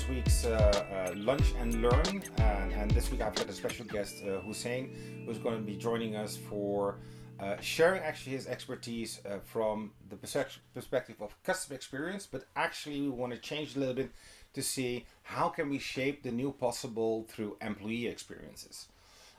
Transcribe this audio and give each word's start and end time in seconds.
this 0.00 0.08
week's 0.08 0.46
uh, 0.46 1.10
uh, 1.10 1.14
Lunch 1.14 1.52
and 1.58 1.82
Learn. 1.82 2.22
And, 2.38 2.72
and, 2.72 2.90
this 2.92 3.10
week 3.10 3.20
I've 3.20 3.34
got 3.34 3.48
a 3.48 3.52
special 3.52 3.84
guest, 3.84 4.22
uh, 4.24 4.40
Hussein, 4.40 4.94
who's 5.26 5.36
going 5.36 5.56
to 5.56 5.62
be 5.62 5.76
joining 5.76 6.16
us 6.16 6.36
for 6.36 6.96
uh, 7.38 7.56
sharing 7.60 8.02
actually 8.02 8.32
his 8.32 8.46
expertise 8.46 9.20
uh, 9.26 9.40
from 9.44 9.90
the 10.08 10.16
perspective 10.16 11.16
of 11.20 11.36
customer 11.42 11.74
experience. 11.74 12.26
But 12.30 12.46
actually, 12.56 13.02
we 13.02 13.08
want 13.10 13.34
to 13.34 13.38
change 13.38 13.76
a 13.76 13.78
little 13.78 13.94
bit 13.94 14.10
to 14.54 14.62
see 14.62 15.04
how 15.22 15.48
can 15.50 15.68
we 15.68 15.78
shape 15.78 16.22
the 16.22 16.30
new 16.30 16.52
possible 16.52 17.26
through 17.28 17.58
employee 17.60 18.06
experiences. 18.06 18.88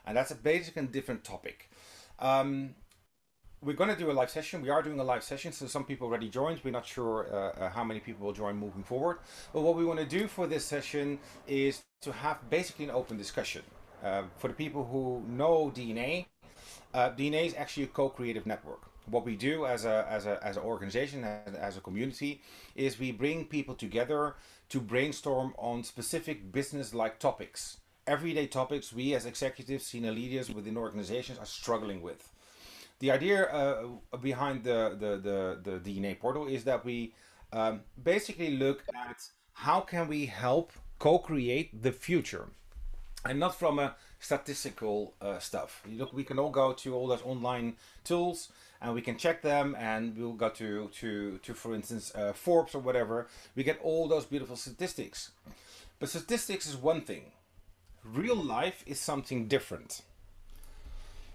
And 0.06 0.16
that's 0.16 0.30
a 0.30 0.36
basic 0.36 0.76
and 0.76 0.92
different 0.92 1.24
topic. 1.24 1.70
Um, 2.20 2.76
we're 3.62 3.74
going 3.74 3.90
to 3.90 3.96
do 3.96 4.10
a 4.10 4.12
live 4.12 4.30
session. 4.30 4.60
We 4.60 4.70
are 4.70 4.82
doing 4.82 4.98
a 4.98 5.04
live 5.04 5.22
session, 5.22 5.52
so 5.52 5.66
some 5.66 5.84
people 5.84 6.08
already 6.08 6.28
joined. 6.28 6.60
We're 6.64 6.72
not 6.72 6.84
sure 6.84 7.28
uh, 7.32 7.36
uh, 7.36 7.70
how 7.70 7.84
many 7.84 8.00
people 8.00 8.26
will 8.26 8.32
join 8.32 8.56
moving 8.56 8.82
forward. 8.82 9.18
But 9.52 9.62
what 9.62 9.76
we 9.76 9.84
want 9.84 10.00
to 10.00 10.06
do 10.06 10.26
for 10.26 10.48
this 10.48 10.64
session 10.64 11.20
is 11.46 11.82
to 12.00 12.10
have 12.10 12.38
basically 12.50 12.86
an 12.86 12.90
open 12.90 13.16
discussion. 13.16 13.62
Uh, 14.02 14.24
for 14.36 14.48
the 14.48 14.54
people 14.54 14.84
who 14.84 15.22
know 15.28 15.72
DNA, 15.72 16.26
uh, 16.92 17.10
DNA 17.10 17.46
is 17.46 17.54
actually 17.54 17.84
a 17.84 17.88
co-creative 17.88 18.46
network. 18.46 18.80
What 19.06 19.24
we 19.24 19.36
do 19.36 19.66
as 19.66 19.84
a 19.84 20.06
as 20.08 20.26
a 20.26 20.38
as 20.44 20.56
an 20.56 20.62
organization 20.64 21.24
as, 21.24 21.54
as 21.54 21.76
a 21.76 21.80
community 21.80 22.40
is 22.74 22.98
we 22.98 23.12
bring 23.12 23.44
people 23.44 23.74
together 23.74 24.34
to 24.70 24.80
brainstorm 24.80 25.54
on 25.58 25.84
specific 25.84 26.52
business-like 26.52 27.18
topics, 27.18 27.78
everyday 28.06 28.46
topics 28.46 28.92
we 28.92 29.14
as 29.14 29.26
executives, 29.26 29.86
senior 29.86 30.12
leaders 30.12 30.50
within 30.50 30.76
organizations 30.76 31.38
are 31.38 31.46
struggling 31.46 32.00
with 32.00 32.31
the 33.02 33.10
idea 33.10 33.46
uh, 33.46 34.16
behind 34.22 34.62
the, 34.62 34.96
the, 34.96 35.10
the, 35.28 35.80
the, 35.80 36.00
DNA 36.00 36.16
portal 36.16 36.46
is 36.46 36.62
that 36.62 36.84
we 36.84 37.12
um, 37.52 37.80
basically 38.00 38.56
look 38.56 38.84
at 38.94 39.28
how 39.54 39.80
can 39.80 40.06
we 40.06 40.26
help 40.26 40.70
co-create 41.00 41.82
the 41.82 41.90
future 41.90 42.46
and 43.24 43.40
not 43.40 43.58
from 43.58 43.80
a 43.80 43.96
statistical 44.20 45.14
uh, 45.20 45.40
stuff. 45.40 45.82
Look, 45.90 46.12
we 46.12 46.22
can 46.22 46.38
all 46.38 46.50
go 46.50 46.72
to 46.74 46.94
all 46.94 47.08
those 47.08 47.22
online 47.24 47.74
tools 48.04 48.52
and 48.80 48.94
we 48.94 49.02
can 49.02 49.18
check 49.18 49.42
them 49.42 49.74
and 49.80 50.16
we'll 50.16 50.34
go 50.34 50.50
to, 50.50 50.88
to, 51.00 51.38
to 51.38 51.54
for 51.54 51.74
instance, 51.74 52.12
uh, 52.14 52.32
Forbes 52.32 52.72
or 52.72 52.78
whatever. 52.78 53.26
We 53.56 53.64
get 53.64 53.80
all 53.82 54.06
those 54.06 54.26
beautiful 54.26 54.54
statistics. 54.54 55.32
But 55.98 56.08
statistics 56.08 56.68
is 56.68 56.76
one 56.76 57.00
thing. 57.00 57.32
Real 58.04 58.36
life 58.36 58.84
is 58.86 59.00
something 59.00 59.48
different. 59.48 60.02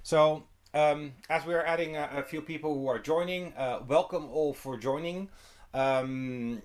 So 0.01 0.43
um, 0.73 1.13
as 1.29 1.45
we 1.45 1.53
are 1.53 1.65
adding 1.65 1.95
a, 1.95 2.09
a, 2.17 2.23
few 2.23 2.41
people 2.41 2.73
who 2.73 2.87
are 2.87 2.99
joining, 2.99 3.53
uh, 3.53 3.79
welcome 3.87 4.29
all 4.29 4.53
for 4.53 4.77
joining. 4.77 5.29
Um, 5.73 6.61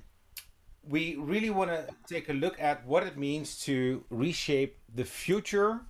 we 0.89 1.14
really 1.17 1.50
want 1.50 1.70
to 1.70 1.86
take 2.06 2.28
a 2.28 2.33
look 2.33 2.61
at 2.61 2.84
what 2.86 3.05
it 3.05 3.17
means 3.17 3.61
to 3.64 4.05
reshape 4.11 4.77
the 4.95 5.05
future 5.05 5.80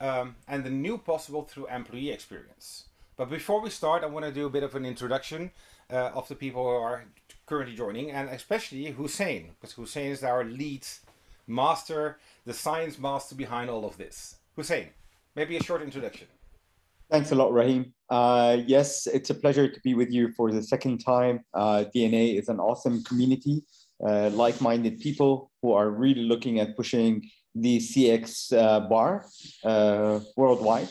um, 0.00 0.36
and 0.46 0.64
the 0.64 0.70
new 0.70 0.98
possible 0.98 1.42
through 1.42 1.66
employee 1.66 2.10
experience. 2.10 2.84
But 3.16 3.30
before 3.30 3.60
we 3.60 3.70
start, 3.70 4.02
I 4.02 4.06
want 4.06 4.24
to 4.26 4.32
do 4.32 4.46
a 4.46 4.50
bit 4.50 4.62
of 4.62 4.74
an 4.74 4.84
introduction 4.84 5.50
uh, 5.90 6.10
of 6.14 6.28
the 6.28 6.34
people 6.34 6.62
who 6.62 6.68
are 6.68 7.04
currently 7.46 7.76
joining, 7.76 8.10
and 8.10 8.28
especially 8.28 8.86
Hussein, 8.86 9.50
because 9.60 9.74
Hussein 9.74 10.10
is 10.10 10.24
our 10.24 10.44
lead 10.44 10.86
master, 11.46 12.18
the 12.44 12.54
science 12.54 12.98
master 12.98 13.34
behind 13.34 13.70
all 13.70 13.84
of 13.84 13.96
this. 13.96 14.36
Hussein, 14.56 14.88
maybe 15.34 15.56
a 15.56 15.62
short 15.62 15.82
introduction. 15.82 16.26
Thanks 17.10 17.32
a 17.32 17.34
lot, 17.34 17.52
Raheem. 17.52 17.92
Uh, 18.10 18.58
yes, 18.66 19.06
it's 19.06 19.30
a 19.30 19.34
pleasure 19.34 19.68
to 19.68 19.80
be 19.80 19.94
with 19.94 20.10
you 20.10 20.32
for 20.32 20.50
the 20.52 20.62
second 20.62 20.98
time. 20.98 21.40
Uh, 21.54 21.84
DNA 21.94 22.38
is 22.38 22.48
an 22.48 22.58
awesome 22.58 23.02
community, 23.04 23.62
uh, 24.04 24.30
like-minded 24.30 25.00
people 25.00 25.50
who 25.62 25.72
are 25.72 25.90
really 25.90 26.22
looking 26.22 26.60
at 26.60 26.76
pushing 26.76 27.22
the 27.54 27.78
CX 27.78 28.52
uh, 28.56 28.80
bar 28.88 29.26
uh, 29.64 30.20
worldwide. 30.36 30.88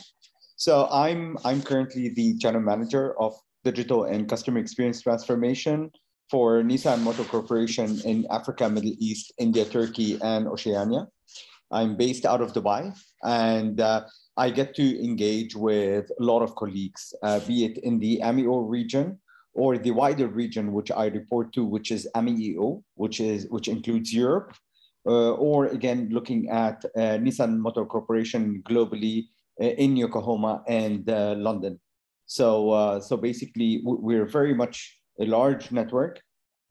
So 0.56 0.88
I'm 0.92 1.38
I'm 1.44 1.62
currently 1.62 2.10
the 2.10 2.36
general 2.36 2.64
manager 2.64 3.20
of 3.20 3.34
digital 3.64 4.06
and 4.06 4.30
customer 4.30 4.60
experience 4.60 5.02
transformation 5.02 5.92
for 6.30 6.64
Nissan 6.64 7.02
Motor 7.02 7.26
Corporation 7.26 8.00
in 8.06 8.26
Africa, 8.32 8.70
Middle 8.70 8.96
East, 8.98 9.34
India, 9.38 9.66
Turkey, 9.66 10.20
and 10.22 10.48
Oceania. 10.48 11.08
I'm 11.72 11.98
based 11.98 12.26
out 12.26 12.42
of 12.42 12.54
Dubai, 12.54 12.96
and 13.24 13.82
uh, 13.82 14.06
I 14.36 14.50
get 14.50 14.74
to 14.76 15.04
engage 15.04 15.56
with 15.56 16.12
a 16.20 16.24
lot 16.24 16.42
of 16.42 16.56
colleagues, 16.56 17.14
uh, 17.22 17.40
be 17.42 17.66
it 17.66 17.78
in 17.80 18.00
the 18.00 18.20
MEO 18.34 18.60
region 18.60 19.20
or 19.54 19.78
the 19.78 19.92
wider 19.92 20.28
region 20.28 20.74
which 20.74 20.92
I 20.92 21.06
report 21.08 21.54
to, 21.54 21.64
which 21.64 21.92
is 21.92 22.08
MEO, 22.16 22.84
which 22.96 23.20
is 23.20 23.48
which 23.50 23.68
includes 23.68 24.12
Europe, 24.14 24.56
uh, 25.06 25.34
or 25.34 25.68
again 25.68 26.10
looking 26.12 26.50
at 26.50 26.84
uh, 26.96 27.18
Nissan 27.22 27.58
Motor 27.60 27.86
Corporation 27.86 28.64
globally 28.68 29.26
uh, 29.62 29.66
in 29.66 29.96
Yokohama 29.96 30.64
and 30.68 31.08
uh, 31.10 31.36
London. 31.38 31.80
So 32.26 32.72
uh, 32.72 33.00
so 33.00 33.18
basically, 33.18 33.82
we're 33.84 34.26
very 34.26 34.56
much 34.56 34.98
a 35.20 35.26
large 35.26 35.72
network. 35.72 36.22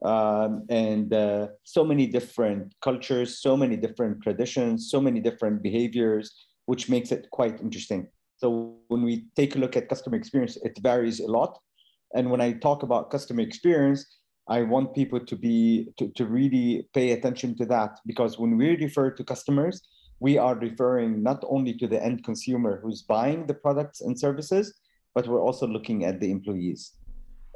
Um, 0.05 0.65
and 0.69 1.15
so 1.62 1.84
many 1.84 2.09
different 2.09 2.75
cultures, 2.83 3.39
so 3.41 3.56
many 3.56 3.77
different 3.77 4.21
traditions, 4.21 4.91
so 4.91 5.01
many 5.01 5.21
different 5.21 5.62
behaviors, 5.62 6.34
which 6.67 6.89
makes 6.89 7.12
it 7.12 7.28
quite 7.31 7.61
interesting. 7.61 8.09
So 8.37 8.77
when 8.89 9.03
we 9.03 9.27
take 9.37 9.55
a 9.55 9.59
look 9.59 9.77
at 9.77 9.89
customer 9.89 10.17
experience, 10.17 10.56
it 10.62 10.78
varies 10.83 11.21
a 11.21 11.27
lot. 11.27 11.59
And 12.15 12.31
when 12.31 12.41
I 12.41 12.53
talk 12.53 12.83
about 12.83 13.11
customer 13.11 13.43
experience, 13.43 14.19
I 14.49 14.62
want 14.62 14.95
people 14.95 15.21
to 15.21 15.37
be 15.37 15.89
to, 15.99 16.09
to 16.17 16.27
really 16.27 16.89
pay 16.93 17.12
attention 17.12 17.56
to 17.59 17.67
that 17.67 18.01
because 18.06 18.39
when 18.39 18.56
we 18.56 18.77
refer 18.77 19.11
to 19.12 19.25
customers, 19.25 19.81
we 20.19 20.39
are 20.39 20.56
referring 20.56 21.22
not 21.22 21.43
only 21.49 21.75
to 21.75 21.87
the 21.87 22.03
end 22.03 22.25
consumer 22.25 22.81
who's 22.83 23.03
buying 23.03 23.47
the 23.47 23.55
products 23.55 24.01
and 24.01 24.19
services, 24.19 24.75
but 25.15 25.27
we're 25.27 25.41
also 25.43 25.67
looking 25.67 26.05
at 26.05 26.21
the 26.21 26.31
employees. 26.31 26.93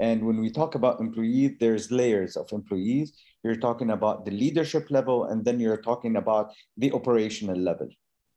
And 0.00 0.26
when 0.26 0.40
we 0.40 0.50
talk 0.50 0.74
about 0.74 1.00
employees, 1.00 1.52
there's 1.58 1.90
layers 1.90 2.36
of 2.36 2.52
employees. 2.52 3.12
You're 3.42 3.56
talking 3.56 3.90
about 3.90 4.24
the 4.24 4.30
leadership 4.30 4.90
level, 4.90 5.24
and 5.24 5.44
then 5.44 5.58
you're 5.58 5.80
talking 5.80 6.16
about 6.16 6.52
the 6.76 6.92
operational 6.92 7.56
level. 7.56 7.88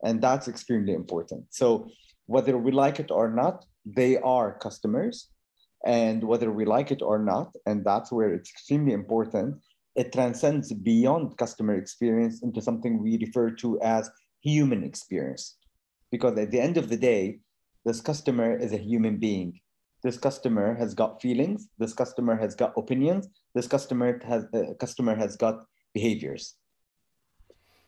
And 0.04 0.22
that's 0.22 0.48
extremely 0.48 0.94
important. 0.94 1.46
So 1.50 1.90
whether 2.26 2.58
we 2.58 2.72
like 2.72 3.00
it 3.00 3.12
or 3.12 3.30
not, 3.30 3.66
they 3.86 4.18
are 4.18 4.58
customers. 4.60 5.30
And 5.86 6.24
whether 6.24 6.52
we 6.52 6.66
like 6.66 6.92
it 6.92 7.02
or 7.02 7.20
not, 7.20 7.56
and 7.66 7.86
that's 7.86 8.12
where 8.12 8.34
it's 8.34 8.50
extremely 8.50 8.94
important, 8.94 9.56
it 9.96 10.14
transcends 10.14 10.72
beyond 10.74 11.38
customer 11.38 11.76
experience 11.76 12.44
into 12.44 12.62
something 12.62 13.02
we 13.02 13.18
refer 13.18 13.50
to 13.52 13.80
as 13.82 14.10
human 14.42 14.84
experience. 14.84 15.58
Because 16.12 16.38
at 16.38 16.52
the 16.52 16.60
end 16.60 16.78
of 16.78 16.90
the 16.90 16.98
day, 16.98 17.40
this 17.86 18.02
customer 18.02 18.58
is 18.58 18.74
a 18.74 18.78
human 18.78 19.18
being. 19.18 19.60
This 20.04 20.18
customer 20.18 20.76
has 20.76 20.94
got 20.94 21.22
feelings. 21.22 21.68
This 21.78 21.94
customer 21.94 22.38
has 22.38 22.56
got 22.56 22.74
opinions. 22.78 23.28
This 23.54 23.68
customer 23.68 24.20
has 24.26 24.46
uh, 24.54 24.74
customer 24.80 25.16
has 25.16 25.36
got 25.36 25.66
behaviors. 25.94 26.56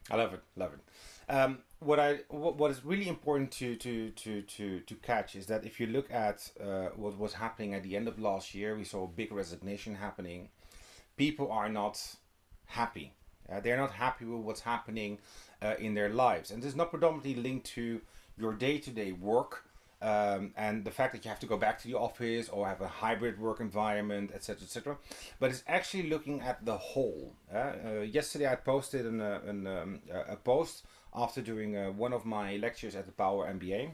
I 0.09 0.17
love 0.17 0.33
it. 0.33 0.41
Love 0.55 0.71
it. 0.73 1.31
Um, 1.31 1.59
what 1.81 1.99
I 1.99 2.19
what, 2.29 2.57
what 2.57 2.71
is 2.71 2.85
really 2.85 3.07
important 3.07 3.51
to 3.53 3.75
to 3.75 4.11
to 4.11 4.41
to 4.43 4.79
to 4.81 4.95
catch 4.95 5.35
is 5.35 5.47
that 5.47 5.65
if 5.65 5.79
you 5.79 5.87
look 5.87 6.11
at 6.11 6.49
uh, 6.63 6.89
what 6.95 7.17
was 7.17 7.33
happening 7.33 7.73
at 7.73 7.83
the 7.83 7.95
end 7.95 8.07
of 8.07 8.19
last 8.19 8.53
year, 8.53 8.77
we 8.77 8.83
saw 8.83 9.03
a 9.03 9.07
big 9.07 9.31
resignation 9.31 9.95
happening. 9.95 10.49
People 11.17 11.51
are 11.51 11.69
not 11.69 11.99
happy. 12.67 13.13
Uh, 13.51 13.59
they're 13.59 13.77
not 13.77 13.91
happy 13.91 14.25
with 14.25 14.41
what's 14.41 14.61
happening 14.61 15.17
uh, 15.61 15.73
in 15.79 15.95
their 15.95 16.09
lives, 16.09 16.51
and 16.51 16.61
this 16.61 16.69
is 16.69 16.75
not 16.75 16.91
predominantly 16.91 17.35
linked 17.35 17.65
to 17.65 17.99
your 18.37 18.53
day-to-day 18.53 19.11
work 19.11 19.65
um, 20.01 20.51
and 20.55 20.85
the 20.85 20.91
fact 20.91 21.13
that 21.13 21.25
you 21.25 21.29
have 21.29 21.39
to 21.39 21.45
go 21.45 21.57
back 21.57 21.79
to 21.81 21.87
the 21.87 21.97
office 21.97 22.47
or 22.49 22.67
have 22.67 22.81
a 22.81 22.87
hybrid 22.87 23.39
work 23.39 23.59
environment, 23.59 24.31
etc., 24.33 24.63
etc. 24.63 24.97
But 25.39 25.49
it's 25.49 25.63
actually 25.67 26.09
looking 26.09 26.41
at 26.41 26.63
the 26.65 26.77
whole. 26.77 27.33
Uh, 27.53 27.57
uh, 27.57 27.91
yesterday, 28.01 28.47
I 28.47 28.55
posted 28.55 29.05
an, 29.05 29.19
uh, 29.19 29.41
an 29.45 29.67
um, 29.67 29.99
a 30.27 30.35
post 30.35 30.85
after 31.15 31.41
doing 31.41 31.77
uh, 31.77 31.91
one 31.91 32.13
of 32.13 32.25
my 32.25 32.55
lectures 32.57 32.95
at 32.95 33.05
the 33.05 33.11
Power 33.11 33.51
MBA. 33.51 33.91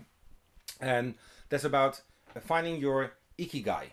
And 0.80 1.16
that's 1.50 1.64
about 1.64 2.02
finding 2.42 2.80
your 2.80 3.14
ikigai. 3.40 3.86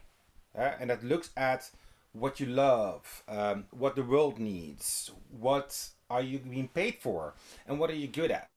Uh, 0.56 0.72
and 0.78 0.90
that 0.90 1.02
looks 1.02 1.30
at 1.36 1.70
what 2.12 2.38
you 2.38 2.46
love, 2.46 3.24
um, 3.28 3.64
what 3.70 3.96
the 3.96 4.02
world 4.02 4.38
needs, 4.38 5.10
what 5.30 5.88
are 6.08 6.22
you 6.22 6.38
being 6.38 6.68
paid 6.68 6.96
for, 7.00 7.34
and 7.66 7.78
what 7.78 7.90
are 7.90 7.94
you 7.96 8.06
good 8.06 8.30
at. 8.30 8.48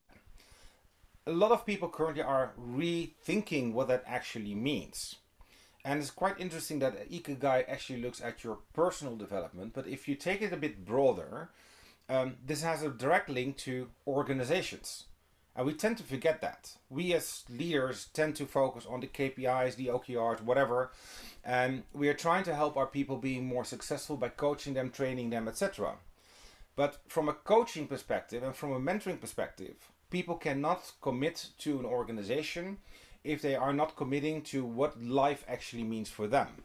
A 1.26 1.32
lot 1.32 1.50
of 1.50 1.66
people 1.66 1.88
currently 1.88 2.22
are 2.22 2.52
rethinking 2.58 3.72
what 3.72 3.88
that 3.88 4.04
actually 4.06 4.54
means. 4.54 5.16
And 5.84 6.00
it's 6.00 6.10
quite 6.10 6.38
interesting 6.38 6.78
that 6.80 7.10
Ikigai 7.10 7.64
actually 7.68 8.00
looks 8.00 8.20
at 8.20 8.44
your 8.44 8.58
personal 8.74 9.16
development, 9.16 9.72
but 9.74 9.86
if 9.86 10.08
you 10.08 10.14
take 10.14 10.42
it 10.42 10.52
a 10.52 10.56
bit 10.56 10.84
broader, 10.84 11.50
um, 12.08 12.36
this 12.44 12.62
has 12.62 12.82
a 12.82 12.88
direct 12.88 13.28
link 13.28 13.56
to 13.58 13.88
organizations. 14.06 15.04
And 15.54 15.66
we 15.66 15.74
tend 15.74 15.98
to 15.98 16.04
forget 16.04 16.40
that. 16.40 16.72
We 16.88 17.12
as 17.14 17.44
leaders 17.50 18.08
tend 18.12 18.36
to 18.36 18.46
focus 18.46 18.86
on 18.88 19.00
the 19.00 19.08
KPIs, 19.08 19.74
the 19.74 19.88
OKRs, 19.88 20.40
whatever. 20.42 20.92
And 21.44 21.82
we 21.92 22.08
are 22.08 22.14
trying 22.14 22.44
to 22.44 22.54
help 22.54 22.76
our 22.76 22.86
people 22.86 23.16
being 23.16 23.44
more 23.44 23.64
successful 23.64 24.16
by 24.16 24.28
coaching 24.28 24.74
them, 24.74 24.90
training 24.90 25.30
them, 25.30 25.48
etc. 25.48 25.96
But 26.76 26.98
from 27.08 27.28
a 27.28 27.32
coaching 27.32 27.88
perspective 27.88 28.44
and 28.44 28.54
from 28.54 28.72
a 28.72 28.78
mentoring 28.78 29.20
perspective, 29.20 29.90
people 30.10 30.36
cannot 30.36 30.92
commit 31.00 31.48
to 31.58 31.80
an 31.80 31.84
organization 31.84 32.78
if 33.24 33.42
they 33.42 33.56
are 33.56 33.72
not 33.72 33.96
committing 33.96 34.42
to 34.42 34.64
what 34.64 35.02
life 35.02 35.44
actually 35.48 35.82
means 35.82 36.08
for 36.08 36.28
them. 36.28 36.62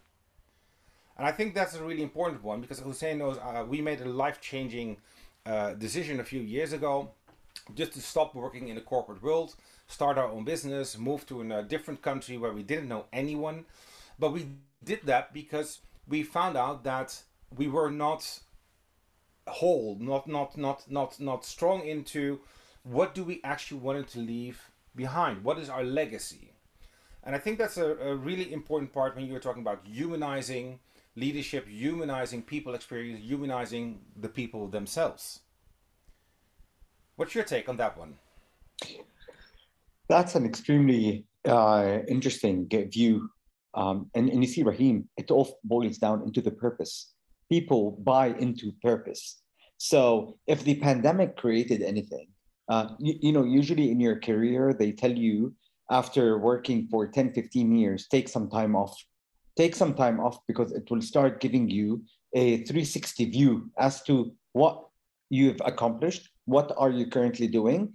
And 1.18 1.28
I 1.28 1.32
think 1.32 1.54
that's 1.54 1.76
a 1.76 1.84
really 1.84 2.04
important 2.04 2.44
one 2.44 2.62
because 2.62 2.80
Hussein 2.80 3.18
knows 3.18 3.38
uh, 3.38 3.66
we 3.68 3.82
made 3.82 4.02
a 4.02 4.06
life 4.06 4.40
changing 4.40 4.98
uh, 5.46 5.74
decision 5.74 6.20
a 6.20 6.24
few 6.24 6.42
years 6.42 6.74
ago 6.74 7.12
just 7.76 7.94
to 7.94 8.02
stop 8.02 8.36
working 8.36 8.68
in 8.68 8.76
the 8.76 8.82
corporate 8.82 9.22
world, 9.22 9.56
start 9.88 10.18
our 10.18 10.30
own 10.30 10.44
business, 10.44 10.98
move 10.98 11.26
to 11.28 11.42
a 11.42 11.64
different 11.64 12.02
country 12.02 12.38
where 12.38 12.52
we 12.52 12.64
didn't 12.64 12.88
know 12.88 13.06
anyone. 13.14 13.66
But 14.20 14.32
we 14.34 14.48
did 14.84 15.02
that 15.06 15.34
because 15.34 15.80
we 16.08 16.24
found 16.24 16.58
out 16.58 16.84
that 16.84 17.22
we 17.56 17.68
were 17.68 17.92
not 17.92 18.40
whole, 19.48 19.98
not 20.00 20.28
not 20.28 20.58
not 20.58 20.90
not 20.90 21.20
not 21.20 21.46
strong 21.46 21.86
into 21.86 22.40
what 22.84 23.16
do 23.16 23.24
we 23.24 23.42
actually 23.44 23.80
wanted 23.80 24.08
to 24.10 24.20
leave 24.20 24.70
behind? 24.96 25.44
What 25.44 25.58
is 25.58 25.70
our 25.70 25.84
legacy? 25.84 26.52
And 27.24 27.36
I 27.36 27.40
think 27.40 27.58
that's 27.58 27.78
a, 27.78 27.96
a 27.96 28.16
really 28.16 28.52
important 28.52 28.92
part 28.92 29.16
when 29.16 29.26
you're 29.26 29.40
talking 29.40 29.62
about 29.62 29.86
humanizing 29.86 30.80
leadership, 31.16 31.68
humanizing 31.68 32.42
people 32.42 32.74
experience, 32.74 33.22
humanizing 33.24 34.00
the 34.20 34.30
people 34.30 34.68
themselves. 34.68 35.42
What's 37.16 37.36
your 37.36 37.44
take 37.44 37.70
on 37.70 37.78
that 37.78 37.98
one? 37.98 38.16
That's 40.10 40.36
an 40.36 40.46
extremely 40.46 41.26
uh, 41.46 42.00
interesting 42.08 42.68
view. 42.70 43.30
Um, 43.76 44.10
and, 44.16 44.30
and 44.30 44.44
you 44.44 44.50
see, 44.50 44.64
Raheem, 44.64 45.08
it 45.18 45.32
all 45.32 45.60
boils 45.64 45.98
down 45.98 46.24
into 46.24 46.42
the 46.42 46.52
purpose. 46.52 47.14
People 47.50 47.92
buy 48.04 48.28
into 48.40 48.72
purpose. 48.82 49.42
So 49.78 50.38
if 50.48 50.64
the 50.64 50.76
pandemic 50.76 51.38
created 51.38 51.82
anything, 51.82 52.28
uh, 52.70 52.90
you, 53.00 53.16
you 53.22 53.32
know, 53.32 53.44
usually 53.44 53.92
in 53.92 54.00
your 54.00 54.20
career, 54.20 54.74
they 54.74 54.92
tell 54.92 55.12
you 55.12 55.54
after 55.92 56.38
working 56.38 56.88
for 56.88 57.08
10, 57.08 57.34
15 57.34 57.76
years, 57.76 58.08
take 58.08 58.30
some 58.30 58.50
time 58.50 58.76
off. 58.76 58.96
Take 59.56 59.76
some 59.76 59.94
time 59.94 60.20
off 60.20 60.40
because 60.48 60.72
it 60.72 60.90
will 60.90 61.02
start 61.02 61.40
giving 61.40 61.70
you 61.70 62.04
a 62.34 62.58
360 62.58 63.26
view 63.26 63.70
as 63.78 64.02
to 64.04 64.34
what 64.54 64.88
you've 65.30 65.62
accomplished, 65.66 66.30
what 66.46 66.72
are 66.78 66.90
you 66.90 67.08
currently 67.08 67.48
doing, 67.48 67.94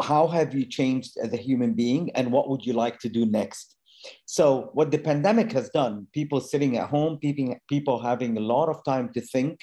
how 0.00 0.26
have 0.28 0.54
you 0.54 0.64
changed 0.64 1.16
as 1.22 1.32
a 1.32 1.36
human 1.36 1.74
being, 1.74 2.10
and 2.12 2.30
what 2.32 2.48
would 2.48 2.64
you 2.64 2.72
like 2.72 2.98
to 3.00 3.08
do 3.08 3.26
next. 3.26 3.76
So, 4.24 4.70
what 4.72 4.90
the 4.90 4.98
pandemic 4.98 5.52
has 5.52 5.68
done, 5.70 6.08
people 6.12 6.40
sitting 6.40 6.76
at 6.76 6.88
home, 6.88 7.18
people, 7.18 7.54
people 7.68 8.02
having 8.02 8.36
a 8.36 8.40
lot 8.40 8.68
of 8.68 8.84
time 8.84 9.12
to 9.14 9.20
think, 9.20 9.60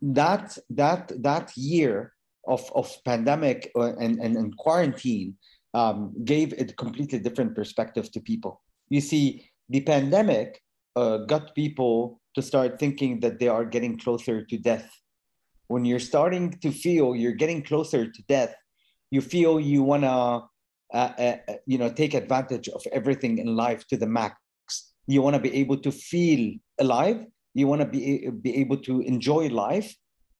that, 0.00 0.56
that, 0.70 1.10
that 1.22 1.56
year 1.56 2.12
of, 2.46 2.70
of 2.74 2.94
pandemic 3.04 3.72
uh, 3.74 3.94
and, 3.96 4.20
and, 4.20 4.36
and 4.36 4.56
quarantine 4.56 5.36
um, 5.74 6.12
gave 6.24 6.52
a 6.52 6.64
completely 6.64 7.18
different 7.18 7.54
perspective 7.54 8.12
to 8.12 8.20
people. 8.20 8.60
You 8.90 9.00
see, 9.00 9.50
the 9.72 9.80
pandemic 9.80 10.60
uh, 10.96 11.18
got 11.24 11.54
people 11.54 12.20
to 12.34 12.42
start 12.42 12.78
thinking 12.78 13.20
that 13.20 13.40
they 13.40 13.48
are 13.48 13.64
getting 13.64 13.98
closer 13.98 14.44
to 14.44 14.58
death. 14.58 14.88
When 15.68 15.84
you're 15.86 16.06
starting 16.12 16.52
to 16.60 16.70
feel 16.70 17.16
you're 17.16 17.40
getting 17.42 17.62
closer 17.62 18.06
to 18.06 18.22
death, 18.28 18.54
you 19.10 19.22
feel 19.22 19.58
you 19.58 19.82
want 19.82 20.02
to, 20.02 20.10
uh, 20.10 21.12
uh, 21.18 21.36
uh, 21.48 21.54
you 21.66 21.78
know, 21.78 21.90
take 21.90 22.12
advantage 22.12 22.68
of 22.68 22.82
everything 22.92 23.38
in 23.38 23.56
life 23.56 23.86
to 23.88 23.96
the 23.96 24.06
max. 24.06 24.36
You 25.06 25.22
want 25.22 25.36
to 25.36 25.42
be 25.42 25.54
able 25.54 25.78
to 25.78 25.90
feel 25.90 26.54
alive. 26.78 27.24
You 27.54 27.66
want 27.66 27.80
to 27.80 27.88
be 27.88 28.28
be 28.28 28.56
able 28.56 28.78
to 28.88 29.00
enjoy 29.00 29.48
life, 29.48 29.94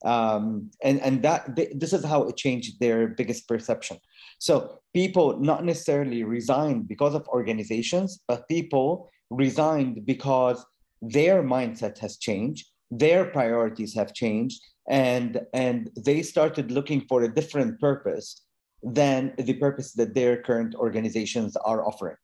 um, 0.04 0.70
and 0.82 1.00
and 1.00 1.22
that 1.22 1.56
this 1.56 1.92
is 1.92 2.04
how 2.04 2.22
it 2.28 2.36
changed 2.36 2.80
their 2.80 3.08
biggest 3.08 3.48
perception. 3.48 3.98
So 4.38 4.80
people 4.94 5.38
not 5.40 5.64
necessarily 5.64 6.24
resigned 6.24 6.88
because 6.88 7.14
of 7.14 7.28
organizations, 7.28 8.20
but 8.28 8.48
people 8.48 9.10
resigned 9.32 10.06
because 10.06 10.64
their 11.00 11.42
mindset 11.42 11.98
has 11.98 12.16
changed, 12.16 12.68
their 12.90 13.24
priorities 13.24 13.94
have 13.94 14.14
changed, 14.14 14.60
and 14.88 15.40
and 15.52 15.90
they 15.96 16.22
started 16.22 16.70
looking 16.70 17.00
for 17.08 17.22
a 17.22 17.34
different 17.34 17.80
purpose 17.80 18.42
than 18.82 19.32
the 19.38 19.54
purpose 19.54 19.92
that 19.92 20.14
their 20.14 20.42
current 20.42 20.74
organizations 20.74 21.56
are 21.56 21.86
offering. 21.86 22.16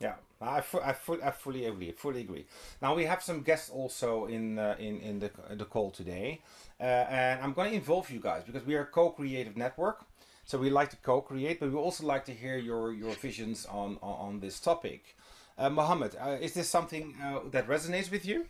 Yeah, 0.00 0.14
I, 0.40 0.62
I, 0.82 0.94
I 1.24 1.30
fully 1.30 1.66
agree. 1.66 1.92
Fully 1.92 2.20
agree. 2.20 2.46
Now 2.80 2.94
we 2.94 3.04
have 3.04 3.22
some 3.22 3.42
guests 3.42 3.70
also 3.70 4.26
in 4.26 4.58
uh, 4.58 4.76
in 4.78 5.00
in 5.00 5.18
the 5.18 5.30
the 5.56 5.64
call 5.64 5.90
today, 5.90 6.42
uh, 6.80 6.82
and 6.82 7.40
I'm 7.42 7.52
going 7.52 7.70
to 7.70 7.76
involve 7.76 8.10
you 8.10 8.20
guys 8.20 8.42
because 8.44 8.64
we 8.66 8.74
are 8.74 8.82
a 8.82 8.86
co-creative 8.86 9.56
network. 9.56 10.04
So 10.44 10.58
we 10.58 10.70
like 10.70 10.90
to 10.90 10.96
co-create, 10.96 11.60
but 11.60 11.70
we 11.70 11.76
also 11.76 12.04
like 12.04 12.24
to 12.24 12.32
hear 12.32 12.56
your 12.58 12.92
your 12.92 13.14
visions 13.14 13.64
on 13.66 13.98
on, 14.02 14.16
on 14.28 14.40
this 14.40 14.60
topic. 14.60 15.16
Uh, 15.58 15.68
Mohammed, 15.70 16.16
uh, 16.20 16.38
is 16.40 16.54
this 16.54 16.68
something 16.68 17.14
uh, 17.22 17.40
that 17.50 17.68
resonates 17.68 18.10
with 18.10 18.24
you? 18.24 18.46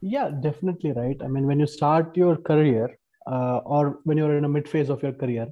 Yeah, 0.00 0.30
definitely 0.30 0.92
right. 0.92 1.16
I 1.22 1.28
mean, 1.28 1.46
when 1.46 1.60
you 1.60 1.66
start 1.66 2.16
your 2.16 2.36
career, 2.36 2.98
uh, 3.26 3.58
or 3.58 4.00
when 4.04 4.18
you're 4.18 4.36
in 4.36 4.44
a 4.44 4.48
mid 4.48 4.68
phase 4.68 4.90
of 4.90 5.02
your 5.02 5.12
career, 5.12 5.46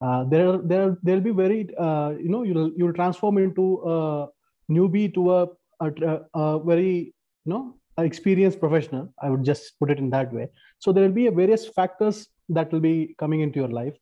uh, 0.00 0.24
there 0.24 0.58
there 0.58 0.96
there'll 1.02 1.20
be 1.20 1.32
very 1.32 1.68
uh, 1.76 2.10
you 2.10 2.28
know 2.28 2.44
you'll 2.44 2.70
you'll 2.76 2.92
transform 2.92 3.38
into 3.38 3.82
a 3.84 4.28
newbie 4.70 5.12
to 5.14 5.32
a, 5.34 5.48
a, 5.80 6.20
a 6.34 6.60
very 6.62 7.12
you 7.44 7.52
know 7.52 7.74
experienced 7.98 8.60
professional. 8.60 9.12
I 9.20 9.30
would 9.30 9.42
just 9.42 9.78
put 9.80 9.90
it 9.90 9.98
in 9.98 10.10
that 10.10 10.32
way. 10.32 10.48
So 10.78 10.92
there 10.92 11.02
will 11.02 11.12
be 11.12 11.28
various 11.28 11.66
factors 11.66 12.28
that 12.50 12.70
will 12.70 12.80
be 12.80 13.16
coming 13.18 13.40
into 13.40 13.58
your 13.58 13.68
life. 13.70 13.94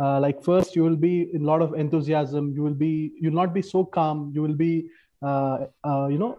Uh, 0.00 0.18
like 0.18 0.42
first, 0.42 0.74
you 0.74 0.82
will 0.82 0.96
be 0.96 1.30
in 1.34 1.42
a 1.42 1.44
lot 1.44 1.60
of 1.60 1.74
enthusiasm. 1.74 2.52
You 2.54 2.62
will 2.62 2.74
be 2.74 3.12
you'll 3.20 3.34
not 3.34 3.52
be 3.52 3.62
so 3.62 3.84
calm. 3.84 4.30
You 4.34 4.42
will 4.42 4.54
be 4.54 4.88
uh, 5.22 5.66
uh, 5.84 6.08
you 6.10 6.18
know 6.18 6.38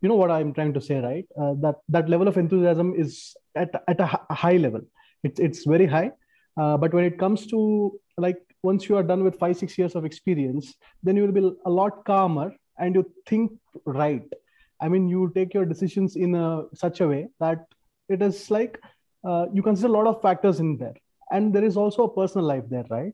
you 0.00 0.08
know 0.08 0.14
what 0.14 0.30
I'm 0.30 0.52
trying 0.52 0.72
to 0.74 0.80
say, 0.80 0.98
right? 1.00 1.26
Uh, 1.38 1.54
that 1.60 1.76
that 1.88 2.08
level 2.08 2.28
of 2.28 2.36
enthusiasm 2.36 2.94
is 2.96 3.34
at 3.56 3.82
at 3.88 4.00
a 4.00 4.06
high 4.34 4.56
level. 4.56 4.82
It's 5.24 5.40
it's 5.40 5.64
very 5.64 5.86
high. 5.86 6.12
Uh, 6.56 6.76
but 6.76 6.94
when 6.94 7.04
it 7.04 7.18
comes 7.18 7.46
to 7.48 7.98
like 8.16 8.38
once 8.62 8.88
you 8.88 8.96
are 8.96 9.02
done 9.02 9.24
with 9.24 9.38
five 9.38 9.56
six 9.56 9.76
years 9.76 9.94
of 9.94 10.04
experience, 10.04 10.74
then 11.02 11.16
you 11.16 11.24
will 11.24 11.32
be 11.32 11.56
a 11.66 11.70
lot 11.70 12.04
calmer 12.04 12.54
and 12.78 12.94
you 12.94 13.04
think 13.26 13.52
right. 13.84 14.24
I 14.80 14.88
mean, 14.88 15.08
you 15.08 15.30
take 15.34 15.52
your 15.52 15.66
decisions 15.66 16.16
in 16.16 16.34
a, 16.34 16.62
such 16.74 17.00
a 17.00 17.08
way 17.08 17.28
that 17.38 17.66
it 18.08 18.22
is 18.22 18.50
like 18.50 18.80
uh, 19.24 19.46
you 19.52 19.62
consider 19.62 19.88
a 19.88 19.92
lot 19.92 20.06
of 20.06 20.22
factors 20.22 20.60
in 20.60 20.76
there 20.78 20.94
and 21.30 21.54
there 21.54 21.64
is 21.64 21.76
also 21.76 22.04
a 22.04 22.14
personal 22.14 22.46
life 22.46 22.64
there 22.68 22.84
right? 22.90 23.12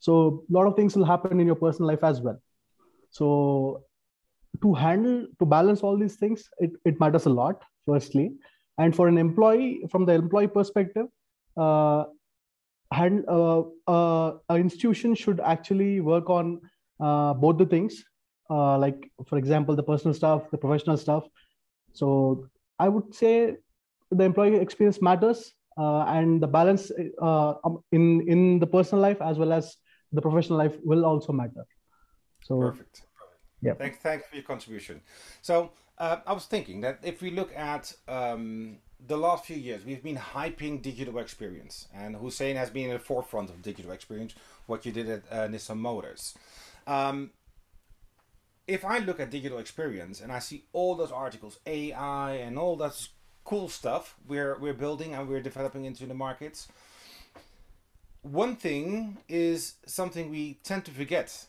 So 0.00 0.44
a 0.50 0.52
lot 0.52 0.66
of 0.66 0.74
things 0.76 0.96
will 0.96 1.04
happen 1.04 1.38
in 1.40 1.46
your 1.46 1.56
personal 1.56 1.88
life 1.88 2.02
as 2.02 2.20
well. 2.20 2.38
So 3.10 3.84
to 4.60 4.74
handle 4.74 5.26
to 5.38 5.46
balance 5.46 5.80
all 5.80 5.96
these 5.96 6.16
things 6.16 6.48
it, 6.58 6.72
it 6.84 6.98
matters 7.00 7.26
a 7.26 7.30
lot 7.30 7.62
firstly. 7.86 8.32
And 8.78 8.94
for 8.94 9.08
an 9.08 9.18
employee 9.18 9.84
from 9.90 10.06
the 10.06 10.14
employee 10.14 10.48
perspective 10.48 11.06
uh, 11.56 12.04
hand, 12.92 13.24
uh, 13.28 13.62
uh, 13.86 14.32
an 14.48 14.60
institution 14.60 15.14
should 15.14 15.40
actually 15.40 16.00
work 16.00 16.28
on 16.30 16.60
uh, 17.00 17.34
both 17.34 17.58
the 17.58 17.66
things. 17.66 18.04
Uh, 18.50 18.76
like 18.76 19.10
for 19.26 19.38
example 19.38 19.74
the 19.76 19.82
personal 19.82 20.12
stuff 20.12 20.50
the 20.50 20.58
professional 20.58 20.96
stuff. 20.96 21.24
So 21.92 22.48
i 22.78 22.88
would 22.88 23.14
say 23.14 23.56
the 24.10 24.24
employee 24.24 24.56
experience 24.56 25.00
matters 25.00 25.54
and 25.76 26.42
the 26.42 26.46
balance 26.46 26.90
uh, 27.20 27.54
um, 27.64 27.82
in 27.92 28.28
in 28.28 28.58
the 28.58 28.66
personal 28.66 29.02
life 29.02 29.20
as 29.20 29.38
well 29.38 29.52
as 29.52 29.76
the 30.12 30.20
professional 30.20 30.58
life 30.58 30.76
will 30.84 31.04
also 31.04 31.32
matter. 31.32 31.64
So 32.42 32.60
perfect. 32.60 33.02
yeah. 33.60 33.74
Thanks 33.74 33.98
thanks 33.98 34.26
for 34.28 34.36
your 34.36 34.44
contribution. 34.44 35.00
So 35.42 35.72
uh, 35.98 36.16
i 36.26 36.32
was 36.32 36.46
thinking 36.46 36.80
that 36.80 36.98
if 37.02 37.22
we 37.22 37.30
look 37.30 37.54
at 37.56 37.94
um, 38.08 38.78
the 39.06 39.16
last 39.16 39.44
few 39.44 39.56
years 39.56 39.84
we've 39.84 40.02
been 40.02 40.16
hyping 40.16 40.80
digital 40.82 41.18
experience 41.18 41.88
and 41.94 42.16
hussein 42.16 42.56
has 42.56 42.70
been 42.70 42.86
in 42.86 42.94
the 42.94 42.98
forefront 42.98 43.50
of 43.50 43.62
digital 43.62 43.92
experience 43.92 44.34
what 44.66 44.84
you 44.86 44.92
did 44.92 45.08
at 45.08 45.22
uh, 45.30 45.48
nissan 45.48 45.78
motors. 45.78 46.34
Um, 46.86 47.30
if 48.66 48.84
i 48.84 48.98
look 48.98 49.20
at 49.20 49.30
digital 49.30 49.58
experience 49.58 50.20
and 50.20 50.30
i 50.32 50.38
see 50.38 50.64
all 50.72 50.94
those 50.94 51.12
articles 51.12 51.58
ai 51.66 52.32
and 52.34 52.58
all 52.58 52.76
that 52.76 52.94
cool 53.44 53.68
stuff 53.68 54.16
we're 54.28 54.56
we're 54.58 54.74
building 54.74 55.14
and 55.14 55.28
we're 55.28 55.42
developing 55.42 55.84
into 55.84 56.06
the 56.06 56.14
markets. 56.14 56.68
One 58.22 58.54
thing 58.56 59.18
is 59.28 59.74
something 59.84 60.30
we 60.30 60.58
tend 60.62 60.84
to 60.84 60.90
forget. 60.90 61.46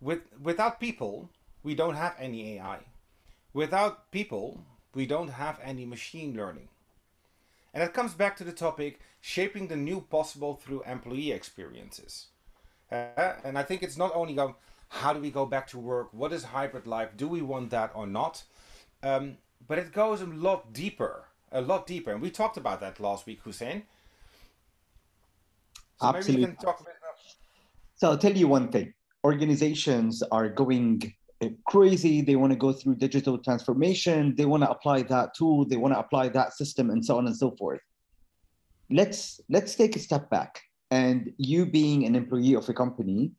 With 0.00 0.20
without 0.42 0.80
people, 0.80 1.30
we 1.62 1.74
don't 1.74 1.94
have 1.94 2.14
any 2.18 2.56
AI. 2.58 2.80
Without 3.52 4.10
people, 4.10 4.64
we 4.94 5.06
don't 5.06 5.28
have 5.28 5.58
any 5.62 5.84
machine 5.84 6.36
learning. 6.36 6.68
And 7.72 7.82
it 7.82 7.94
comes 7.94 8.14
back 8.14 8.36
to 8.38 8.44
the 8.44 8.52
topic 8.52 9.00
shaping 9.20 9.68
the 9.68 9.76
new 9.76 10.00
possible 10.00 10.54
through 10.54 10.82
employee 10.84 11.32
experiences. 11.32 12.26
Uh, 12.90 13.34
and 13.44 13.56
I 13.56 13.62
think 13.62 13.82
it's 13.82 13.96
not 13.96 14.10
only 14.14 14.34
going, 14.34 14.54
how 14.88 15.12
do 15.12 15.20
we 15.20 15.30
go 15.30 15.46
back 15.46 15.68
to 15.68 15.78
work? 15.78 16.08
What 16.12 16.32
is 16.32 16.44
hybrid 16.44 16.86
life? 16.86 17.10
Do 17.16 17.28
we 17.28 17.42
want 17.42 17.70
that 17.70 17.92
or 17.94 18.06
not? 18.06 18.42
Um, 19.02 19.36
but 19.66 19.78
it 19.78 19.92
goes 19.92 20.20
a 20.20 20.26
lot 20.26 20.72
deeper, 20.72 21.24
a 21.52 21.60
lot 21.60 21.86
deeper. 21.86 22.12
And 22.12 22.20
we 22.20 22.30
talked 22.30 22.56
about 22.56 22.80
that 22.80 23.00
last 23.00 23.26
week, 23.26 23.40
Hussein. 23.42 23.82
So 26.00 26.06
Absolutely. 26.08 26.32
maybe 26.32 26.40
you 26.40 26.56
can 26.56 26.64
talk 26.64 26.80
about... 26.80 26.94
So 27.96 28.08
I'll 28.08 28.18
tell 28.18 28.36
you 28.36 28.48
one 28.48 28.68
thing. 28.68 28.94
Organizations 29.24 30.22
are 30.32 30.48
going 30.48 31.12
uh, 31.42 31.48
crazy. 31.66 32.22
They 32.22 32.36
want 32.36 32.52
to 32.52 32.56
go 32.56 32.72
through 32.72 32.94
digital 32.96 33.36
transformation. 33.36 34.34
They 34.34 34.46
want 34.46 34.62
to 34.62 34.70
apply 34.70 35.02
that 35.02 35.34
tool. 35.34 35.66
They 35.66 35.76
want 35.76 35.92
to 35.94 36.00
apply 36.00 36.30
that 36.30 36.54
system 36.54 36.88
and 36.88 37.04
so 37.04 37.18
on 37.18 37.26
and 37.26 37.36
so 37.36 37.50
forth. 37.52 37.80
Let's 38.90 39.40
let's 39.50 39.74
take 39.74 39.94
a 39.94 39.98
step 39.98 40.30
back. 40.30 40.62
And 40.90 41.32
you 41.36 41.66
being 41.66 42.06
an 42.06 42.16
employee 42.16 42.54
of 42.54 42.68
a 42.68 42.72
company, 42.72 43.32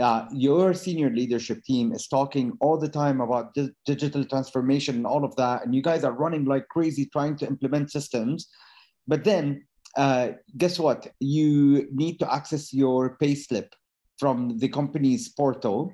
uh, 0.00 0.26
your 0.32 0.74
senior 0.74 1.10
leadership 1.10 1.62
team 1.64 1.92
is 1.92 2.06
talking 2.06 2.52
all 2.60 2.78
the 2.78 2.88
time 2.88 3.20
about 3.20 3.54
di- 3.54 3.70
digital 3.84 4.24
transformation 4.24 4.96
and 4.96 5.06
all 5.06 5.24
of 5.24 5.34
that. 5.36 5.64
And 5.64 5.74
you 5.74 5.82
guys 5.82 6.04
are 6.04 6.12
running 6.12 6.44
like 6.44 6.68
crazy 6.68 7.06
trying 7.06 7.36
to 7.38 7.46
implement 7.46 7.90
systems. 7.90 8.48
But 9.06 9.24
then 9.24 9.66
uh, 9.96 10.30
guess 10.56 10.78
what? 10.78 11.08
You 11.18 11.88
need 11.92 12.18
to 12.20 12.32
access 12.32 12.72
your 12.72 13.16
payslip 13.18 13.72
from 14.18 14.58
the 14.58 14.68
company's 14.68 15.28
portal 15.28 15.92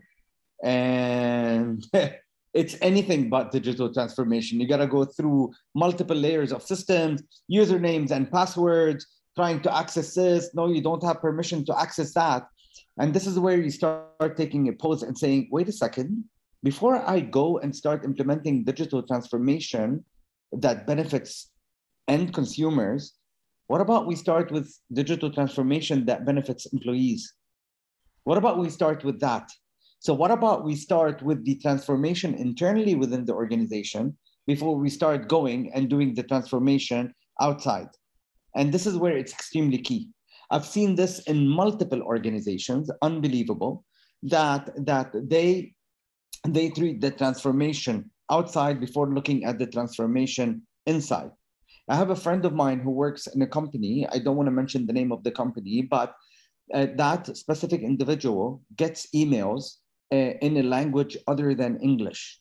and 0.63 1.87
it's 2.55 2.77
anything 2.81 3.29
but 3.29 3.53
digital 3.53 3.93
transformation. 3.93 4.61
You 4.61 4.69
got 4.69 4.79
to 4.79 4.87
go 4.87 5.05
through 5.05 5.53
multiple 5.75 6.17
layers 6.17 6.53
of 6.53 6.63
systems, 6.63 7.23
usernames 7.51 8.11
and 8.11 8.31
passwords, 8.31 9.07
trying 9.37 9.61
to 9.63 9.77
access 9.77 10.15
this. 10.15 10.51
No, 10.55 10.69
you 10.69 10.81
don't 10.81 11.03
have 11.03 11.21
permission 11.21 11.65
to 11.67 11.79
access 11.79 12.15
that. 12.15 12.47
And 12.99 13.13
this 13.13 13.27
is 13.27 13.39
where 13.39 13.61
you 13.61 13.71
start 13.71 14.37
taking 14.37 14.69
a 14.69 14.73
pause 14.73 15.03
and 15.03 15.17
saying, 15.19 15.49
wait 15.51 15.69
a 15.69 15.73
second, 15.73 16.25
before 16.63 16.97
I 17.09 17.21
go 17.21 17.59
and 17.59 17.75
start 17.75 18.05
implementing 18.05 18.65
digital 18.65 19.03
transformation 19.03 20.05
that 20.53 20.87
benefits 20.87 21.51
end 22.09 22.33
consumers, 22.33 23.15
what 23.67 23.81
about 23.81 24.07
we 24.07 24.15
start 24.15 24.53
with 24.53 24.73
digital 24.93 25.31
transformation 25.33 26.07
that 26.07 26.25
benefits 26.25 26.67
employees? 26.67 27.35
What 28.25 28.39
about 28.39 28.59
we 28.59 28.71
start 28.71 29.05
with 29.05 29.21
that? 29.21 29.51
So 29.99 30.15
what 30.15 30.31
about 30.31 30.65
we 30.65 30.77
start 30.77 31.23
with 31.23 31.45
the 31.45 31.57
transformation 31.57 32.35
internally 32.35 32.95
within 32.95 33.25
the 33.25 33.35
organization 33.35 34.17
before 34.47 34.77
we 34.77 34.91
start 34.91 35.29
going 35.29 35.73
and 35.73 35.89
doing 35.89 36.15
the 36.15 36.23
transformation 36.23 37.15
outside? 37.41 37.89
And 38.55 38.73
this 38.73 38.87
is 38.87 38.97
where 38.97 39.17
it's 39.17 39.33
extremely 39.33 39.79
key. 39.79 40.11
I've 40.51 40.67
seen 40.67 40.95
this 40.95 41.21
in 41.21 41.49
multiple 41.49 42.03
organizations, 42.03 42.91
unbelievable, 43.03 43.85
that, 44.23 44.71
that 44.87 45.13
they, 45.29 45.75
they 46.47 46.71
treat 46.71 47.01
the 47.01 47.11
transformation 47.11 48.11
outside 48.31 48.81
before 48.81 49.13
looking 49.13 49.45
at 49.45 49.59
the 49.59 49.67
transformation 49.67 50.63
inside. 50.87 51.31
I 51.89 51.97
have 51.97 52.11
a 52.11 52.17
friend 52.17 52.45
of 52.45 52.55
mine 52.55 52.81
who 52.81 52.91
works 52.91 53.27
in 53.27 53.43
a 53.43 53.47
company. 53.47 54.07
I 54.11 54.19
don't 54.19 54.37
want 54.37 54.47
to 54.47 54.53
mention 54.53 54.87
the 54.87 54.93
name 54.93 55.13
of 55.13 55.23
the 55.23 55.31
company, 55.31 55.83
but 55.83 56.15
uh, 56.73 56.87
that 56.97 57.37
specific 57.37 57.83
individual 57.83 58.63
gets 58.77 59.09
emails 59.15 59.77
uh, 60.13 60.33
in 60.41 60.57
a 60.57 60.63
language 60.63 61.17
other 61.27 61.55
than 61.55 61.81
English. 61.83 62.41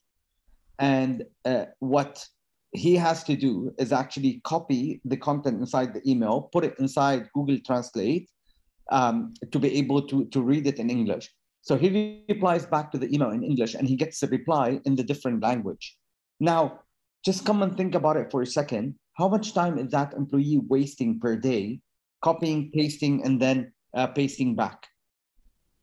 And 0.79 1.25
uh, 1.43 1.65
what 1.79 2.25
he 2.73 2.95
has 2.95 3.23
to 3.23 3.35
do 3.35 3.73
is 3.77 3.91
actually 3.91 4.41
copy 4.43 4.99
the 5.05 5.17
content 5.17 5.59
inside 5.59 5.93
the 5.93 6.01
email, 6.09 6.49
put 6.51 6.63
it 6.63 6.75
inside 6.79 7.29
Google 7.33 7.59
Translate 7.65 8.29
um, 8.91 9.33
to 9.51 9.59
be 9.59 9.77
able 9.77 10.07
to, 10.07 10.25
to 10.25 10.41
read 10.41 10.67
it 10.67 10.79
in 10.79 10.89
English. 10.89 11.29
So 11.61 11.77
he 11.77 12.23
replies 12.27 12.65
back 12.65 12.91
to 12.91 12.97
the 12.97 13.13
email 13.13 13.29
in 13.29 13.43
English 13.43 13.75
and 13.75 13.87
he 13.87 13.95
gets 13.95 14.21
a 14.23 14.27
reply 14.27 14.81
in 14.85 14.95
the 14.95 15.03
different 15.03 15.41
language. 15.41 15.97
Now, 16.39 16.81
just 17.23 17.45
come 17.45 17.61
and 17.63 17.77
think 17.77 17.95
about 17.95 18.17
it 18.17 18.31
for 18.31 18.41
a 18.41 18.47
second. 18.47 18.95
How 19.13 19.29
much 19.29 19.53
time 19.53 19.77
is 19.77 19.91
that 19.91 20.13
employee 20.13 20.59
wasting 20.67 21.19
per 21.19 21.37
day, 21.37 21.79
copying, 22.21 22.71
pasting, 22.73 23.23
and 23.23 23.41
then 23.41 23.71
uh, 23.95 24.07
pasting 24.07 24.55
back? 24.55 24.87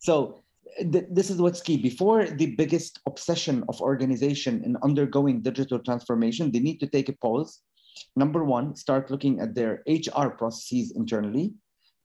So 0.01 0.43
th- 0.79 1.07
this 1.11 1.31
is 1.31 1.41
what's 1.41 1.61
key. 1.61 1.77
Before 1.77 2.27
the 2.27 2.55
biggest 2.57 3.01
obsession 3.07 3.65
of 3.69 3.81
organization 3.81 4.63
in 4.65 4.77
undergoing 4.83 5.43
digital 5.43 5.79
transformation, 5.79 6.51
they 6.51 6.61
need 6.61 6.79
to 6.81 6.87
take 6.87 7.09
a 7.09 7.15
pause. 7.15 7.61
Number 8.17 8.45
one, 8.45 8.77
start 8.77 9.11
looking 9.11 9.41
at 9.41 9.55
their 9.55 9.83
HR 9.87 10.31
processes 10.31 10.93
internally. 10.97 11.53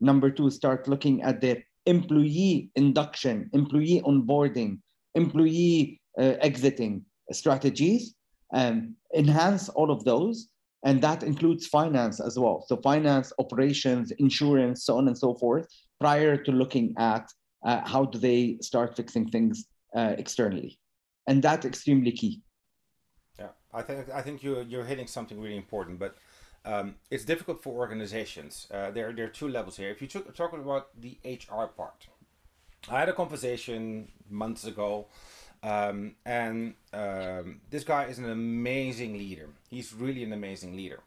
Number 0.02 0.30
two, 0.30 0.50
start 0.50 0.88
looking 0.88 1.22
at 1.24 1.42
their 1.42 1.64
employee 1.86 2.70
induction, 2.76 3.50
employee 3.54 4.02
onboarding, 4.06 4.80
employee 5.14 6.02
uh, 6.20 6.36
exiting 6.42 7.06
strategies, 7.32 8.16
and 8.54 8.94
enhance 9.16 9.70
all 9.70 9.92
of 9.92 10.04
those. 10.04 10.50
And 10.84 11.02
that 11.02 11.24
includes 11.24 11.66
finance 11.66 12.20
as 12.20 12.38
well. 12.38 12.64
So, 12.68 12.78
finance, 12.78 13.34
operations, 13.40 14.12
insurance, 14.20 14.86
so 14.86 14.98
on 14.98 15.08
and 15.08 15.18
so 15.18 15.34
forth, 15.36 15.68
prior 16.00 16.38
to 16.38 16.52
looking 16.52 16.94
at 17.00 17.28
uh, 17.64 17.82
how 17.86 18.06
do 18.06 18.18
they 18.18 18.58
start 18.62 18.96
fixing 18.96 19.30
things 19.30 19.66
uh, 19.96 20.16
externally? 20.18 20.80
And 21.28 21.42
that's 21.42 21.66
extremely 21.66 22.12
key. 22.12 22.42
Yeah 23.40 23.50
i 23.74 23.82
think 23.82 24.10
i 24.10 24.22
think 24.22 24.42
you 24.44 24.66
you're 24.70 24.86
hitting 24.86 25.08
something 25.08 25.42
really 25.42 25.58
important 25.58 26.00
but 26.00 26.16
um, 26.68 26.96
it's 27.12 27.26
difficult 27.26 27.62
for 27.62 27.74
organizations 27.78 28.68
uh, 28.74 28.90
there, 28.90 29.14
there 29.14 29.26
are 29.26 29.36
two 29.42 29.48
levels 29.48 29.78
here. 29.78 29.90
If 29.92 30.02
you 30.02 30.08
talk, 30.08 30.34
talk 30.34 30.54
about 30.54 31.00
the 31.00 31.18
hr 31.24 31.68
part 31.80 32.08
i 32.90 33.00
had 33.00 33.10
a 33.10 33.14
conversation 33.14 34.12
months 34.30 34.66
ago 34.66 35.08
um, 35.66 36.16
and 36.26 36.76
um, 36.94 37.62
this 37.72 37.84
guy 37.84 38.04
is 38.04 38.20
an 38.20 38.30
amazing 38.30 39.18
leader. 39.18 39.50
He's 39.72 39.94
really 39.94 40.24
an 40.24 40.32
amazing 40.32 40.76
leader. 40.76 41.02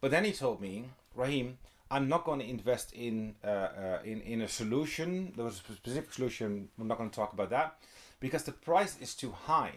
But 0.00 0.12
then 0.12 0.24
he 0.24 0.32
told 0.32 0.60
me 0.60 0.90
raheem 1.16 1.58
I'm 1.90 2.08
not 2.08 2.24
going 2.24 2.40
to 2.40 2.48
invest 2.48 2.92
in 2.92 3.36
uh, 3.44 3.48
uh, 3.48 3.98
in 4.04 4.20
in 4.22 4.42
a 4.42 4.48
solution. 4.48 5.32
There 5.36 5.44
was 5.44 5.62
a 5.68 5.72
specific 5.72 6.12
solution. 6.12 6.68
I'm 6.80 6.88
not 6.88 6.98
going 6.98 7.10
to 7.10 7.16
talk 7.16 7.32
about 7.32 7.50
that 7.50 7.78
because 8.20 8.44
the 8.44 8.52
price 8.52 8.96
is 9.00 9.14
too 9.14 9.30
high. 9.30 9.72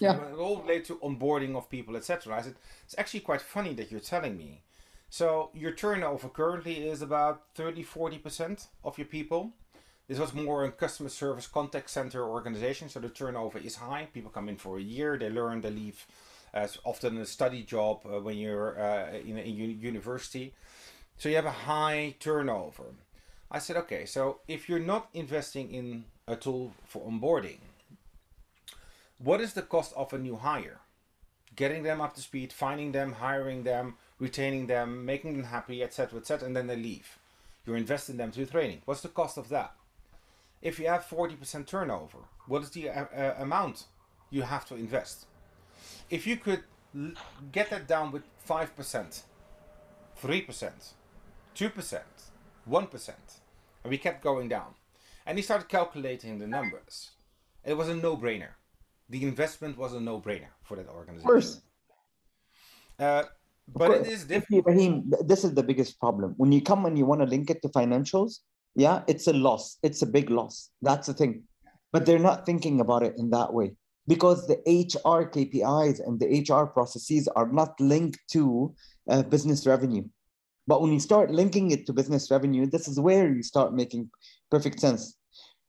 Yeah, 0.00 0.16
it 0.16 0.36
all 0.36 0.60
related 0.62 0.86
to 0.86 0.96
onboarding 0.96 1.56
of 1.56 1.70
people, 1.70 1.96
etc. 1.96 2.36
I 2.36 2.42
said 2.42 2.56
it's 2.84 2.94
actually 2.98 3.20
quite 3.20 3.40
funny 3.40 3.72
that 3.74 3.90
you're 3.90 4.00
telling 4.00 4.36
me. 4.36 4.62
So 5.08 5.50
your 5.54 5.72
turnover 5.72 6.28
currently 6.28 6.88
is 6.88 7.00
about 7.02 7.44
30, 7.54 7.84
40 7.84 8.18
percent 8.18 8.66
of 8.84 8.98
your 8.98 9.06
people. 9.06 9.52
This 10.08 10.18
was 10.18 10.34
more 10.34 10.64
a 10.64 10.70
customer 10.70 11.08
service 11.08 11.46
contact 11.46 11.90
center 11.90 12.24
organization, 12.24 12.88
so 12.88 13.00
the 13.00 13.08
turnover 13.08 13.58
is 13.58 13.76
high. 13.76 14.08
People 14.12 14.30
come 14.30 14.48
in 14.48 14.56
for 14.56 14.78
a 14.78 14.82
year, 14.82 15.18
they 15.18 15.30
learn, 15.30 15.60
they 15.60 15.70
leave. 15.70 16.06
As 16.54 16.78
often 16.84 17.18
a 17.18 17.26
study 17.26 17.64
job 17.64 18.06
uh, 18.06 18.20
when 18.20 18.38
you're 18.38 18.80
uh, 18.80 19.12
in, 19.12 19.36
in 19.36 19.54
university. 19.78 20.54
So 21.18 21.28
you 21.28 21.36
have 21.36 21.46
a 21.46 21.50
high 21.50 22.14
turnover. 22.20 22.94
I 23.50 23.58
said, 23.58 23.76
okay, 23.76 24.04
so 24.04 24.40
if 24.48 24.68
you're 24.68 24.78
not 24.78 25.08
investing 25.14 25.72
in 25.72 26.04
a 26.26 26.36
tool 26.36 26.72
for 26.84 27.02
onboarding, 27.08 27.58
what 29.18 29.40
is 29.40 29.54
the 29.54 29.62
cost 29.62 29.92
of 29.96 30.12
a 30.12 30.18
new 30.18 30.36
hire? 30.36 30.80
Getting 31.54 31.84
them 31.84 32.00
up 32.00 32.14
to 32.16 32.20
speed, 32.20 32.52
finding 32.52 32.92
them, 32.92 33.12
hiring 33.12 33.62
them, 33.62 33.94
retaining 34.18 34.66
them, 34.66 35.06
making 35.06 35.34
them 35.34 35.44
happy, 35.44 35.82
etc., 35.82 36.18
etc., 36.18 36.46
and 36.46 36.56
then 36.56 36.66
they 36.66 36.76
leave. 36.76 37.18
You're 37.64 37.76
investing 37.76 38.18
them 38.18 38.30
through 38.30 38.46
training. 38.46 38.82
What's 38.84 39.00
the 39.00 39.08
cost 39.08 39.38
of 39.38 39.48
that? 39.48 39.74
If 40.60 40.78
you 40.78 40.88
have 40.88 41.06
40% 41.06 41.66
turnover, 41.66 42.18
what 42.46 42.62
is 42.62 42.70
the 42.70 42.90
uh, 42.90 43.04
uh, 43.16 43.34
amount 43.38 43.84
you 44.30 44.42
have 44.42 44.66
to 44.66 44.74
invest? 44.74 45.26
If 46.10 46.26
you 46.26 46.36
could 46.36 46.64
get 47.52 47.70
that 47.70 47.86
down 47.86 48.12
with 48.12 48.22
5%, 48.48 49.22
3%, 50.22 50.70
2%, 51.56 52.00
1%. 52.70 53.08
And 53.82 53.90
we 53.90 53.98
kept 53.98 54.22
going 54.22 54.48
down. 54.48 54.74
And 55.24 55.38
he 55.38 55.42
started 55.42 55.68
calculating 55.68 56.38
the 56.38 56.46
numbers. 56.46 57.10
It 57.64 57.74
was 57.76 57.88
a 57.88 57.94
no 57.94 58.16
brainer. 58.16 58.50
The 59.08 59.22
investment 59.24 59.78
was 59.78 59.92
a 59.94 60.00
no 60.00 60.20
brainer 60.20 60.52
for 60.62 60.76
that 60.76 60.88
organization. 60.88 61.18
Of 61.18 61.32
course. 61.32 61.60
Uh, 62.98 63.24
but 63.74 63.90
it 63.90 64.06
is. 64.06 64.26
Raheem, 64.64 65.12
this 65.24 65.42
is 65.44 65.54
the 65.54 65.62
biggest 65.62 65.98
problem. 65.98 66.34
When 66.36 66.52
you 66.52 66.62
come 66.62 66.86
and 66.86 66.96
you 66.96 67.04
want 67.04 67.20
to 67.22 67.26
link 67.26 67.50
it 67.50 67.62
to 67.62 67.68
financials, 67.68 68.38
yeah, 68.76 69.02
it's 69.08 69.26
a 69.26 69.32
loss. 69.32 69.78
It's 69.82 70.02
a 70.02 70.06
big 70.06 70.30
loss. 70.30 70.70
That's 70.82 71.08
the 71.08 71.14
thing. 71.14 71.42
But 71.92 72.06
they're 72.06 72.18
not 72.18 72.46
thinking 72.46 72.80
about 72.80 73.02
it 73.02 73.14
in 73.16 73.30
that 73.30 73.52
way 73.52 73.72
because 74.06 74.46
the 74.46 74.58
HR 74.66 75.28
KPIs 75.28 76.00
and 76.06 76.20
the 76.20 76.44
HR 76.48 76.66
processes 76.66 77.28
are 77.28 77.50
not 77.50 77.80
linked 77.80 78.20
to 78.32 78.74
uh, 79.08 79.22
business 79.22 79.66
revenue. 79.66 80.04
But 80.66 80.82
when 80.82 80.92
you 80.92 81.00
start 81.00 81.30
linking 81.30 81.70
it 81.70 81.86
to 81.86 81.92
business 81.92 82.30
revenue, 82.30 82.66
this 82.66 82.88
is 82.88 82.98
where 82.98 83.32
you 83.32 83.42
start 83.42 83.74
making 83.74 84.10
perfect 84.50 84.80
sense. 84.80 85.16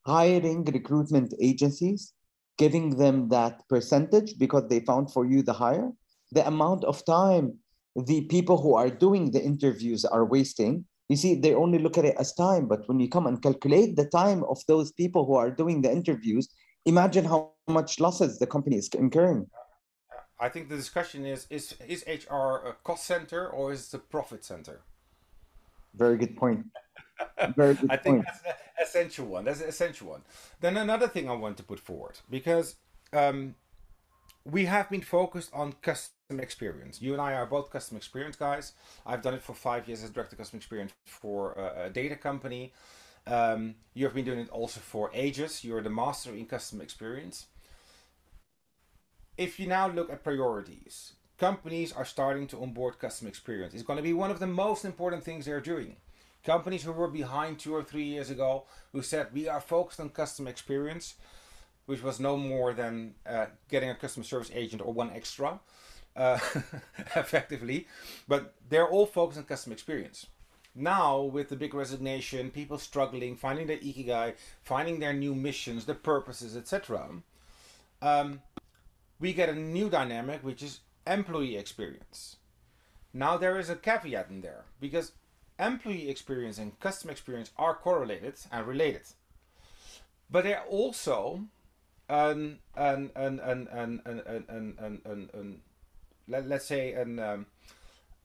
Hiring 0.06 0.64
recruitment 0.66 1.34
agencies, 1.42 2.14
giving 2.58 2.98
them 2.98 3.30
that 3.30 3.62
percentage 3.70 4.38
because 4.40 4.68
they 4.70 4.80
found 4.80 5.12
for 5.12 5.26
you 5.26 5.44
the 5.44 5.54
hire, 5.54 5.92
the 6.32 6.48
amount 6.48 6.84
of 6.84 7.06
time 7.06 7.60
the 8.06 8.22
people 8.26 8.62
who 8.62 8.76
are 8.76 8.90
doing 8.90 9.32
the 9.32 9.44
interviews 9.44 10.06
are 10.06 10.26
wasting. 10.26 10.86
You 11.10 11.16
see, 11.16 11.36
they 11.36 11.56
only 11.56 11.80
look 11.80 11.98
at 11.98 12.06
it 12.06 12.16
as 12.20 12.34
time, 12.34 12.68
but 12.68 12.88
when 12.88 13.00
you 13.00 13.10
come 13.10 13.26
and 13.26 13.42
calculate 13.42 13.96
the 13.96 14.06
time 14.06 14.44
of 14.44 14.60
those 14.68 14.92
people 14.92 15.26
who 15.26 15.36
are 15.36 15.50
doing 15.50 15.82
the 15.82 15.92
interviews, 15.92 16.50
imagine 16.86 17.26
how 17.26 17.54
much 17.68 18.00
losses 18.00 18.38
the 18.38 18.48
company 18.48 18.78
is 18.78 18.90
incurring. 18.90 19.48
I 20.40 20.50
think 20.50 20.70
the 20.70 20.76
discussion 20.76 21.26
is 21.26 21.48
is 21.50 21.76
is 21.88 22.04
HR 22.08 22.68
a 22.68 22.76
cost 22.84 23.06
center 23.06 23.48
or 23.48 23.72
is 23.72 23.94
it 23.94 23.98
a 23.98 24.00
profit 24.00 24.44
center? 24.46 24.82
Very 25.96 26.18
good 26.18 26.36
point. 26.38 26.66
Very 27.56 27.76
good 27.76 27.90
I 27.90 27.98
think 27.98 28.18
point. 28.18 28.26
that's 28.26 28.42
the 28.42 28.56
essential 28.84 29.26
one. 29.26 29.46
That's 29.46 29.62
an 29.62 29.70
essential 29.70 30.10
one. 30.10 30.22
Then 30.62 30.78
another 30.78 31.08
thing 31.08 31.30
I 31.30 31.34
want 31.34 31.58
to 31.58 31.64
put 31.64 31.80
forward 31.80 32.20
because 32.30 32.76
um, 33.14 33.56
we 34.46 34.66
have 34.66 34.90
been 34.90 35.02
focused 35.02 35.52
on 35.54 35.74
customer 35.82 36.42
experience. 36.42 37.02
You 37.02 37.14
and 37.14 37.22
I 37.22 37.34
are 37.34 37.46
both 37.46 37.72
customer 37.72 37.98
experience 37.98 38.36
guys. 38.36 38.74
I've 39.06 39.22
done 39.22 39.34
it 39.34 39.42
for 39.42 39.54
five 39.54 39.88
years 39.88 40.04
as 40.04 40.10
director 40.12 40.36
of 40.36 40.40
customer 40.40 40.58
experience 40.58 40.94
for 41.06 41.54
a, 41.54 41.86
a 41.86 41.90
data 41.90 42.16
company. 42.16 42.74
Um, 43.26 43.76
you 43.94 44.06
have 44.06 44.14
been 44.14 44.24
doing 44.24 44.40
it 44.40 44.50
also 44.50 44.80
for 44.80 45.12
ages. 45.14 45.64
You're 45.64 45.82
the 45.82 45.90
master 45.90 46.34
in 46.34 46.46
customer 46.46 46.84
experience. 46.84 47.48
If 49.38 49.60
you 49.60 49.68
now 49.68 49.88
look 49.88 50.10
at 50.10 50.24
priorities, 50.24 51.14
companies 51.38 51.94
are 51.94 52.06
starting 52.06 52.48
to 52.48 52.62
onboard 52.62 52.98
customer 52.98 53.30
experience. 53.30 53.76
It's 53.76 53.84
going 53.84 53.98
to 53.98 54.04
be 54.04 54.14
one 54.14 54.32
of 54.32 54.40
the 54.40 54.48
most 54.48 54.84
important 54.84 55.24
things 55.24 55.46
they're 55.46 55.62
doing. 55.62 55.98
Companies 56.44 56.84
who 56.84 56.92
were 56.92 57.08
behind 57.08 57.60
two 57.60 57.76
or 57.76 57.84
three 57.84 58.06
years 58.06 58.32
ago, 58.32 58.64
who 58.94 59.04
said 59.04 59.28
we 59.34 59.48
are 59.48 59.62
focused 59.62 60.00
on 60.00 60.10
customer 60.10 60.50
experience, 60.50 61.16
which 61.86 62.02
was 62.02 62.20
no 62.20 62.36
more 62.36 62.74
than 62.74 63.14
uh, 63.28 63.46
getting 63.70 63.92
a 63.92 63.96
customer 63.96 64.24
service 64.24 64.50
agent 64.54 64.82
or 64.82 64.92
one 64.92 65.12
extra, 65.12 65.60
uh, 66.16 66.40
effectively. 67.16 67.88
But 68.28 68.56
they're 68.68 68.90
all 68.90 69.06
focused 69.06 69.38
on 69.38 69.46
customer 69.46 69.74
experience. 69.74 70.26
Now, 70.74 71.22
with 71.22 71.50
the 71.50 71.56
big 71.56 71.76
resignation, 71.76 72.50
people 72.50 72.80
struggling, 72.80 73.36
finding 73.36 73.68
their 73.68 73.78
ikigai, 73.78 74.34
finding 74.64 75.00
their 75.00 75.14
new 75.14 75.36
missions, 75.36 75.86
their 75.86 75.96
purposes, 75.96 76.58
etc., 76.58 77.10
um, 78.02 78.42
we 79.20 79.34
get 79.34 79.50
a 79.50 79.56
new 79.56 79.90
dynamic, 79.90 80.44
which 80.44 80.62
is 80.62 80.82
employee 81.06 81.58
experience. 81.58 82.38
Now, 83.14 83.38
there 83.38 83.58
is 83.58 83.70
a 83.70 83.76
caveat 83.76 84.30
in 84.30 84.42
there 84.42 84.66
because 84.80 85.14
employee 85.60 86.10
experience 86.10 86.58
and 86.58 86.80
customer 86.80 87.12
experience 87.12 87.52
are 87.58 87.74
correlated 87.74 88.36
and 88.52 88.68
related, 88.68 89.08
but 90.30 90.44
they're 90.44 90.64
also 90.64 91.42
an 92.10 92.60
an 92.76 93.12
an 93.16 93.40
an 93.40 93.68
an 93.72 94.02
an 94.06 94.22
an 94.26 94.44
an, 94.48 94.76
an, 94.80 95.02
an, 95.06 95.30
an 95.34 95.62
let, 96.28 96.48
let's 96.48 96.66
say 96.66 96.94
an 96.94 97.20
um, 97.20 97.46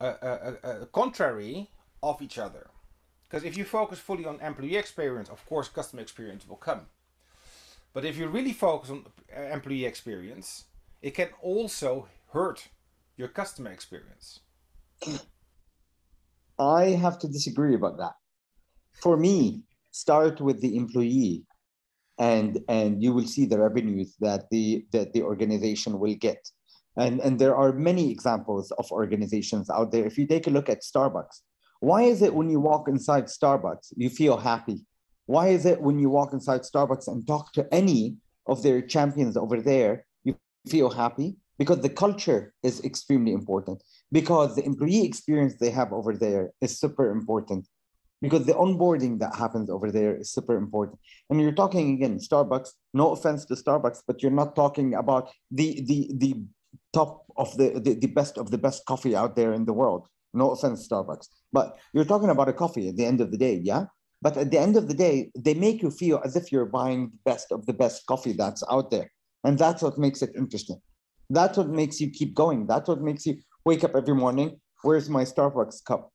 a, 0.00 0.06
a, 0.06 0.56
a, 0.62 0.80
a 0.82 0.87
contrary 0.87 1.70
of 2.02 2.20
each 2.20 2.38
other. 2.38 2.68
Because 3.28 3.44
if 3.44 3.56
you 3.56 3.64
focus 3.64 3.99
fully 3.99 4.26
on 4.26 4.40
employee 4.40 4.76
experience, 4.76 5.30
of 5.30 5.44
course, 5.46 5.68
customer 5.68 6.02
experience 6.02 6.46
will 6.46 6.56
come. 6.56 6.82
But 7.94 8.04
if 8.04 8.18
you 8.18 8.26
really 8.28 8.52
focus 8.52 8.90
on 8.90 9.06
uh, 9.34 9.40
employee 9.40 9.87
experience, 9.87 10.64
it 11.02 11.14
can 11.14 11.28
also 11.42 12.09
hurt 12.32 12.68
your 13.16 13.28
customer 13.28 13.71
experience. 13.71 14.40
I 16.59 16.85
have 16.90 17.18
to 17.18 17.28
disagree 17.28 17.75
about 17.75 17.99
that. 17.99 18.14
For 19.02 19.16
me, 19.16 19.64
start 19.90 20.40
with 20.40 20.61
the 20.61 20.76
employee 20.76 21.44
and 22.18 22.61
and 22.68 23.02
you 23.02 23.12
will 23.12 23.26
see 23.26 23.47
the 23.47 23.59
revenues 23.59 24.14
that 24.21 24.49
the 24.50 24.85
that 24.92 25.12
the 25.12 25.23
organization 25.23 25.99
will 25.99 26.14
get. 26.14 26.49
And 26.97 27.21
and 27.21 27.38
there 27.38 27.56
are 27.56 27.73
many 27.73 28.11
examples 28.11 28.71
of 28.73 28.90
organizations 28.92 29.71
out 29.71 29.90
there. 29.90 30.06
If 30.06 30.18
you 30.18 30.26
take 30.26 30.47
a 30.47 30.50
look 30.50 30.68
at 30.68 30.82
Starbucks, 30.82 31.40
why 31.81 32.03
is 32.03 32.22
it 32.22 32.35
when 32.35 32.48
you 32.50 32.61
walk 32.61 32.87
inside 32.88 33.24
Starbucks, 33.24 33.92
you 33.96 34.09
feel 34.09 34.37
happy? 34.37 34.85
Why 35.27 35.48
is 35.48 35.64
it 35.66 35.81
when 35.81 35.98
you 35.98 36.11
walk 36.11 36.33
inside 36.33 36.62
Starbucks 36.62 37.09
and 37.09 37.27
talk 37.27 37.53
to 37.55 37.66
any 37.72 38.18
of 38.46 38.62
their 38.62 38.83
champions 38.83 39.37
over 39.37 39.61
there, 39.61 40.05
feel 40.68 40.90
happy? 40.90 41.37
Because 41.59 41.81
the 41.81 41.88
culture 41.88 42.55
is 42.62 42.83
extremely 42.85 43.33
important. 43.33 43.83
Because 44.11 44.57
the 44.57 44.64
employee 44.64 45.05
experience 45.05 45.55
they 45.61 45.70
have 45.70 45.92
over 45.92 46.16
there 46.16 46.51
is 46.61 46.79
super 46.79 47.11
important. 47.11 47.68
Because 48.20 48.46
the 48.46 48.55
onboarding 48.55 49.18
that 49.18 49.35
happens 49.35 49.68
over 49.68 49.90
there 49.90 50.16
is 50.16 50.31
super 50.31 50.57
important. 50.57 50.98
And 51.29 51.40
you're 51.40 51.53
talking 51.53 51.94
again 51.94 52.18
starbucks 52.18 52.70
no 52.94 53.11
offense 53.11 53.44
to 53.46 53.55
starbucks 53.55 54.03
but 54.07 54.22
you're 54.22 54.38
not 54.42 54.55
talking 54.55 54.94
about 54.94 55.31
the 55.51 55.83
the 55.87 56.11
the 56.14 56.35
top 56.92 57.25
of 57.37 57.57
the 57.57 57.81
the, 57.85 57.94
the 57.94 58.07
best 58.07 58.38
of 58.38 58.51
the 58.51 58.59
best 58.59 58.85
coffee 58.87 59.16
out 59.16 59.35
there 59.35 59.53
in 59.53 59.64
the 59.64 59.72
world. 59.72 60.07
No 60.35 60.51
offense 60.51 60.87
starbucks 60.88 61.29
but 61.53 61.77
you're 61.92 62.11
talking 62.12 62.31
about 62.31 62.48
a 62.48 62.53
coffee 62.53 62.88
at 62.88 62.96
the 62.96 63.05
end 63.05 63.20
of 63.20 63.31
the 63.31 63.38
day 63.38 63.61
yeah? 63.62 63.87
But 64.20 64.37
at 64.37 64.53
the 64.53 64.59
end 64.59 64.77
of 64.77 64.87
the 64.87 64.94
day 64.94 65.33
they 65.37 65.55
make 65.55 65.83
you 65.83 65.90
feel 65.90 66.20
as 66.25 66.37
if 66.37 66.53
you're 66.53 66.72
buying 66.81 67.11
the 67.11 67.31
best 67.31 67.51
of 67.51 67.66
the 67.66 67.72
best 67.72 68.07
coffee 68.07 68.33
that's 68.33 68.62
out 68.70 68.90
there 68.92 69.11
and 69.44 69.59
that's 69.59 69.83
what 69.83 69.98
makes 69.98 70.22
it 70.22 70.31
interesting 70.37 70.81
that's 71.31 71.57
what 71.59 71.68
makes 71.68 72.00
you 72.00 72.11
keep 72.11 72.35
going 72.35 72.66
that's 72.66 72.88
what 72.88 73.00
makes 73.00 73.26
you 73.26 73.37
wake 73.64 73.85
up 73.85 73.94
every 73.94 74.14
morning. 74.14 74.61
Where's 74.83 75.09
my 75.09 75.24
Starbucks 75.24 75.85
cup? 75.85 76.12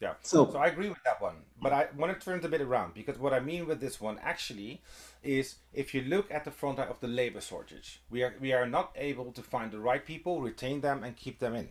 Yeah. 0.00 0.14
So, 0.22 0.50
so 0.50 0.58
I 0.58 0.66
agree 0.66 0.88
with 0.88 1.02
that 1.04 1.20
one, 1.20 1.36
but 1.60 1.72
I 1.72 1.88
want 1.96 2.18
to 2.18 2.24
turn 2.24 2.38
it 2.38 2.44
a 2.44 2.48
bit 2.48 2.60
around 2.60 2.94
because 2.94 3.18
what 3.18 3.32
I 3.32 3.40
mean 3.40 3.66
with 3.66 3.80
this 3.80 4.00
one 4.00 4.18
actually 4.22 4.82
is 5.22 5.56
if 5.72 5.94
you 5.94 6.02
look 6.02 6.30
at 6.30 6.44
the 6.44 6.50
front 6.50 6.78
end 6.78 6.90
of 6.90 7.00
the 7.00 7.08
labor 7.08 7.40
shortage, 7.40 8.00
we 8.10 8.22
are 8.22 8.34
we 8.40 8.52
are 8.52 8.66
not 8.66 8.92
able 8.96 9.32
to 9.32 9.42
find 9.42 9.70
the 9.70 9.78
right 9.78 10.04
people, 10.04 10.42
retain 10.42 10.80
them, 10.80 11.02
and 11.04 11.16
keep 11.16 11.38
them 11.38 11.54
in. 11.54 11.68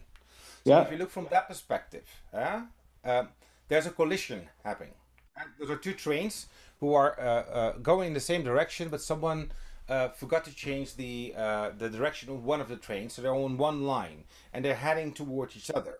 So 0.65 0.71
Yeah. 0.71 0.81
if 0.81 0.91
you 0.91 0.97
look 0.97 1.11
from 1.11 1.27
that 1.31 1.47
perspective, 1.47 2.07
uh, 2.33 2.61
um, 3.05 3.29
there's 3.67 3.85
a 3.85 3.91
collision 3.91 4.49
happening. 4.63 4.93
And 5.35 5.49
Those 5.59 5.71
are 5.71 5.77
two 5.77 5.93
trains 5.93 6.47
who 6.79 6.93
are 6.93 7.19
uh, 7.19 7.23
uh, 7.59 7.71
going 7.81 8.07
in 8.07 8.13
the 8.13 8.25
same 8.31 8.43
direction, 8.43 8.89
but 8.89 9.01
someone 9.01 9.51
uh, 9.89 10.09
forgot 10.09 10.45
to 10.45 10.55
change 10.55 10.95
the 10.95 11.33
uh, 11.37 11.71
the 11.77 11.89
direction 11.89 12.29
of 12.29 12.43
one 12.45 12.61
of 12.61 12.69
the 12.69 12.77
trains, 12.77 13.13
so 13.13 13.21
they're 13.21 13.35
on 13.35 13.57
one 13.57 13.83
line 13.83 14.23
and 14.53 14.63
they're 14.63 14.75
heading 14.75 15.13
towards 15.13 15.55
each 15.57 15.71
other. 15.71 15.99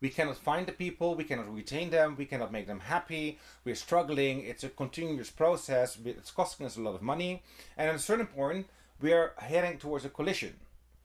We 0.00 0.08
cannot 0.08 0.36
find 0.36 0.66
the 0.66 0.72
people, 0.72 1.14
we 1.14 1.24
cannot 1.24 1.54
retain 1.54 1.90
them, 1.90 2.16
we 2.18 2.26
cannot 2.26 2.50
make 2.50 2.66
them 2.66 2.80
happy. 2.80 3.38
We're 3.64 3.76
struggling. 3.76 4.40
It's 4.44 4.64
a 4.64 4.68
continuous 4.68 5.30
process. 5.30 5.96
It's 6.04 6.32
costing 6.32 6.66
us 6.66 6.76
a 6.76 6.80
lot 6.80 6.94
of 6.96 7.02
money, 7.02 7.42
and 7.76 7.88
at 7.88 7.94
a 7.94 8.00
certain 8.00 8.26
point, 8.26 8.66
we 9.00 9.12
are 9.12 9.32
heading 9.38 9.78
towards 9.78 10.04
a 10.04 10.08
collision 10.08 10.54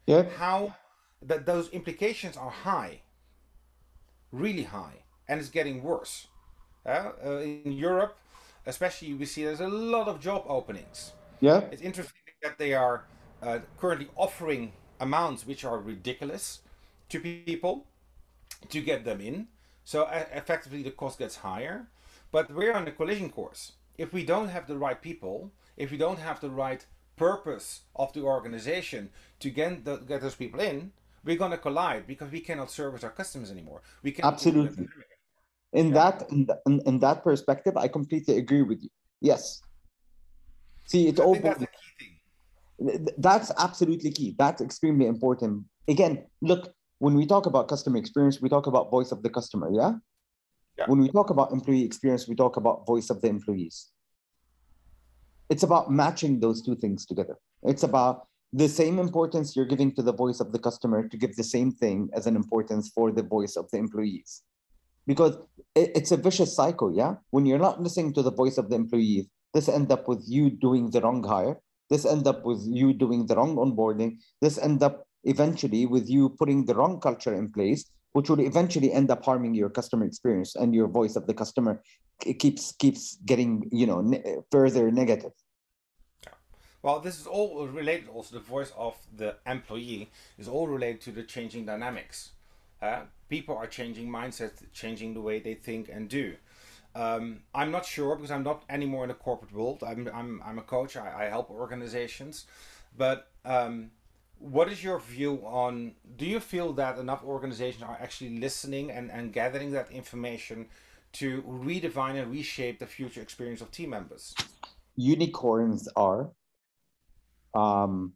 Yeah. 0.07 0.23
how 0.37 0.75
that 1.21 1.45
those 1.45 1.69
implications 1.69 2.35
are 2.37 2.49
high, 2.51 3.01
really 4.31 4.63
high, 4.63 5.03
and 5.27 5.39
it's 5.39 5.49
getting 5.49 5.83
worse. 5.83 6.27
Uh, 6.85 7.11
uh, 7.25 7.39
in 7.39 7.71
Europe, 7.73 8.17
especially, 8.65 9.13
we 9.13 9.25
see 9.25 9.43
there's 9.43 9.59
a 9.61 9.67
lot 9.67 10.07
of 10.07 10.19
job 10.19 10.43
openings. 10.47 11.11
Yeah. 11.39 11.61
It's 11.71 11.81
interesting 11.81 12.21
that 12.43 12.57
they 12.57 12.73
are 12.73 13.05
uh, 13.41 13.59
currently 13.77 14.07
offering 14.15 14.73
amounts 14.99 15.45
which 15.45 15.63
are 15.63 15.79
ridiculous 15.79 16.61
to 17.09 17.19
people 17.19 17.85
to 18.69 18.81
get 18.81 19.05
them 19.05 19.21
in. 19.21 19.47
So 19.83 20.03
uh, 20.03 20.25
effectively, 20.33 20.83
the 20.83 20.91
cost 20.91 21.19
gets 21.19 21.37
higher. 21.37 21.87
But 22.31 22.53
we're 22.53 22.73
on 22.73 22.87
a 22.87 22.91
collision 22.91 23.29
course. 23.29 23.73
If 23.97 24.13
we 24.13 24.23
don't 24.25 24.49
have 24.49 24.67
the 24.67 24.77
right 24.77 25.01
people, 25.01 25.51
if 25.77 25.91
we 25.91 25.97
don't 25.97 26.19
have 26.19 26.41
the 26.41 26.49
right 26.49 26.85
purpose 27.15 27.81
of 27.95 28.13
the 28.13 28.21
organization 28.21 29.09
to 29.39 29.49
get, 29.49 29.85
the, 29.85 29.97
get 29.97 30.21
those 30.21 30.35
people 30.35 30.59
in, 30.59 30.91
we're 31.23 31.37
going 31.37 31.51
to 31.51 31.57
collide 31.57 32.05
because 32.07 32.31
we 32.31 32.39
cannot 32.39 32.69
service 32.71 33.03
our 33.03 33.09
customers 33.09 33.51
anymore. 33.51 33.81
We 34.03 34.11
can 34.11 34.25
Absolutely. 34.25 34.87
In 35.73 35.91
that 35.91 36.25
in, 36.31 36.47
in, 36.65 36.81
in 36.85 36.99
that 36.99 37.23
perspective, 37.23 37.75
I 37.75 37.87
completely 37.89 38.37
agree 38.37 38.61
with 38.61 38.81
you. 38.81 38.89
Yes. 39.19 39.61
See, 40.87 41.07
it 41.07 41.19
I 41.19 41.23
all 41.23 41.35
that's 41.35 41.59
the 41.59 41.67
key 41.67 42.17
thing. 42.79 43.07
That's 43.17 43.51
absolutely 43.57 44.11
key. 44.11 44.35
That's 44.37 44.61
extremely 44.61 45.05
important. 45.05 45.65
Again, 45.87 46.25
look, 46.41 46.73
when 46.99 47.13
we 47.13 47.25
talk 47.25 47.45
about 47.45 47.67
customer 47.67 47.97
experience, 47.97 48.41
we 48.41 48.49
talk 48.49 48.67
about 48.67 48.89
voice 48.89 49.11
of 49.11 49.21
the 49.21 49.29
customer, 49.29 49.69
yeah? 49.71 49.93
Yeah. 50.77 50.85
When 50.87 50.99
we 50.99 51.09
talk 51.09 51.29
about 51.29 51.51
employee 51.51 51.83
experience, 51.83 52.27
we 52.27 52.35
talk 52.35 52.57
about 52.57 52.85
voice 52.85 53.09
of 53.09 53.21
the 53.21 53.27
employees. 53.27 53.91
It's 55.49 55.63
about 55.63 55.91
matching 55.91 56.39
those 56.39 56.61
two 56.61 56.75
things 56.75 57.05
together. 57.05 57.37
It's 57.63 57.83
about 57.83 58.27
the 58.53 58.69
same 58.69 58.99
importance 58.99 59.55
you're 59.55 59.65
giving 59.65 59.93
to 59.95 60.01
the 60.01 60.13
voice 60.13 60.39
of 60.39 60.51
the 60.51 60.59
customer 60.59 61.07
to 61.07 61.17
give 61.17 61.35
the 61.35 61.43
same 61.43 61.71
thing 61.71 62.09
as 62.13 62.27
an 62.27 62.35
importance 62.35 62.89
for 62.89 63.11
the 63.11 63.23
voice 63.23 63.55
of 63.55 63.69
the 63.71 63.77
employees. 63.77 64.43
Because 65.05 65.37
it's 65.75 66.11
a 66.11 66.17
vicious 66.17 66.55
cycle, 66.55 66.95
yeah? 66.95 67.15
When 67.31 67.45
you're 67.45 67.59
not 67.59 67.81
listening 67.81 68.13
to 68.13 68.21
the 68.21 68.31
voice 68.31 68.57
of 68.57 68.69
the 68.69 68.75
employees, 68.75 69.27
this 69.53 69.69
end 69.69 69.91
up 69.91 70.07
with 70.07 70.23
you 70.27 70.49
doing 70.49 70.89
the 70.91 71.01
wrong 71.01 71.23
hire 71.23 71.57
this 71.89 72.05
end 72.05 72.27
up 72.27 72.43
with 72.45 72.61
you 72.65 72.93
doing 72.93 73.25
the 73.25 73.35
wrong 73.35 73.55
onboarding 73.55 74.17
this 74.41 74.57
end 74.57 74.83
up 74.83 75.07
eventually 75.23 75.85
with 75.85 76.09
you 76.09 76.29
putting 76.29 76.65
the 76.65 76.75
wrong 76.75 76.99
culture 76.99 77.33
in 77.33 77.51
place 77.51 77.89
which 78.13 78.29
would 78.29 78.39
eventually 78.39 78.91
end 78.91 79.11
up 79.11 79.23
harming 79.23 79.53
your 79.53 79.69
customer 79.69 80.05
experience 80.05 80.55
and 80.55 80.73
your 80.73 80.87
voice 80.87 81.15
of 81.15 81.27
the 81.27 81.33
customer 81.33 81.81
keeps 82.39 82.71
keeps 82.73 83.17
getting 83.25 83.69
you 83.71 83.85
know 83.85 84.01
ne- 84.01 84.37
further 84.51 84.91
negative 84.91 85.31
Well, 86.83 86.99
this 86.99 87.19
is 87.19 87.27
all 87.27 87.67
related. 87.67 88.07
Also, 88.07 88.35
the 88.35 88.45
voice 88.55 88.71
of 88.77 88.95
the 89.21 89.35
employee 89.45 90.09
is 90.37 90.47
all 90.47 90.67
related 90.67 91.01
to 91.01 91.11
the 91.11 91.23
changing 91.23 91.65
dynamics. 91.65 92.31
Uh, 92.81 93.01
people 93.29 93.57
are 93.57 93.67
changing 93.67 94.07
mindsets, 94.09 94.61
changing 94.73 95.13
the 95.13 95.21
way 95.21 95.39
they 95.39 95.55
think 95.55 95.89
and 95.89 96.07
do. 96.07 96.35
Um, 96.97 97.41
I'm 97.53 97.69
not 97.69 97.85
sure 97.85 98.15
because 98.15 98.31
I'm 98.31 98.43
not 98.43 98.63
anymore 98.69 99.03
in 99.03 99.09
the 99.09 99.13
corporate 99.13 99.53
world. 99.53 99.83
I'm, 99.85 100.09
I'm, 100.11 100.41
I'm 100.43 100.57
a 100.57 100.63
coach, 100.63 100.97
I, 100.97 101.25
I 101.25 101.29
help 101.29 101.51
organizations. 101.51 102.45
But 102.97 103.27
um, 103.45 103.91
what 104.39 104.71
is 104.71 104.83
your 104.83 104.99
view 104.99 105.43
on 105.45 105.93
do 106.17 106.25
you 106.25 106.39
feel 106.39 106.73
that 106.73 106.97
enough 106.97 107.23
organizations 107.23 107.83
are 107.83 107.97
actually 108.01 108.39
listening 108.39 108.89
and, 108.89 109.11
and 109.11 109.31
gathering 109.31 109.71
that 109.73 109.91
information 109.91 110.65
to 111.13 111.43
redefine 111.43 112.19
and 112.19 112.31
reshape 112.31 112.79
the 112.79 112.87
future 112.87 113.21
experience 113.21 113.61
of 113.61 113.69
team 113.69 113.91
members? 113.91 114.33
Unicorns 114.95 115.87
are. 115.95 116.31
Um, 117.53 118.13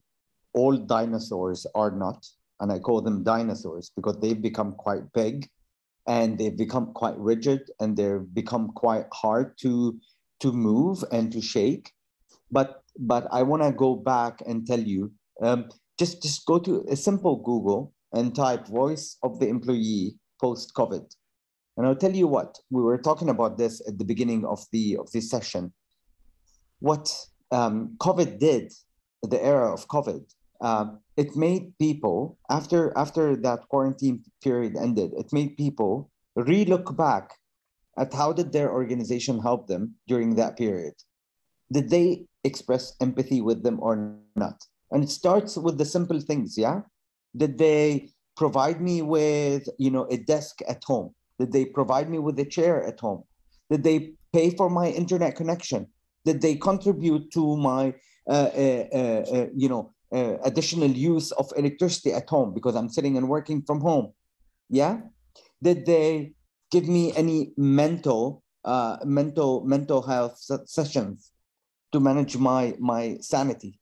all 0.54 0.76
dinosaurs 0.76 1.68
are 1.76 1.92
not. 1.92 2.26
And 2.60 2.72
I 2.72 2.80
call 2.80 3.02
them 3.02 3.24
dinosaurs 3.24 3.92
because 3.96 4.18
they've 4.20 4.42
become 4.42 4.72
quite 4.74 5.04
big 5.14 5.48
and 6.08 6.38
they've 6.38 6.58
become 6.58 6.94
quite 6.94 7.18
rigid 7.18 7.70
and 7.80 7.96
they've 7.96 8.34
become 8.34 8.70
quite 8.70 9.06
hard 9.14 9.58
to 9.60 10.00
to 10.40 10.52
move 10.52 11.04
and 11.12 11.32
to 11.32 11.42
shake. 11.42 11.92
But 12.52 12.84
but 12.98 13.28
I 13.32 13.44
want 13.44 13.64
to 13.64 13.72
go 13.72 13.96
back 13.96 14.42
and 14.46 14.66
tell 14.66 14.80
you, 14.80 15.12
um, 15.42 15.70
just 15.98 16.22
just 16.22 16.46
go 16.46 16.60
to 16.60 16.86
a 16.90 16.96
simple 16.96 17.38
Google 17.38 17.94
and 18.14 18.36
type 18.36 18.68
voice 18.68 19.18
of 19.24 19.40
the 19.40 19.48
employee 19.48 20.18
post 20.40 20.74
COVID 20.76 21.06
and 21.78 21.88
I'll 21.88 21.96
tell 21.96 22.16
you 22.16 22.28
what, 22.28 22.60
we 22.70 22.82
were 22.82 22.98
talking 22.98 23.30
about 23.30 23.58
this 23.58 23.82
at 23.88 23.98
the 23.98 24.06
beginning 24.06 24.46
of 24.46 24.66
the 24.72 24.98
of 24.98 25.12
this 25.12 25.30
session. 25.30 25.74
What 26.80 27.12
um, 27.52 27.96
COVID 28.00 28.40
did, 28.40 28.74
the 29.24 29.44
era 29.44 29.72
of 29.72 29.88
COVID, 29.88 30.24
uh, 30.62 30.86
it 31.18 31.36
made 31.36 31.78
people 31.80 32.38
after 32.50 32.96
after 32.98 33.36
that 33.36 33.68
quarantine 33.70 34.24
period 34.44 34.76
ended, 34.78 35.12
it 35.18 35.34
made 35.34 35.58
people 35.58 36.10
relook 36.38 36.96
back 36.96 37.34
at 37.98 38.14
how 38.14 38.32
did 38.32 38.52
their 38.52 38.72
organization 38.72 39.40
help 39.40 39.68
them 39.68 39.96
during 40.08 40.36
that 40.36 40.58
period. 40.58 40.94
Did 41.72 41.90
they 41.90 42.26
express 42.44 42.96
empathy 43.02 43.42
with 43.42 43.64
them 43.64 43.80
or 43.82 44.18
not? 44.36 44.64
And 44.92 45.04
it 45.04 45.10
starts 45.10 45.58
with 45.58 45.78
the 45.78 45.86
simple 45.86 46.20
things, 46.20 46.58
yeah. 46.58 46.82
Did 47.36 47.58
they 47.58 48.10
provide 48.36 48.82
me 48.82 49.02
with 49.02 49.68
you 49.78 49.92
know 49.92 50.08
a 50.10 50.18
desk 50.18 50.62
at 50.68 50.84
home? 50.84 51.14
Did 51.40 51.52
they 51.52 51.66
provide 51.66 52.10
me 52.10 52.20
with 52.20 52.38
a 52.40 52.46
chair 52.46 52.84
at 52.84 53.00
home? 53.00 53.24
Did 53.70 53.84
they 53.84 54.14
pay 54.34 54.52
for 54.52 54.70
my 54.70 54.88
internet 54.90 55.36
connection? 55.36 55.88
Did 56.26 56.42
they 56.42 56.56
contribute 56.56 57.32
to 57.32 57.58
my, 57.58 57.96
uh, 58.30 58.52
uh, 58.56 58.84
uh, 58.94 59.24
uh 59.36 59.48
you 59.56 59.70
know, 59.70 59.94
uh, 60.14 60.38
additional 60.44 60.90
use 60.90 61.32
of 61.32 61.52
electricity 61.56 62.14
at 62.14 62.30
home 62.30 62.54
because 62.54 62.76
I'm 62.76 62.90
sitting 62.90 63.18
and 63.18 63.30
working 63.30 63.62
from 63.62 63.82
home? 63.82 64.14
Yeah. 64.70 65.02
Did 65.62 65.86
they 65.86 66.34
give 66.72 66.88
me 66.88 67.14
any 67.16 67.54
mental, 67.58 68.44
uh, 68.66 68.98
mental, 69.06 69.64
mental 69.66 70.02
health 70.02 70.38
sessions 70.66 71.32
to 71.92 72.00
manage 72.00 72.38
my 72.38 72.76
my 72.80 73.18
sanity? 73.22 73.80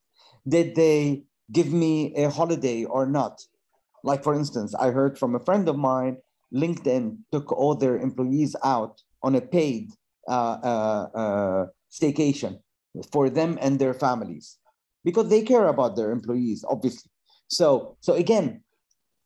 Did 0.47 0.75
they 0.75 1.23
give 1.51 1.71
me 1.73 2.15
a 2.15 2.29
holiday 2.29 2.83
or 2.85 3.05
not? 3.05 3.41
Like 4.03 4.23
for 4.23 4.33
instance, 4.33 4.73
I 4.75 4.91
heard 4.91 5.17
from 5.17 5.35
a 5.35 5.39
friend 5.39 5.67
of 5.67 5.77
mine 5.77 6.17
LinkedIn 6.53 7.17
took 7.31 7.51
all 7.51 7.75
their 7.75 7.97
employees 7.97 8.55
out 8.63 9.01
on 9.21 9.35
a 9.35 9.41
paid 9.41 9.91
uh, 10.27 10.57
uh, 10.63 11.07
uh, 11.13 11.65
staycation 11.91 12.59
for 13.11 13.29
them 13.29 13.57
and 13.61 13.79
their 13.79 13.93
families 13.93 14.57
because 15.03 15.29
they 15.29 15.41
care 15.41 15.67
about 15.67 15.95
their 15.95 16.11
employees, 16.11 16.63
obviously. 16.69 17.09
So, 17.47 17.97
so 18.01 18.13
again, 18.13 18.63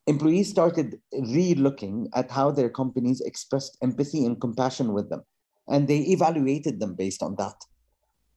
employees 0.07 0.49
started 0.49 0.99
re-looking 1.11 2.09
at 2.13 2.31
how 2.31 2.51
their 2.51 2.69
companies 2.69 3.21
expressed 3.21 3.77
empathy 3.81 4.25
and 4.25 4.39
compassion 4.39 4.93
with 4.93 5.09
them, 5.09 5.23
and 5.67 5.87
they 5.87 5.99
evaluated 5.99 6.79
them 6.79 6.95
based 6.95 7.23
on 7.23 7.35
that. 7.37 7.55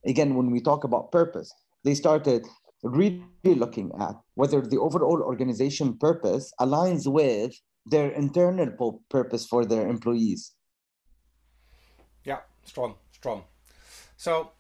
Again, 0.05 0.35
when 0.35 0.51
we 0.51 0.61
talk 0.61 0.85
about 0.85 1.12
purpose, 1.12 1.53
they 1.85 1.94
started 1.94 2.46
really 2.83 3.22
looking 3.44 3.90
at 4.01 4.14
whether 4.35 4.61
the 4.61 4.79
overall 4.79 5.22
organization 5.22 5.96
purpose 5.99 6.53
aligns 6.61 7.07
with 7.07 7.55
their 7.87 8.11
internal 8.11 9.01
purpose 9.09 9.46
for 9.46 9.64
their 9.64 9.88
employees. 9.88 10.53
Yeah, 12.25 12.40
strong, 12.64 12.94
strong. 13.12 13.44
So 14.16 14.51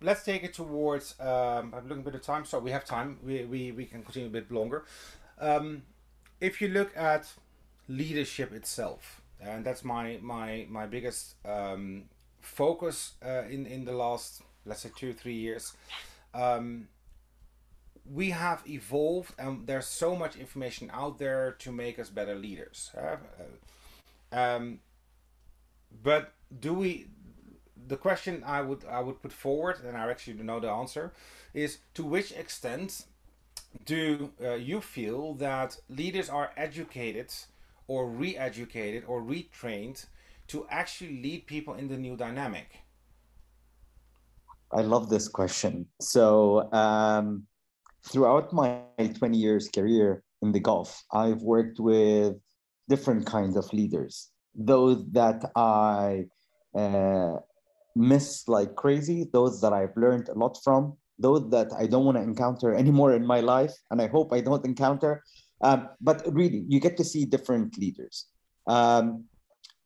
let's 0.00 0.24
take 0.24 0.44
it 0.44 0.54
towards. 0.54 1.14
Um, 1.20 1.74
I'm 1.76 1.88
looking 1.88 2.02
a 2.02 2.04
bit 2.04 2.14
of 2.14 2.22
time, 2.22 2.44
so 2.44 2.58
we 2.58 2.70
have 2.70 2.84
time. 2.84 3.18
We 3.24 3.44
we, 3.44 3.72
we 3.72 3.84
can 3.86 4.02
continue 4.02 4.28
a 4.28 4.32
bit 4.32 4.50
longer. 4.50 4.84
Um, 5.38 5.82
if 6.40 6.60
you 6.60 6.68
look 6.68 6.96
at 6.96 7.32
leadership 7.88 8.52
itself, 8.52 9.20
and 9.40 9.64
that's 9.64 9.84
my 9.84 10.18
my 10.22 10.66
my 10.68 10.86
biggest 10.86 11.34
um, 11.44 12.04
focus 12.40 13.12
uh, 13.24 13.44
in 13.48 13.66
in 13.66 13.84
the 13.84 13.92
last 13.92 14.42
let's 14.64 14.82
say 14.82 14.90
two 14.96 15.12
three 15.12 15.34
years. 15.36 15.74
Um, 16.34 16.88
we 18.10 18.30
have 18.30 18.62
evolved 18.68 19.34
and 19.38 19.66
there's 19.66 19.86
so 19.86 20.16
much 20.16 20.36
information 20.36 20.90
out 20.92 21.18
there 21.18 21.52
to 21.58 21.70
make 21.70 21.98
us 21.98 22.08
better 22.08 22.34
leaders 22.34 22.90
uh, 22.96 23.16
um, 24.32 24.80
but 26.02 26.32
do 26.60 26.74
we 26.74 27.06
the 27.90 27.96
question 27.96 28.42
i 28.46 28.60
would 28.60 28.82
i 28.98 29.00
would 29.00 29.20
put 29.20 29.32
forward 29.32 29.76
and 29.86 29.96
i 29.96 30.10
actually 30.10 30.42
know 30.42 30.58
the 30.60 30.70
answer 30.82 31.12
is 31.52 31.78
to 31.92 32.02
which 32.04 32.32
extent 32.32 33.04
do 33.84 34.30
uh, 34.42 34.54
you 34.54 34.80
feel 34.80 35.34
that 35.34 35.76
leaders 35.88 36.28
are 36.28 36.50
educated 36.56 37.28
or 37.86 38.08
re-educated 38.08 39.04
or 39.06 39.20
retrained 39.22 40.06
to 40.46 40.66
actually 40.70 41.20
lead 41.22 41.46
people 41.46 41.74
in 41.74 41.86
the 41.88 41.98
new 42.06 42.16
dynamic 42.16 42.68
i 44.72 44.80
love 44.80 45.10
this 45.10 45.28
question 45.28 45.86
so 46.00 46.72
um, 46.72 47.44
throughout 48.02 48.52
my 48.52 48.82
20 48.98 49.36
years 49.36 49.68
career 49.68 50.22
in 50.42 50.52
the 50.52 50.60
Gulf, 50.60 51.04
I've 51.12 51.42
worked 51.42 51.78
with 51.80 52.36
different 52.88 53.26
kinds 53.26 53.56
of 53.56 53.72
leaders. 53.72 54.30
Those 54.54 55.04
that 55.12 55.50
I 55.54 56.26
uh, 56.74 57.36
miss 57.96 58.48
like 58.48 58.74
crazy, 58.76 59.28
those 59.32 59.60
that 59.60 59.72
I've 59.72 59.96
learned 59.96 60.28
a 60.28 60.34
lot 60.34 60.58
from, 60.62 60.96
those 61.18 61.50
that 61.50 61.68
I 61.78 61.86
don't 61.86 62.04
want 62.04 62.16
to 62.16 62.22
encounter 62.22 62.74
anymore 62.74 63.14
in 63.14 63.26
my 63.26 63.40
life, 63.40 63.74
and 63.90 64.00
I 64.00 64.06
hope 64.08 64.32
I 64.32 64.40
don't 64.40 64.64
encounter. 64.64 65.22
Um, 65.62 65.88
but 66.00 66.22
really, 66.32 66.64
you 66.68 66.80
get 66.80 66.96
to 66.96 67.04
see 67.04 67.24
different 67.24 67.76
leaders. 67.78 68.26
Um, 68.66 69.24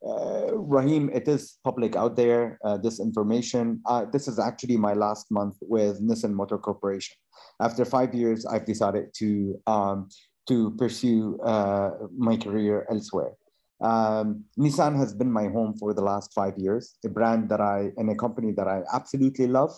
uh, 0.06 0.54
Rahim, 0.54 1.10
it 1.14 1.26
is 1.26 1.58
public 1.64 1.96
out 1.96 2.14
there, 2.14 2.58
uh, 2.64 2.76
this 2.76 3.00
information. 3.00 3.80
Uh, 3.86 4.04
this 4.04 4.28
is 4.28 4.38
actually 4.38 4.76
my 4.76 4.92
last 4.92 5.30
month 5.30 5.56
with 5.62 6.02
Nissan 6.02 6.32
Motor 6.32 6.58
Corporation. 6.58 7.16
After 7.60 7.84
five 7.84 8.14
years, 8.14 8.44
I've 8.44 8.66
decided 8.66 9.14
to, 9.14 9.60
um, 9.66 10.08
to 10.48 10.72
pursue 10.72 11.38
uh, 11.40 11.90
my 12.16 12.36
career 12.36 12.86
elsewhere. 12.90 13.32
Um, 13.80 14.44
Nissan 14.58 14.96
has 14.96 15.14
been 15.14 15.30
my 15.30 15.48
home 15.48 15.74
for 15.78 15.92
the 15.94 16.02
last 16.02 16.32
five 16.32 16.56
years, 16.56 16.96
a 17.04 17.08
brand 17.08 17.48
that 17.48 17.60
I, 17.60 17.90
and 17.96 18.10
a 18.10 18.14
company 18.14 18.52
that 18.52 18.68
I 18.68 18.82
absolutely 18.92 19.46
love. 19.46 19.72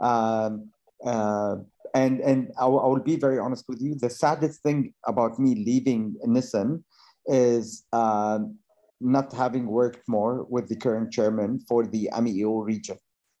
Um, 0.00 0.70
uh, 1.04 1.56
and 1.94 2.20
and 2.20 2.50
I, 2.58 2.64
I 2.64 2.86
will 2.86 3.02
be 3.02 3.16
very 3.16 3.38
honest 3.38 3.66
with 3.68 3.80
you, 3.80 3.94
the 3.94 4.10
saddest 4.10 4.62
thing 4.62 4.94
about 5.06 5.38
me 5.38 5.54
leaving 5.54 6.16
Nissan 6.26 6.82
is 7.26 7.84
um, 7.92 8.58
not 9.00 9.32
having 9.32 9.66
worked 9.66 10.02
more 10.08 10.44
with 10.48 10.68
the 10.68 10.76
current 10.76 11.12
chairman 11.12 11.60
for 11.68 11.86
the 11.86 12.08
AMEO 12.12 12.64
region, 12.64 12.98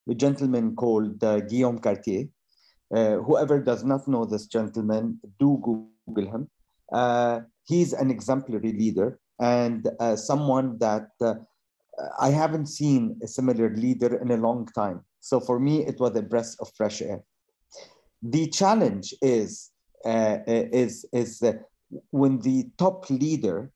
a 0.08 0.14
gentleman 0.14 0.76
called 0.76 1.22
uh, 1.24 1.40
Guillaume 1.40 1.78
Cartier. 1.78 2.26
Uh, 2.94 3.16
whoever 3.16 3.58
does 3.58 3.82
not 3.82 4.06
know 4.06 4.24
this 4.24 4.46
gentleman, 4.46 5.18
do 5.40 5.60
Google 6.06 6.30
him. 6.30 6.50
Uh, 6.92 7.40
he's 7.64 7.92
an 7.92 8.10
exemplary 8.10 8.72
leader 8.72 9.18
and 9.40 9.88
uh, 10.00 10.16
someone 10.16 10.78
that 10.78 11.08
uh, 11.20 11.34
I 12.18 12.30
haven't 12.30 12.66
seen 12.66 13.18
a 13.22 13.28
similar 13.28 13.74
leader 13.74 14.16
in 14.16 14.30
a 14.30 14.36
long 14.36 14.66
time. 14.74 15.04
So 15.20 15.40
for 15.40 15.58
me, 15.58 15.86
it 15.86 15.98
was 16.00 16.16
a 16.16 16.22
breath 16.22 16.54
of 16.60 16.70
fresh 16.76 17.02
air. 17.02 17.22
The 18.22 18.48
challenge 18.48 19.14
is 19.22 19.70
uh, 20.04 20.38
is 20.46 21.06
is 21.12 21.42
when 22.10 22.40
the 22.40 22.66
top 22.78 23.08
leader 23.10 23.70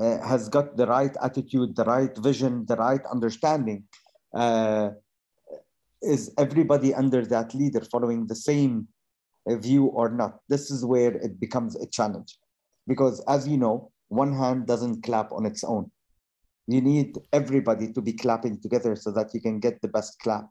uh, 0.00 0.18
has 0.26 0.48
got 0.48 0.76
the 0.76 0.86
right 0.86 1.14
attitude, 1.22 1.76
the 1.76 1.84
right 1.84 2.16
vision, 2.18 2.64
the 2.66 2.76
right 2.76 3.00
understanding, 3.10 3.84
uh, 4.34 4.90
is 6.02 6.32
everybody 6.38 6.94
under 6.94 7.24
that 7.26 7.54
leader 7.54 7.80
following 7.80 8.26
the 8.26 8.34
same 8.34 8.86
uh, 9.50 9.56
view 9.56 9.86
or 9.86 10.10
not? 10.10 10.38
This 10.48 10.70
is 10.70 10.84
where 10.84 11.12
it 11.12 11.40
becomes 11.40 11.74
a 11.76 11.86
challenge. 11.86 12.38
Because 12.86 13.22
as 13.28 13.48
you 13.48 13.56
know, 13.56 13.90
one 14.08 14.32
hand 14.32 14.66
doesn't 14.66 15.02
clap 15.02 15.32
on 15.32 15.46
its 15.46 15.64
own. 15.64 15.90
You 16.66 16.80
need 16.80 17.16
everybody 17.32 17.92
to 17.92 18.02
be 18.02 18.12
clapping 18.12 18.60
together 18.60 18.94
so 18.96 19.10
that 19.12 19.32
you 19.32 19.40
can 19.40 19.60
get 19.60 19.80
the 19.80 19.88
best 19.88 20.18
clap. 20.20 20.48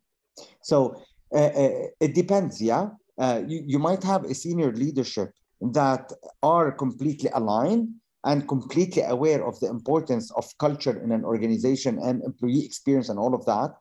So 0.63 1.01
uh, 1.33 1.37
uh, 1.37 1.69
it 1.99 2.15
depends, 2.15 2.61
yeah? 2.61 2.89
Uh, 3.17 3.41
you, 3.47 3.63
you 3.65 3.79
might 3.79 4.03
have 4.03 4.23
a 4.25 4.33
senior 4.33 4.71
leadership 4.71 5.31
that 5.61 6.11
are 6.43 6.71
completely 6.71 7.29
aligned 7.33 7.89
and 8.23 8.47
completely 8.47 9.03
aware 9.03 9.45
of 9.45 9.59
the 9.59 9.67
importance 9.67 10.31
of 10.31 10.45
culture 10.59 11.01
in 11.03 11.11
an 11.11 11.23
organization 11.23 11.99
and 11.99 12.23
employee 12.23 12.65
experience 12.65 13.09
and 13.09 13.19
all 13.19 13.33
of 13.33 13.45
that. 13.45 13.73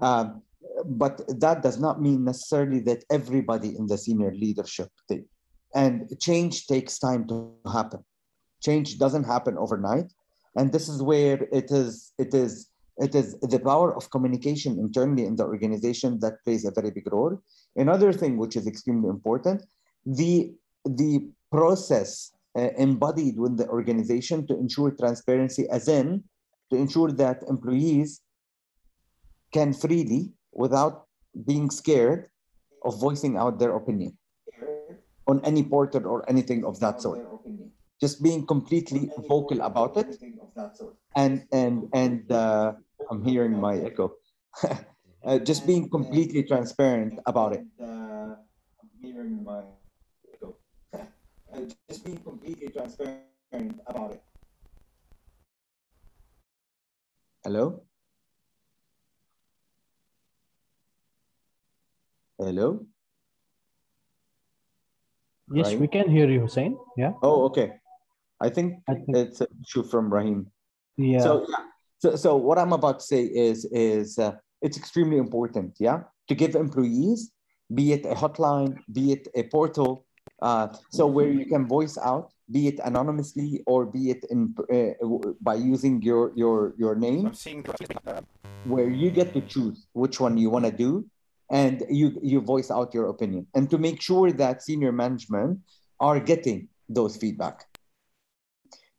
Um, 0.00 0.42
but 0.86 1.22
that 1.40 1.62
does 1.62 1.78
not 1.78 2.00
mean 2.00 2.24
necessarily 2.24 2.80
that 2.80 3.04
everybody 3.10 3.76
in 3.76 3.86
the 3.86 3.98
senior 3.98 4.32
leadership 4.34 4.88
thing. 5.08 5.26
And 5.74 6.10
change 6.20 6.66
takes 6.66 6.98
time 6.98 7.26
to 7.28 7.52
happen. 7.72 8.04
Change 8.62 8.98
doesn't 8.98 9.24
happen 9.24 9.56
overnight. 9.58 10.12
And 10.56 10.72
this 10.72 10.88
is 10.88 11.02
where 11.02 11.38
it 11.52 11.70
is, 11.70 12.12
it 12.18 12.34
is, 12.34 12.68
it 12.98 13.14
is 13.14 13.38
the 13.40 13.58
power 13.58 13.96
of 13.96 14.10
communication 14.10 14.78
internally 14.78 15.24
in 15.24 15.36
the 15.36 15.44
organization 15.44 16.20
that 16.20 16.44
plays 16.44 16.64
a 16.64 16.70
very 16.70 16.90
big 16.90 17.10
role. 17.12 17.42
Another 17.76 18.12
thing 18.12 18.36
which 18.36 18.56
is 18.56 18.66
extremely 18.66 19.08
important, 19.08 19.64
the, 20.04 20.52
the 20.84 21.28
process 21.50 22.32
uh, 22.56 22.68
embodied 22.76 23.38
with 23.38 23.56
the 23.56 23.66
organization 23.68 24.46
to 24.46 24.54
ensure 24.58 24.90
transparency, 24.90 25.66
as 25.70 25.88
in 25.88 26.22
to 26.70 26.76
ensure 26.76 27.10
that 27.12 27.42
employees 27.48 28.20
can 29.52 29.72
freely, 29.72 30.32
without 30.52 31.06
being 31.46 31.70
scared 31.70 32.28
of 32.84 33.00
voicing 33.00 33.36
out 33.36 33.58
their 33.58 33.74
opinion 33.74 34.16
on 35.26 35.40
any 35.44 35.62
portal 35.62 36.06
or 36.06 36.28
anything 36.28 36.64
of 36.64 36.78
that 36.80 37.00
sort. 37.00 37.20
Just 38.02 38.22
being 38.22 38.46
completely 38.46 39.12
vocal 39.28 39.60
about 39.62 39.96
it, 39.96 40.10
and 41.16 41.46
and 41.52 41.88
and 41.94 42.30
uh, 42.32 42.72
I'm 43.10 43.22
hearing 43.24 43.54
my 43.60 43.78
echo. 43.78 44.14
uh, 45.24 45.38
just 45.38 45.66
being 45.66 45.88
completely 45.88 46.42
transparent 46.42 47.18
about 47.26 47.52
it. 47.54 47.64
Uh, 47.80 48.34
I'm 48.82 48.90
hearing 49.00 49.44
my 49.44 49.62
echo. 50.34 50.56
Uh, 50.92 51.62
just 51.88 52.04
being 52.04 52.18
completely 52.18 52.68
transparent 52.70 53.80
about 53.86 54.12
it. 54.12 54.22
Hello. 57.44 57.84
Hello. 62.38 62.86
Yes, 65.54 65.68
Right. 65.72 65.80
we 65.80 65.88
can 65.88 66.10
hear 66.10 66.28
you, 66.30 66.40
Hussein. 66.40 66.76
Yeah. 66.96 67.12
Oh, 67.22 67.44
okay. 67.46 67.81
I 68.42 68.48
think 68.48 68.82
I 68.88 68.94
think, 68.94 69.16
it's 69.16 69.40
an 69.40 69.48
issue 69.62 69.84
from 69.84 70.12
Rahim. 70.12 70.50
yeah. 70.96 71.20
So, 71.20 71.46
yeah. 71.48 71.64
so, 71.98 72.16
so 72.16 72.36
what 72.36 72.58
I'm 72.58 72.72
about 72.72 73.00
to 73.00 73.06
say 73.06 73.22
is, 73.22 73.64
is 73.66 74.18
uh, 74.18 74.32
it's 74.60 74.76
extremely 74.76 75.18
important, 75.18 75.76
yeah, 75.78 76.00
to 76.28 76.34
give 76.34 76.54
employees, 76.54 77.30
be 77.72 77.92
it 77.92 78.04
a 78.04 78.14
hotline, 78.14 78.78
be 78.92 79.12
it 79.12 79.28
a 79.34 79.44
portal, 79.44 80.04
uh, 80.42 80.68
so 80.90 81.06
where 81.06 81.30
you 81.30 81.46
can 81.46 81.66
voice 81.66 81.96
out, 81.96 82.32
be 82.50 82.66
it 82.66 82.80
anonymously 82.84 83.62
or 83.66 83.86
be 83.86 84.10
it 84.10 84.24
in 84.30 84.54
uh, 84.72 85.06
by 85.40 85.54
using 85.54 86.02
your 86.02 86.32
your 86.34 86.74
your 86.76 86.94
name, 86.94 87.32
where 88.64 88.90
you 88.90 89.10
get 89.10 89.32
to 89.34 89.40
choose 89.40 89.86
which 89.92 90.20
one 90.20 90.36
you 90.36 90.50
want 90.50 90.64
to 90.64 90.72
do, 90.72 91.06
and 91.50 91.84
you 91.88 92.18
you 92.22 92.40
voice 92.40 92.70
out 92.70 92.92
your 92.92 93.08
opinion, 93.08 93.46
and 93.54 93.70
to 93.70 93.78
make 93.78 94.02
sure 94.02 94.32
that 94.32 94.62
senior 94.62 94.92
management 94.92 95.60
are 96.00 96.18
getting 96.18 96.68
those 96.88 97.16
feedback. 97.16 97.66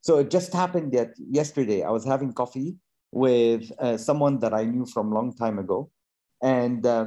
So 0.03 0.17
it 0.19 0.29
just 0.29 0.51
happened 0.51 0.91
that 0.91 1.13
yesterday 1.17 1.81
I 1.81 1.89
was 1.89 2.03
having 2.03 2.33
coffee 2.33 2.75
with 3.13 3.71
uh, 3.79 3.95
someone 3.95 4.37
that 4.39 4.53
I 4.53 4.65
knew 4.65 4.85
from 4.85 5.11
a 5.11 5.15
long 5.15 5.33
time 5.33 5.59
ago, 5.59 5.89
and 6.41 6.85
uh, 6.85 7.05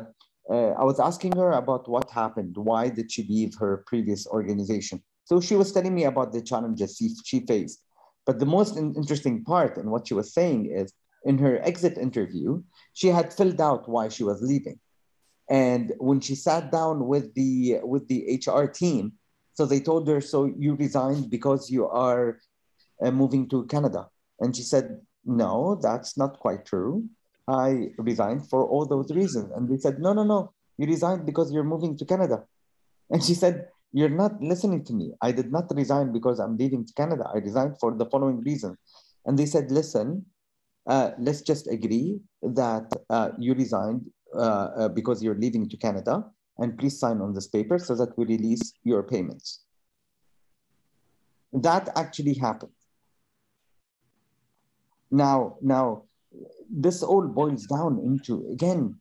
uh, 0.50 0.70
I 0.70 0.82
was 0.82 0.98
asking 0.98 1.36
her 1.36 1.52
about 1.52 1.90
what 1.90 2.10
happened. 2.10 2.56
Why 2.56 2.88
did 2.88 3.12
she 3.12 3.24
leave 3.28 3.54
her 3.60 3.84
previous 3.86 4.26
organization? 4.26 5.02
So 5.24 5.42
she 5.42 5.56
was 5.56 5.72
telling 5.72 5.94
me 5.94 6.04
about 6.04 6.32
the 6.32 6.40
challenges 6.40 6.96
she, 6.96 7.10
she 7.22 7.40
faced. 7.40 7.82
But 8.24 8.38
the 8.38 8.46
most 8.46 8.78
in- 8.78 8.94
interesting 8.94 9.44
part 9.44 9.76
in 9.76 9.90
what 9.90 10.08
she 10.08 10.14
was 10.14 10.32
saying 10.32 10.72
is 10.74 10.94
in 11.26 11.36
her 11.36 11.60
exit 11.62 11.98
interview, 11.98 12.62
she 12.94 13.08
had 13.08 13.34
filled 13.34 13.60
out 13.60 13.90
why 13.90 14.08
she 14.08 14.24
was 14.24 14.40
leaving. 14.40 14.80
And 15.50 15.92
when 15.98 16.20
she 16.20 16.34
sat 16.34 16.72
down 16.72 17.06
with 17.06 17.34
the 17.34 17.80
with 17.82 18.08
the 18.08 18.40
HR 18.40 18.64
team, 18.64 19.12
so 19.52 19.66
they 19.66 19.80
told 19.80 20.08
her, 20.08 20.22
"So 20.22 20.46
you 20.46 20.76
resigned 20.76 21.28
because 21.28 21.70
you 21.70 21.86
are 21.88 22.38
uh, 23.04 23.10
moving 23.10 23.48
to 23.50 23.64
Canada?" 23.66 24.08
And 24.40 24.54
she 24.54 24.62
said, 24.62 25.00
"No, 25.24 25.78
that's 25.80 26.16
not 26.16 26.38
quite 26.38 26.64
true. 26.66 27.04
I 27.48 27.90
resigned 27.98 28.48
for 28.48 28.66
all 28.66 28.86
those 28.86 29.10
reasons." 29.12 29.52
And 29.54 29.68
they 29.68 29.78
said, 29.78 29.98
"No, 29.98 30.12
no, 30.12 30.24
no. 30.24 30.52
You 30.78 30.86
resigned 30.86 31.26
because 31.26 31.52
you're 31.52 31.64
moving 31.64 31.96
to 31.98 32.04
Canada." 32.04 32.44
And 33.10 33.22
she 33.22 33.34
said, 33.34 33.68
"You're 33.92 34.16
not 34.22 34.40
listening 34.40 34.84
to 34.84 34.92
me. 34.92 35.12
I 35.22 35.32
did 35.32 35.50
not 35.50 35.70
resign 35.74 36.12
because 36.12 36.38
I'm 36.38 36.56
leaving 36.56 36.84
to 36.86 36.92
Canada. 36.94 37.24
I 37.34 37.38
resigned 37.38 37.78
for 37.80 37.94
the 37.94 38.06
following 38.06 38.40
reason." 38.40 38.76
And 39.24 39.38
they 39.38 39.46
said, 39.46 39.70
"Listen, 39.70 40.26
uh, 40.86 41.10
let's 41.18 41.42
just 41.42 41.66
agree 41.66 42.20
that 42.42 42.86
uh, 43.10 43.30
you 43.38 43.54
resigned 43.54 44.02
uh, 44.34 44.68
uh, 44.76 44.88
because 44.88 45.22
you're 45.22 45.38
leaving 45.38 45.68
to 45.68 45.76
Canada, 45.76 46.24
and 46.58 46.78
please 46.78 46.98
sign 46.98 47.20
on 47.20 47.34
this 47.34 47.48
paper 47.48 47.78
so 47.78 47.94
that 47.94 48.16
we 48.16 48.24
release 48.24 48.72
your 48.84 49.02
payments. 49.02 49.64
That 51.52 51.90
actually 51.96 52.34
happened. 52.34 52.75
Now, 55.10 55.56
now, 55.62 56.04
this 56.70 57.02
all 57.02 57.26
boils 57.26 57.66
down 57.66 57.98
into 57.98 58.46
again, 58.50 59.00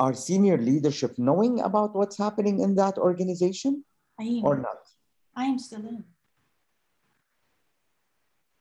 our 0.00 0.14
senior 0.14 0.58
leadership 0.58 1.14
knowing 1.18 1.60
about 1.60 1.94
what's 1.94 2.18
happening 2.18 2.60
in 2.60 2.74
that 2.76 2.98
organization 2.98 3.84
I 4.18 4.24
am, 4.24 4.44
or 4.44 4.56
not. 4.58 4.78
I 5.36 5.44
am 5.44 5.58
still 5.58 5.80
in. 5.80 6.04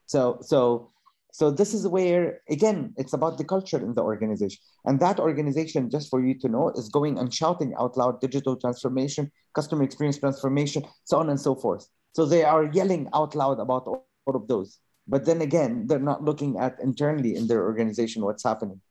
So, 0.05 0.37
so, 0.41 0.91
so 1.31 1.51
this 1.51 1.73
is 1.73 1.87
where 1.87 2.41
again 2.49 2.93
it's 2.97 3.13
about 3.13 3.37
the 3.37 3.43
culture 3.43 3.77
in 3.77 3.93
the 3.93 4.03
organization, 4.03 4.61
and 4.85 4.99
that 4.99 5.19
organization, 5.19 5.89
just 5.89 6.09
for 6.09 6.23
you 6.23 6.37
to 6.39 6.47
know, 6.47 6.69
is 6.69 6.89
going 6.89 7.17
and 7.17 7.33
shouting 7.33 7.73
out 7.79 7.97
loud 7.97 8.21
digital 8.21 8.55
transformation, 8.55 9.31
customer 9.53 9.83
experience 9.83 10.19
transformation, 10.19 10.83
so 11.03 11.17
on 11.17 11.29
and 11.29 11.39
so 11.39 11.55
forth. 11.55 11.87
So 12.13 12.25
they 12.25 12.43
are 12.43 12.65
yelling 12.65 13.09
out 13.13 13.35
loud 13.35 13.59
about 13.59 13.87
all, 13.87 14.07
all 14.25 14.35
of 14.35 14.47
those. 14.47 14.79
But 15.07 15.25
then 15.25 15.41
again, 15.41 15.87
they're 15.87 15.99
not 15.99 16.23
looking 16.23 16.57
at 16.57 16.79
internally 16.81 17.35
in 17.35 17.47
their 17.47 17.63
organization 17.63 18.23
what's 18.25 18.43
happening. 18.43 18.81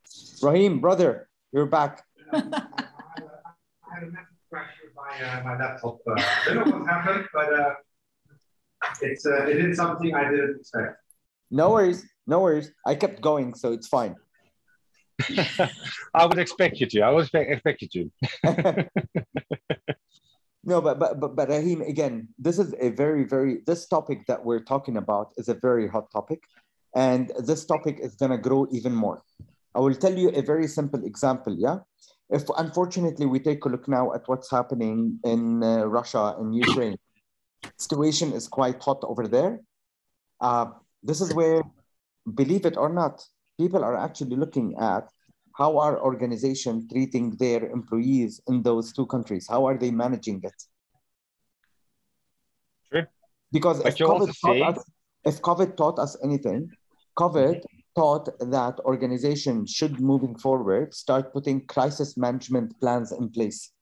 Rahim, 0.42 0.80
brother, 0.80 1.28
you're 1.52 1.66
back. 1.66 2.02
I 2.32 2.38
had 2.38 4.02
a 4.02 4.10
massive 4.10 4.36
crash 4.50 4.72
with 4.82 4.94
my, 4.96 5.26
uh, 5.26 5.42
my 5.44 5.58
laptop. 5.58 5.98
Uh, 6.06 6.14
I 6.16 6.54
don't 6.54 6.68
know 6.68 6.78
what 6.78 6.88
happened, 6.88 7.26
but 7.32 7.52
uh, 7.52 7.74
it's 9.02 9.26
uh, 9.26 9.44
it 9.46 9.58
is 9.58 9.76
something 9.76 10.14
I 10.14 10.30
didn't 10.30 10.60
expect. 10.60 10.96
No 11.50 11.70
worries, 11.70 12.04
no 12.26 12.40
worries. 12.40 12.72
I 12.84 12.94
kept 12.94 13.20
going, 13.20 13.54
so 13.54 13.72
it's 13.72 13.86
fine. 13.86 14.16
I 16.14 16.26
would 16.26 16.38
expect 16.38 16.80
you 16.80 16.86
to. 16.86 17.00
I 17.02 17.10
would 17.10 17.22
expect, 17.22 17.50
expect 17.50 17.82
you 17.82 18.10
to. 18.44 18.88
No, 20.66 20.80
but 20.80 20.98
but 20.98 21.20
but 21.20 21.36
but 21.36 21.48
Rahim, 21.48 21.80
again, 21.80 22.26
this 22.38 22.58
is 22.58 22.74
a 22.80 22.90
very 22.90 23.22
very 23.22 23.62
this 23.66 23.86
topic 23.86 24.26
that 24.26 24.44
we're 24.44 24.64
talking 24.64 24.96
about 24.96 25.32
is 25.36 25.48
a 25.48 25.54
very 25.54 25.86
hot 25.86 26.10
topic, 26.10 26.42
and 26.96 27.30
this 27.38 27.64
topic 27.64 28.00
is 28.00 28.16
gonna 28.16 28.36
grow 28.36 28.66
even 28.72 28.92
more. 28.92 29.22
I 29.76 29.78
will 29.78 29.94
tell 29.94 30.18
you 30.18 30.30
a 30.30 30.42
very 30.42 30.66
simple 30.66 31.04
example. 31.04 31.54
Yeah, 31.56 31.78
if 32.30 32.42
unfortunately 32.58 33.26
we 33.26 33.38
take 33.38 33.64
a 33.64 33.68
look 33.68 33.86
now 33.86 34.12
at 34.12 34.26
what's 34.26 34.50
happening 34.50 35.20
in 35.22 35.62
uh, 35.62 35.86
Russia 35.86 36.34
and 36.36 36.52
Ukraine, 36.52 36.98
situation 37.78 38.32
is 38.32 38.48
quite 38.48 38.82
hot 38.82 38.98
over 39.04 39.28
there. 39.28 39.60
Uh, 40.40 40.66
this 41.00 41.20
is 41.20 41.32
where, 41.32 41.62
believe 42.34 42.66
it 42.66 42.76
or 42.76 42.88
not, 42.88 43.24
people 43.56 43.84
are 43.84 43.96
actually 43.96 44.34
looking 44.34 44.74
at 44.80 45.08
how 45.56 45.78
are 45.78 45.98
organizations 45.98 46.84
treating 46.92 47.30
their 47.36 47.64
employees 47.70 48.42
in 48.46 48.62
those 48.62 48.92
two 48.92 49.06
countries? 49.06 49.46
How 49.48 49.66
are 49.66 49.78
they 49.78 49.90
managing 49.90 50.42
it? 50.44 50.62
Sure. 52.92 53.08
Because 53.50 53.80
if 53.80 53.96
COVID, 53.96 54.28
us, 54.68 54.84
if 55.24 55.40
COVID 55.40 55.76
taught 55.76 55.98
us 55.98 56.16
anything, 56.22 56.70
COVID 57.18 57.62
taught 57.94 58.28
that 58.38 58.78
organizations 58.80 59.70
should, 59.70 59.98
moving 59.98 60.36
forward, 60.36 60.92
start 60.92 61.32
putting 61.32 61.66
crisis 61.66 62.18
management 62.18 62.78
plans 62.78 63.12
in 63.12 63.30
place. 63.30 63.72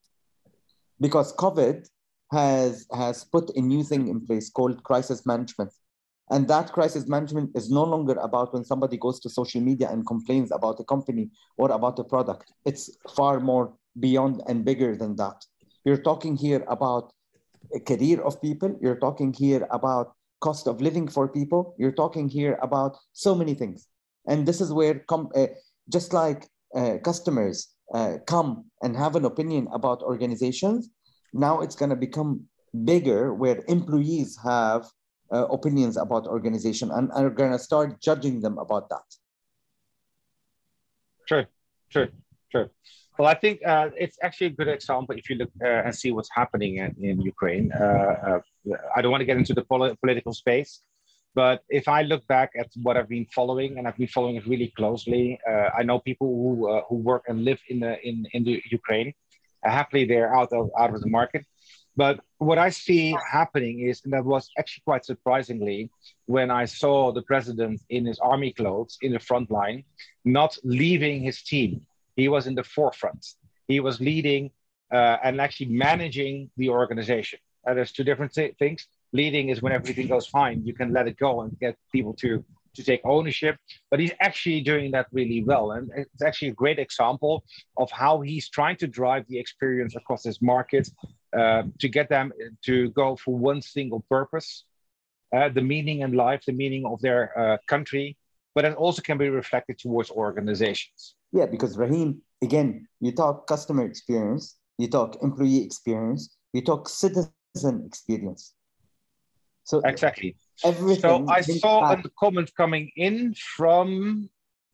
Because 1.01 1.35
COVID 1.35 1.85
has, 2.31 2.87
has 2.93 3.25
put 3.25 3.49
a 3.57 3.61
new 3.61 3.83
thing 3.83 4.07
in 4.07 4.25
place 4.25 4.49
called 4.49 4.81
crisis 4.83 5.25
management. 5.25 5.71
And 6.31 6.47
that 6.47 6.73
crisis 6.73 7.07
management 7.07 7.51
is 7.55 7.69
no 7.69 7.83
longer 7.83 8.13
about 8.13 8.53
when 8.53 8.65
somebody 8.65 8.97
goes 8.97 9.19
to 9.21 9.29
social 9.29 9.61
media 9.61 9.89
and 9.91 10.07
complains 10.07 10.51
about 10.51 10.79
a 10.79 10.83
company 10.83 11.29
or 11.57 11.71
about 11.71 11.99
a 11.99 12.03
product. 12.03 12.51
It's 12.65 12.89
far 13.15 13.39
more 13.39 13.73
beyond 13.99 14.41
and 14.47 14.65
bigger 14.65 14.95
than 14.95 15.15
that. 15.17 15.45
You're 15.85 16.01
talking 16.01 16.35
here 16.35 16.65
about 16.67 17.13
a 17.75 17.79
career 17.79 18.21
of 18.21 18.41
people. 18.41 18.77
You're 18.81 18.99
talking 18.99 19.33
here 19.33 19.67
about 19.69 20.13
cost 20.41 20.67
of 20.67 20.81
living 20.81 21.07
for 21.07 21.27
people. 21.27 21.75
You're 21.77 21.91
talking 21.91 22.27
here 22.27 22.57
about 22.61 22.97
so 23.13 23.35
many 23.35 23.53
things. 23.53 23.87
And 24.27 24.47
this 24.47 24.61
is 24.61 24.73
where, 24.73 24.99
com- 25.07 25.29
uh, 25.35 25.47
just 25.89 26.11
like 26.11 26.47
uh, 26.75 26.97
customers 27.03 27.75
uh, 27.93 28.17
come 28.25 28.65
and 28.81 28.95
have 28.95 29.15
an 29.15 29.25
opinion 29.25 29.67
about 29.71 30.01
organizations, 30.01 30.89
now 31.33 31.61
it's 31.61 31.75
going 31.75 31.91
to 31.91 31.95
become 31.95 32.45
bigger 32.83 33.33
where 33.33 33.63
employees 33.67 34.37
have 34.43 34.85
uh, 35.31 35.47
opinions 35.47 35.97
about 35.97 36.27
organization 36.27 36.91
and 36.91 37.11
are 37.11 37.29
going 37.29 37.51
to 37.51 37.59
start 37.59 38.01
judging 38.01 38.41
them 38.41 38.57
about 38.57 38.89
that. 38.89 39.03
Sure, 41.25 41.45
sure, 41.89 42.09
sure. 42.51 42.69
Well, 43.17 43.27
I 43.27 43.33
think 43.33 43.61
uh, 43.65 43.89
it's 43.97 44.17
actually 44.21 44.47
a 44.47 44.51
good 44.51 44.67
example 44.67 45.15
if 45.15 45.29
you 45.29 45.37
look 45.37 45.49
uh, 45.63 45.85
and 45.85 45.95
see 45.95 46.11
what's 46.11 46.29
happening 46.33 46.77
in, 46.77 46.95
in 47.01 47.21
Ukraine. 47.21 47.71
Uh, 47.71 47.83
uh 47.83 48.39
I 48.95 49.01
don't 49.01 49.11
want 49.11 49.21
to 49.21 49.25
get 49.25 49.37
into 49.37 49.53
the 49.53 49.63
pol- 49.63 49.95
political 50.01 50.33
space, 50.33 50.81
but 51.33 51.63
if 51.69 51.87
I 51.87 52.01
look 52.01 52.27
back 52.27 52.51
at 52.59 52.67
what 52.83 52.97
I've 52.97 53.07
been 53.07 53.27
following, 53.33 53.77
and 53.77 53.87
I've 53.87 53.97
been 53.97 54.13
following 54.17 54.35
it 54.35 54.45
really 54.45 54.73
closely, 54.75 55.39
uh, 55.49 55.69
I 55.79 55.83
know 55.83 55.99
people 55.99 56.27
who 56.27 56.81
who 56.87 56.95
work 57.11 57.23
and 57.29 57.45
live 57.45 57.61
in 57.69 57.79
the 57.79 57.93
in 58.07 58.15
in 58.33 58.43
the 58.43 58.61
Ukraine. 58.79 59.13
happily, 59.79 60.03
they're 60.11 60.31
out 60.39 60.51
of 60.59 60.65
out 60.81 60.91
of 60.95 60.99
the 61.05 61.11
market. 61.19 61.43
But 61.97 62.19
what 62.39 62.57
I 62.57 62.69
see 62.69 63.15
happening 63.31 63.87
is, 63.87 64.01
and 64.03 64.13
that 64.13 64.25
was 64.25 64.49
actually 64.57 64.83
quite 64.83 65.05
surprisingly, 65.05 65.89
when 66.25 66.51
I 66.51 66.65
saw 66.65 67.11
the 67.11 67.21
president 67.21 67.81
in 67.89 68.05
his 68.05 68.19
army 68.19 68.51
clothes 68.51 68.97
in 69.01 69.13
the 69.13 69.19
front 69.19 69.49
line, 69.49 69.83
not 70.25 70.57
leaving 70.63 71.21
his 71.21 71.41
team 71.41 71.85
he 72.15 72.27
was 72.27 72.47
in 72.47 72.55
the 72.55 72.63
forefront. 72.63 73.25
He 73.67 73.79
was 73.79 73.99
leading 73.99 74.51
uh, 74.91 75.17
and 75.23 75.41
actually 75.41 75.67
managing 75.67 76.49
the 76.57 76.69
organization. 76.69 77.39
Uh, 77.67 77.73
there's 77.73 77.91
two 77.91 78.03
different 78.03 78.33
th- 78.33 78.55
things. 78.57 78.87
Leading 79.11 79.49
is 79.49 79.61
when 79.61 79.73
everything 79.73 80.07
goes 80.07 80.27
fine, 80.27 80.65
you 80.65 80.73
can 80.73 80.93
let 80.93 81.07
it 81.07 81.17
go 81.17 81.41
and 81.41 81.57
get 81.59 81.77
people 81.91 82.13
to 82.13 82.43
to 82.75 82.83
take 82.83 82.99
ownership. 83.05 83.55
But 83.89 84.01
he's 84.01 84.11
actually 84.19 84.59
doing 84.59 84.91
that 84.91 85.07
really 85.13 85.43
well, 85.43 85.71
and 85.71 85.89
it's 85.95 86.21
actually 86.21 86.49
a 86.49 86.53
great 86.53 86.77
example 86.77 87.45
of 87.77 87.89
how 87.89 88.19
he's 88.19 88.49
trying 88.49 88.75
to 88.77 88.87
drive 88.87 89.25
the 89.29 89.39
experience 89.39 89.95
across 89.95 90.25
his 90.25 90.41
market 90.41 90.89
uh, 91.37 91.63
to 91.79 91.87
get 91.89 92.09
them 92.09 92.31
to 92.63 92.89
go 92.91 93.15
for 93.15 93.35
one 93.35 93.61
single 93.61 94.05
purpose, 94.09 94.63
uh, 95.35 95.49
the 95.49 95.61
meaning 95.61 96.01
in 96.01 96.13
life, 96.13 96.43
the 96.45 96.53
meaning 96.53 96.85
of 96.85 97.01
their 97.01 97.37
uh, 97.37 97.57
country, 97.67 98.17
but 98.53 98.65
it 98.65 98.73
also 98.75 99.01
can 99.01 99.17
be 99.17 99.29
reflected 99.29 99.77
towards 99.77 100.09
organizations. 100.11 101.15
Yeah, 101.31 101.45
because 101.45 101.77
Raheem, 101.77 102.21
again, 102.41 102.87
you 103.01 103.11
talk 103.11 103.47
customer 103.47 103.85
experience, 103.85 104.57
you 104.77 104.87
talk 104.87 105.17
employee 105.21 105.63
experience, 105.63 106.35
you 106.53 106.61
talk 106.61 106.87
citizen 106.87 107.83
experience. 107.85 108.53
So 109.65 109.81
exactly. 109.83 110.37
Everything. 110.63 111.01
So 111.01 111.27
I 111.27 111.41
saw 111.41 111.91
a 111.91 112.03
comment 112.17 112.51
coming 112.55 112.91
in 112.95 113.33
from. 113.57 114.29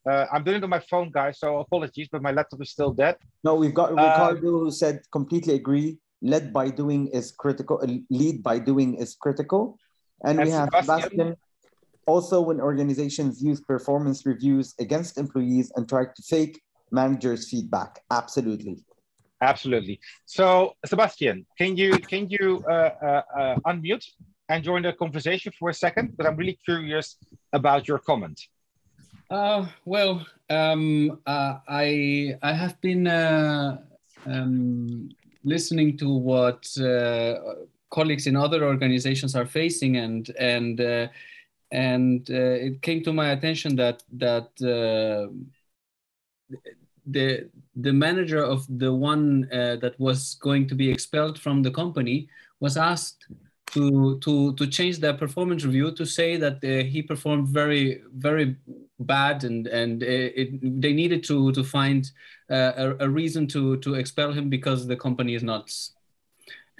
Uh, 0.07 0.25
I'm 0.31 0.43
doing 0.43 0.57
it 0.57 0.63
on 0.63 0.69
my 0.69 0.79
phone, 0.79 1.11
guys. 1.11 1.39
So 1.39 1.59
apologies, 1.59 2.09
but 2.11 2.21
my 2.21 2.31
laptop 2.31 2.61
is 2.61 2.71
still 2.71 2.91
dead. 2.91 3.17
No, 3.43 3.55
we've 3.55 3.73
got 3.73 3.91
Ricardo 3.91 4.47
um, 4.47 4.59
who 4.65 4.71
said 4.71 5.01
completely 5.11 5.55
agree. 5.55 5.97
Led 6.21 6.53
by 6.53 6.69
doing 6.69 7.07
is 7.07 7.31
critical. 7.31 7.81
Lead 8.09 8.43
by 8.43 8.59
doing 8.59 8.95
is 8.95 9.15
critical, 9.15 9.79
and, 10.23 10.39
and 10.39 10.45
we 10.45 10.51
have 10.51 10.69
Sebastian, 10.69 11.09
Sebastian 11.09 11.35
also, 12.07 12.41
when 12.41 12.59
organizations 12.59 13.41
use 13.41 13.61
performance 13.61 14.25
reviews 14.25 14.73
against 14.79 15.17
employees 15.17 15.71
and 15.75 15.87
try 15.87 16.05
to 16.05 16.21
fake 16.23 16.61
managers' 16.91 17.49
feedback, 17.49 17.99
absolutely. 18.09 18.83
Absolutely. 19.41 19.99
So, 20.25 20.73
Sebastian, 20.85 21.45
can 21.57 21.75
you 21.75 21.97
can 22.11 22.29
you 22.29 22.63
uh, 22.69 22.73
uh, 22.73 23.21
uh, 23.39 23.55
unmute 23.65 24.05
and 24.49 24.63
join 24.63 24.83
the 24.83 24.93
conversation 24.93 25.51
for 25.57 25.69
a 25.69 25.73
second? 25.73 26.15
But 26.15 26.27
I'm 26.27 26.35
really 26.35 26.59
curious 26.63 27.17
about 27.53 27.87
your 27.87 27.97
comment. 27.97 28.39
Uh, 29.29 29.65
well, 29.85 30.25
um, 30.49 31.19
uh, 31.25 31.59
I 31.67 32.35
I 32.43 32.53
have 32.53 32.79
been 32.81 33.07
uh, 33.07 33.77
um, 34.25 35.09
listening 35.43 35.97
to 35.97 36.09
what 36.09 36.67
uh, 36.79 37.35
colleagues 37.89 38.27
in 38.27 38.35
other 38.35 38.63
organizations 38.63 39.35
are 39.35 39.45
facing, 39.45 39.97
and 39.97 40.29
and 40.39 40.81
uh, 40.81 41.07
and 41.71 42.29
uh, 42.29 42.67
it 42.67 42.81
came 42.81 43.03
to 43.03 43.13
my 43.13 43.31
attention 43.31 43.75
that 43.75 44.03
that 44.13 44.49
uh, 44.61 45.31
the 47.05 47.49
the 47.75 47.93
manager 47.93 48.43
of 48.43 48.65
the 48.79 48.93
one 48.93 49.49
uh, 49.51 49.77
that 49.77 49.99
was 49.99 50.35
going 50.35 50.67
to 50.67 50.75
be 50.75 50.89
expelled 50.89 51.39
from 51.39 51.63
the 51.63 51.71
company 51.71 52.27
was 52.59 52.77
asked 52.77 53.27
to 53.73 54.19
to 54.19 54.53
to 54.55 54.67
change 54.67 54.99
their 54.99 55.13
performance 55.13 55.63
review 55.65 55.91
to 55.91 56.05
say 56.05 56.37
that 56.37 56.57
uh, 56.63 56.83
he 56.83 57.01
performed 57.01 57.47
very 57.47 58.01
very 58.13 58.55
bad 58.99 59.43
and 59.43 59.67
and 59.67 60.03
it, 60.03 60.81
they 60.81 60.93
needed 60.93 61.23
to 61.23 61.51
to 61.51 61.63
find 61.63 62.11
uh, 62.49 62.71
a, 62.75 63.05
a, 63.05 63.09
reason 63.09 63.47
to 63.47 63.77
to 63.77 63.95
expel 63.95 64.31
him 64.31 64.49
because 64.49 64.85
the 64.85 64.95
company 64.95 65.33
is 65.35 65.43
not 65.43 65.71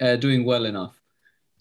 uh, 0.00 0.16
doing 0.16 0.44
well 0.44 0.66
enough 0.66 1.02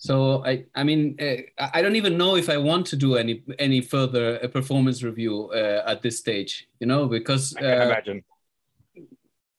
so 0.01 0.43
I, 0.43 0.65
I 0.73 0.83
mean, 0.83 1.15
uh, 1.21 1.67
I 1.75 1.83
don't 1.83 1.95
even 1.95 2.17
know 2.17 2.35
if 2.35 2.49
I 2.49 2.57
want 2.57 2.87
to 2.87 2.95
do 2.95 3.17
any 3.17 3.43
any 3.59 3.81
further 3.81 4.39
uh, 4.43 4.47
performance 4.47 5.03
review 5.03 5.51
uh, 5.51 5.83
at 5.85 6.01
this 6.01 6.17
stage. 6.17 6.67
You 6.79 6.87
know, 6.87 7.05
because 7.05 7.55
I 7.55 7.59
can 7.59 7.81
uh, 7.81 7.85
imagine. 7.85 8.23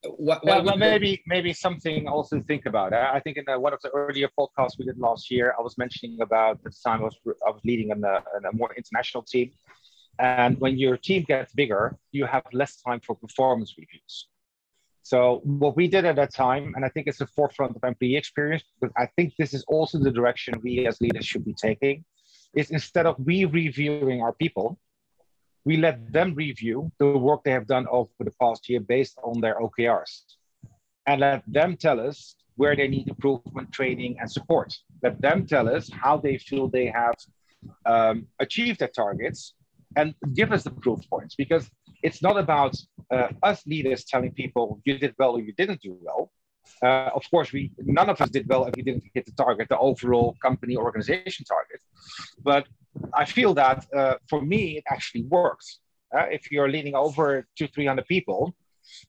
What, 0.04 0.44
well, 0.44 0.64
well 0.64 0.76
maybe 0.76 1.22
maybe 1.26 1.52
something 1.52 2.08
also 2.08 2.38
to 2.38 2.44
think 2.44 2.66
about. 2.66 2.92
I 2.92 3.20
think 3.20 3.36
in 3.36 3.44
one 3.60 3.72
of 3.72 3.80
the 3.82 3.90
earlier 3.90 4.28
podcasts 4.38 4.76
we 4.78 4.84
did 4.84 4.98
last 4.98 5.30
year, 5.30 5.54
I 5.56 5.62
was 5.62 5.78
mentioning 5.78 6.20
about 6.20 6.62
the 6.64 6.72
time 6.84 7.00
I 7.02 7.04
was 7.04 7.16
I 7.46 7.50
was 7.50 7.60
leading 7.64 7.92
a, 7.92 7.96
a 7.96 8.52
more 8.52 8.74
international 8.74 9.22
team, 9.22 9.52
and 10.18 10.58
when 10.58 10.76
your 10.76 10.96
team 10.96 11.22
gets 11.22 11.52
bigger, 11.54 11.96
you 12.10 12.26
have 12.26 12.42
less 12.52 12.80
time 12.82 13.00
for 13.00 13.14
performance 13.14 13.74
reviews. 13.78 14.26
So 15.04 15.40
what 15.44 15.76
we 15.76 15.88
did 15.88 16.04
at 16.04 16.16
that 16.16 16.32
time, 16.34 16.72
and 16.74 16.84
I 16.84 16.88
think 16.88 17.06
it's 17.06 17.18
the 17.18 17.26
forefront 17.26 17.76
of 17.76 17.82
employee 17.84 18.16
experience, 18.16 18.64
because 18.80 18.92
I 18.96 19.06
think 19.16 19.34
this 19.36 19.52
is 19.52 19.64
also 19.68 19.98
the 19.98 20.10
direction 20.10 20.60
we 20.62 20.86
as 20.86 21.00
leaders 21.00 21.26
should 21.26 21.44
be 21.44 21.54
taking, 21.54 22.04
is 22.54 22.70
instead 22.70 23.06
of 23.06 23.16
we 23.18 23.44
reviewing 23.44 24.20
our 24.20 24.32
people, 24.32 24.78
we 25.64 25.76
let 25.76 26.12
them 26.12 26.34
review 26.34 26.90
the 26.98 27.06
work 27.06 27.44
they 27.44 27.52
have 27.52 27.66
done 27.66 27.86
over 27.90 28.10
the 28.20 28.32
past 28.40 28.68
year 28.68 28.80
based 28.80 29.18
on 29.22 29.40
their 29.40 29.58
OKRs. 29.60 30.22
And 31.06 31.20
let 31.20 31.42
them 31.46 31.76
tell 31.76 32.00
us 32.00 32.36
where 32.56 32.76
they 32.76 32.88
need 32.88 33.08
improvement, 33.08 33.72
training, 33.72 34.16
and 34.20 34.30
support. 34.30 34.72
Let 35.02 35.20
them 35.20 35.46
tell 35.46 35.68
us 35.68 35.90
how 35.90 36.18
they 36.18 36.38
feel 36.38 36.68
they 36.68 36.86
have 36.86 37.14
um, 37.86 38.26
achieved 38.40 38.80
their 38.80 38.88
targets 38.88 39.54
and 39.96 40.14
give 40.34 40.52
us 40.52 40.64
the 40.64 40.70
proof 40.70 41.00
points 41.08 41.34
because 41.34 41.70
it's 42.02 42.22
not 42.22 42.38
about 42.38 42.74
uh, 43.10 43.28
us 43.42 43.64
leaders 43.66 44.04
telling 44.04 44.32
people 44.32 44.80
you 44.84 44.98
did 44.98 45.14
well 45.18 45.32
or 45.32 45.40
you 45.40 45.52
didn't 45.52 45.80
do 45.80 45.96
well. 46.00 46.30
Uh, 46.82 47.10
of 47.14 47.24
course, 47.30 47.52
we 47.52 47.70
none 47.78 48.08
of 48.10 48.20
us 48.20 48.30
did 48.30 48.48
well 48.48 48.64
if 48.66 48.74
we 48.76 48.82
didn't 48.82 49.04
hit 49.14 49.24
the 49.26 49.32
target, 49.32 49.68
the 49.68 49.78
overall 49.78 50.36
company 50.42 50.76
organization 50.76 51.44
target. 51.44 51.80
But 52.42 52.66
I 53.14 53.24
feel 53.24 53.54
that 53.54 53.86
uh, 53.94 54.16
for 54.28 54.40
me, 54.42 54.78
it 54.78 54.84
actually 54.88 55.24
works. 55.24 55.80
Uh, 56.14 56.26
if 56.30 56.50
you're 56.52 56.68
leading 56.68 56.94
over 56.94 57.46
two, 57.56 57.68
three 57.68 57.86
hundred 57.86 58.06
people, 58.06 58.54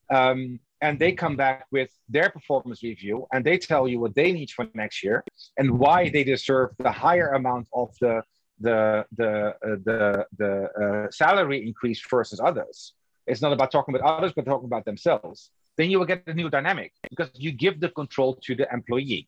um, 0.10 0.60
and 0.82 1.00
they 1.00 1.14
come 1.14 1.36
back 1.36 1.66
with 1.72 1.90
their 2.10 2.30
performance 2.30 2.84
review, 2.84 3.26
and 3.34 3.44
they 3.44 3.58
tell 3.58 3.88
you 3.88 4.00
what 4.00 4.14
they 4.16 4.32
need 4.32 4.50
for 4.52 4.68
next 4.74 5.04
year 5.04 5.24
and 5.58 5.68
why 5.80 6.10
they 6.10 6.24
deserve 6.24 6.72
the 6.78 6.92
higher 6.92 7.30
amount 7.32 7.68
of 7.74 7.90
the 8.02 8.22
the 8.60 9.06
the 9.18 9.32
uh, 9.32 9.78
the 9.88 10.26
the 10.38 10.54
uh, 10.84 11.12
salary 11.12 11.66
increase 11.68 12.02
versus 12.10 12.40
others. 12.40 12.94
It's 13.26 13.42
not 13.42 13.54
about 13.54 13.72
talking 13.72 13.96
about 13.96 14.18
others, 14.18 14.34
but 14.36 14.46
talking 14.46 14.66
about 14.66 14.86
themselves. 14.86 15.52
Then 15.78 15.90
you 15.90 16.00
will 16.00 16.06
get 16.06 16.24
a 16.28 16.34
new 16.34 16.50
dynamic 16.50 16.94
because 17.10 17.30
you 17.34 17.52
give 17.52 17.80
the 17.80 17.90
control 17.90 18.36
to 18.44 18.56
the 18.56 18.68
employee. 18.72 19.28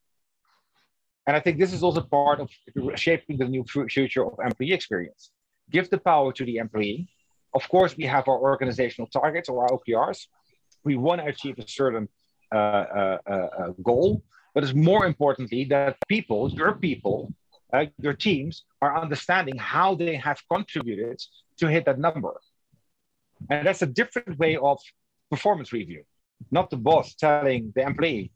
And 1.28 1.36
I 1.36 1.40
think 1.40 1.58
this 1.58 1.74
is 1.74 1.82
also 1.82 2.02
part 2.02 2.40
of 2.40 2.50
shaping 2.96 3.38
the 3.38 3.46
new 3.46 3.64
future 3.64 4.26
of 4.26 4.34
employee 4.44 4.74
experience. 4.74 5.32
Give 5.72 5.90
the 5.90 5.98
power 5.98 6.32
to 6.34 6.46
the 6.46 6.58
employee. 6.58 7.10
Of 7.54 7.68
course, 7.70 7.98
we 7.98 8.04
have 8.06 8.28
our 8.28 8.38
organizational 8.38 9.08
targets 9.08 9.50
or 9.50 9.64
our 9.64 9.70
OKRs. 9.70 10.28
We 10.84 10.98
want 10.98 11.22
to 11.22 11.28
achieve 11.28 11.58
a 11.58 11.68
certain 11.68 12.08
uh, 12.52 12.58
uh, 12.58 13.18
uh, 13.28 13.32
uh, 13.32 13.70
goal, 13.82 14.24
but 14.54 14.64
it's 14.64 14.76
more 14.76 15.08
importantly 15.08 15.66
that 15.66 15.98
people, 16.08 16.52
your 16.52 16.74
people, 16.74 17.34
uh, 17.74 17.86
your 17.98 18.14
teams 18.14 18.64
are 18.82 18.96
understanding 19.02 19.58
how 19.58 19.96
they 19.96 20.16
have 20.16 20.40
contributed 20.52 21.20
to 21.58 21.68
hit 21.68 21.86
that 21.86 21.98
number. 21.98 22.40
And 23.50 23.66
that's 23.66 23.82
a 23.82 23.88
different 23.88 24.38
way 24.38 24.58
of 24.58 24.80
performance 25.32 25.74
review. 25.74 26.04
Not 26.52 26.70
the 26.70 26.78
boss 26.78 27.16
telling 27.16 27.72
the 27.76 27.82
employee, 27.82 28.32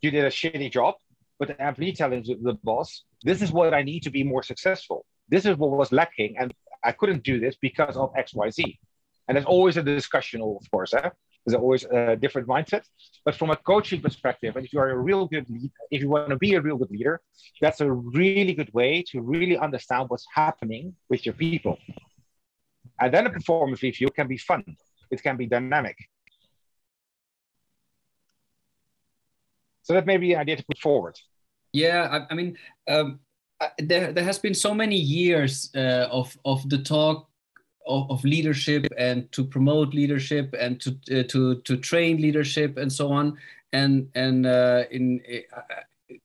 you 0.00 0.10
did 0.10 0.24
a 0.24 0.30
shitty 0.30 0.70
job, 0.70 0.94
but 1.38 1.48
the 1.48 1.66
employee 1.66 1.92
telling 1.92 2.22
the 2.22 2.54
boss, 2.62 3.04
this 3.22 3.42
is 3.42 3.52
what 3.52 3.74
I 3.74 3.82
need 3.82 4.02
to 4.04 4.10
be 4.10 4.22
more 4.22 4.42
successful. 4.42 5.06
This 5.28 5.44
is 5.44 5.56
what 5.56 5.70
was 5.70 5.92
lacking. 5.92 6.36
And 6.38 6.52
I 6.84 6.92
couldn't 6.92 7.22
do 7.22 7.40
this 7.40 7.56
because 7.60 7.96
of 7.96 8.12
XYZ. 8.14 8.78
And 9.26 9.36
there's 9.36 9.46
always 9.46 9.76
a 9.76 9.82
discussion, 9.82 10.40
of 10.40 10.70
course. 10.70 10.94
Eh? 10.94 11.10
There's 11.44 11.54
always 11.54 11.84
a 11.84 12.16
different 12.16 12.48
mindset. 12.48 12.84
But 13.24 13.34
from 13.34 13.50
a 13.50 13.56
coaching 13.56 14.00
perspective, 14.00 14.56
and 14.56 14.64
if 14.64 14.72
you 14.72 14.80
are 14.80 14.90
a 14.90 14.98
real 14.98 15.26
good 15.26 15.48
leader, 15.48 15.72
if 15.90 16.00
you 16.02 16.08
want 16.08 16.30
to 16.30 16.36
be 16.36 16.54
a 16.54 16.60
real 16.60 16.76
good 16.76 16.90
leader, 16.90 17.20
that's 17.60 17.80
a 17.80 17.90
really 17.90 18.54
good 18.54 18.72
way 18.72 19.04
to 19.10 19.20
really 19.20 19.56
understand 19.56 20.08
what's 20.08 20.26
happening 20.34 20.94
with 21.08 21.26
your 21.26 21.34
people. 21.34 21.78
And 23.00 23.12
then 23.12 23.26
a 23.26 23.30
performance 23.30 23.82
review 23.82 24.08
can 24.10 24.28
be 24.28 24.38
fun. 24.38 24.64
It 25.10 25.22
can 25.22 25.36
be 25.36 25.46
dynamic. 25.46 25.96
So 29.88 29.94
that 29.94 30.04
may 30.04 30.18
be 30.18 30.34
an 30.34 30.40
idea 30.40 30.56
to 30.56 30.64
put 30.64 30.78
forward. 30.78 31.18
Yeah, 31.72 32.08
I, 32.12 32.26
I 32.30 32.34
mean, 32.34 32.58
um, 32.88 33.20
there 33.78 34.12
there 34.12 34.24
has 34.24 34.38
been 34.38 34.52
so 34.52 34.74
many 34.74 34.96
years 34.96 35.70
uh, 35.74 36.08
of 36.10 36.36
of 36.44 36.68
the 36.68 36.76
talk 36.76 37.26
of, 37.86 38.10
of, 38.10 38.22
leadership 38.22 38.86
and 38.98 39.32
to 39.32 39.42
promote 39.44 39.94
leadership 39.94 40.54
and 40.60 40.78
to 40.82 40.90
uh, 41.10 41.22
to 41.28 41.62
to 41.62 41.76
train 41.78 42.20
leadership 42.20 42.76
and 42.76 42.92
so 42.92 43.10
on 43.10 43.38
and 43.72 44.08
and 44.14 44.44
uh, 44.44 44.84
in 44.90 45.22
uh, 45.56 45.62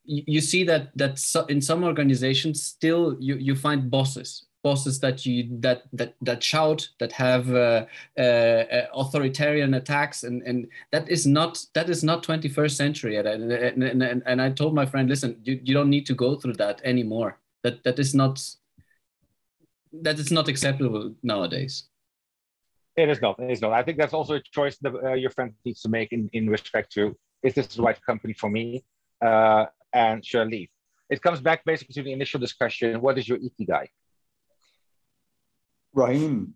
you 0.03 0.41
see 0.41 0.66
that 0.66 0.91
that 0.97 1.18
in 1.47 1.61
some 1.61 1.86
organizations 1.86 2.61
still 2.61 3.16
you 3.20 3.38
you 3.38 3.55
find 3.55 3.89
bosses 3.89 4.45
bosses 4.64 4.99
that 4.99 5.26
you 5.26 5.47
that 5.59 5.84
that 5.93 6.16
that 6.22 6.41
shout 6.43 6.88
that 6.99 7.11
have 7.11 7.53
uh, 7.53 7.86
uh, 8.18 8.22
uh, 8.22 8.88
authoritarian 8.93 9.74
attacks 9.74 10.24
and 10.24 10.41
and 10.43 10.68
that 10.91 11.09
is 11.09 11.26
not 11.28 11.64
that 11.74 11.89
is 11.89 12.03
not 12.03 12.24
21st 12.24 12.72
century. 12.72 13.18
And, 13.18 13.28
and, 13.28 14.03
and, 14.03 14.24
and 14.26 14.41
i 14.41 14.49
told 14.49 14.74
my 14.74 14.86
friend 14.86 15.09
listen 15.09 15.38
you, 15.43 15.59
you 15.64 15.74
don't 15.74 15.89
need 15.89 16.05
to 16.07 16.16
go 16.16 16.36
through 16.36 16.53
that 16.53 16.82
anymore. 16.84 17.38
That 17.64 17.84
that 17.84 17.99
is 17.99 18.16
not 18.16 18.41
that 20.01 20.18
is 20.18 20.32
not 20.32 20.47
acceptable 20.47 21.14
nowadays. 21.22 21.84
It 22.95 23.09
is 23.09 23.22
not 23.22 23.39
it 23.39 23.51
is 23.51 23.61
not. 23.61 23.74
I 23.74 23.84
think 23.84 23.97
that's 23.97 24.14
also 24.14 24.36
a 24.36 24.41
choice 24.41 24.78
that 24.78 24.93
uh, 24.95 25.14
your 25.14 25.30
friend 25.30 25.53
needs 25.66 25.82
to 25.82 25.89
make 25.89 26.11
in 26.14 26.30
in 26.34 26.49
respect 26.49 26.91
to 26.93 27.16
is 27.43 27.53
this 27.53 27.68
the 27.76 27.82
right 27.82 27.99
company 28.05 28.34
for 28.34 28.49
me? 28.49 28.84
Uh, 29.22 29.66
and 29.93 30.26
should 30.26 30.41
i 30.41 30.43
leave 30.43 30.70
it 31.09 31.22
comes 31.22 31.39
back 31.39 31.64
basically 31.66 31.93
to 31.93 32.03
the 32.03 32.11
initial 32.11 32.39
discussion 32.39 32.99
what 33.01 33.18
is 33.18 33.28
your 33.28 33.38
ikigai 33.38 33.88
Rahim, 35.93 36.55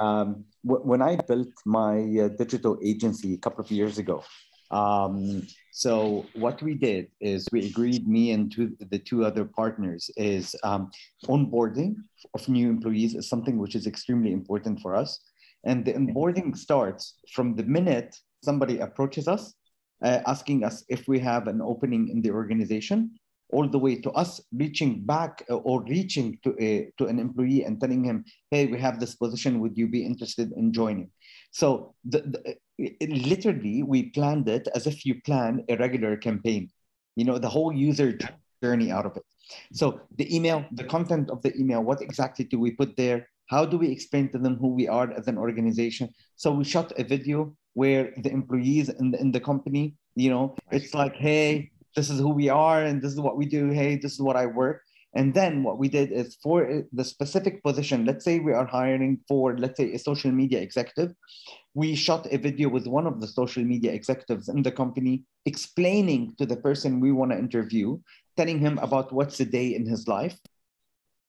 um, 0.00 0.44
when 0.62 1.00
I 1.00 1.16
built 1.16 1.48
my 1.64 1.98
uh, 2.20 2.28
digital 2.28 2.78
agency 2.82 3.34
a 3.34 3.38
couple 3.38 3.64
of 3.64 3.70
years 3.70 3.96
ago, 3.98 4.22
um, 4.70 5.46
so 5.72 6.26
what 6.34 6.60
we 6.62 6.74
did 6.74 7.08
is 7.20 7.48
we 7.52 7.66
agreed, 7.66 8.06
me 8.08 8.32
and 8.32 8.52
two, 8.52 8.76
the 8.90 8.98
two 8.98 9.24
other 9.24 9.44
partners, 9.44 10.10
is 10.16 10.54
um, 10.64 10.90
onboarding 11.26 11.94
of 12.34 12.48
new 12.48 12.68
employees 12.68 13.14
is 13.14 13.28
something 13.28 13.58
which 13.58 13.74
is 13.74 13.86
extremely 13.86 14.32
important 14.32 14.80
for 14.80 14.94
us. 14.94 15.20
And 15.64 15.84
the 15.84 15.94
onboarding 15.94 16.56
starts 16.56 17.16
from 17.32 17.56
the 17.56 17.62
minute 17.62 18.16
somebody 18.42 18.80
approaches 18.80 19.28
us, 19.28 19.54
uh, 20.02 20.20
asking 20.26 20.64
us 20.64 20.84
if 20.88 21.08
we 21.08 21.18
have 21.20 21.46
an 21.46 21.62
opening 21.62 22.08
in 22.08 22.20
the 22.20 22.30
organization 22.30 23.12
all 23.54 23.68
the 23.74 23.82
way 23.86 23.94
to 24.04 24.10
us 24.22 24.40
reaching 24.62 24.92
back 25.12 25.32
uh, 25.48 25.56
or 25.68 25.76
reaching 25.96 26.28
to, 26.44 26.50
a, 26.60 26.90
to 26.98 27.06
an 27.06 27.18
employee 27.26 27.62
and 27.64 27.80
telling 27.80 28.02
him, 28.04 28.24
hey, 28.50 28.66
we 28.66 28.78
have 28.86 28.98
this 28.98 29.14
position, 29.14 29.60
would 29.60 29.76
you 29.80 29.86
be 29.96 30.04
interested 30.04 30.48
in 30.60 30.72
joining? 30.72 31.08
So 31.60 31.94
the, 32.12 32.20
the, 32.32 32.40
it, 32.78 33.10
literally, 33.32 33.82
we 33.82 34.10
planned 34.10 34.48
it 34.48 34.66
as 34.74 34.86
if 34.86 35.06
you 35.06 35.14
plan 35.28 35.64
a 35.68 35.76
regular 35.76 36.16
campaign, 36.16 36.70
you 37.14 37.24
know, 37.24 37.38
the 37.38 37.48
whole 37.48 37.72
user 37.72 38.18
journey 38.62 38.90
out 38.90 39.06
of 39.06 39.16
it. 39.16 39.22
So 39.72 40.00
the 40.16 40.26
email, 40.34 40.64
the 40.72 40.84
content 40.84 41.30
of 41.30 41.42
the 41.42 41.52
email, 41.56 41.82
what 41.82 42.02
exactly 42.02 42.44
do 42.44 42.58
we 42.58 42.72
put 42.72 42.96
there? 42.96 43.28
How 43.46 43.64
do 43.64 43.76
we 43.76 43.88
explain 43.90 44.30
to 44.32 44.38
them 44.38 44.56
who 44.56 44.68
we 44.68 44.88
are 44.88 45.12
as 45.12 45.28
an 45.28 45.38
organization? 45.38 46.08
So 46.36 46.50
we 46.50 46.64
shot 46.64 46.92
a 46.98 47.04
video 47.04 47.54
where 47.74 48.12
the 48.24 48.30
employees 48.30 48.88
in 48.88 49.10
the, 49.12 49.20
in 49.20 49.30
the 49.32 49.40
company, 49.40 49.94
you 50.16 50.30
know, 50.30 50.56
it's 50.70 50.94
like, 50.94 51.14
hey, 51.14 51.70
this 51.94 52.10
is 52.10 52.18
who 52.18 52.30
we 52.30 52.48
are 52.48 52.82
and 52.82 53.00
this 53.00 53.12
is 53.12 53.20
what 53.20 53.36
we 53.36 53.46
do. 53.46 53.70
Hey, 53.70 53.96
this 53.96 54.12
is 54.12 54.20
what 54.20 54.36
I 54.36 54.46
work. 54.46 54.82
And 55.16 55.32
then 55.32 55.62
what 55.62 55.78
we 55.78 55.88
did 55.88 56.10
is 56.10 56.36
for 56.42 56.82
the 56.92 57.04
specific 57.04 57.62
position, 57.62 58.04
let's 58.04 58.24
say 58.24 58.40
we 58.40 58.52
are 58.52 58.66
hiring 58.66 59.20
for, 59.28 59.56
let's 59.56 59.76
say, 59.76 59.92
a 59.92 59.98
social 59.98 60.32
media 60.32 60.60
executive. 60.60 61.14
We 61.74 61.94
shot 61.94 62.32
a 62.32 62.38
video 62.38 62.68
with 62.68 62.88
one 62.88 63.06
of 63.06 63.20
the 63.20 63.28
social 63.28 63.62
media 63.62 63.92
executives 63.92 64.48
in 64.48 64.62
the 64.62 64.72
company 64.72 65.22
explaining 65.46 66.34
to 66.38 66.46
the 66.46 66.56
person 66.56 66.98
we 66.98 67.12
want 67.12 67.30
to 67.30 67.38
interview, 67.38 67.98
telling 68.36 68.58
him 68.58 68.78
about 68.78 69.12
what's 69.12 69.38
the 69.38 69.44
day 69.44 69.74
in 69.74 69.86
his 69.86 70.08
life 70.08 70.36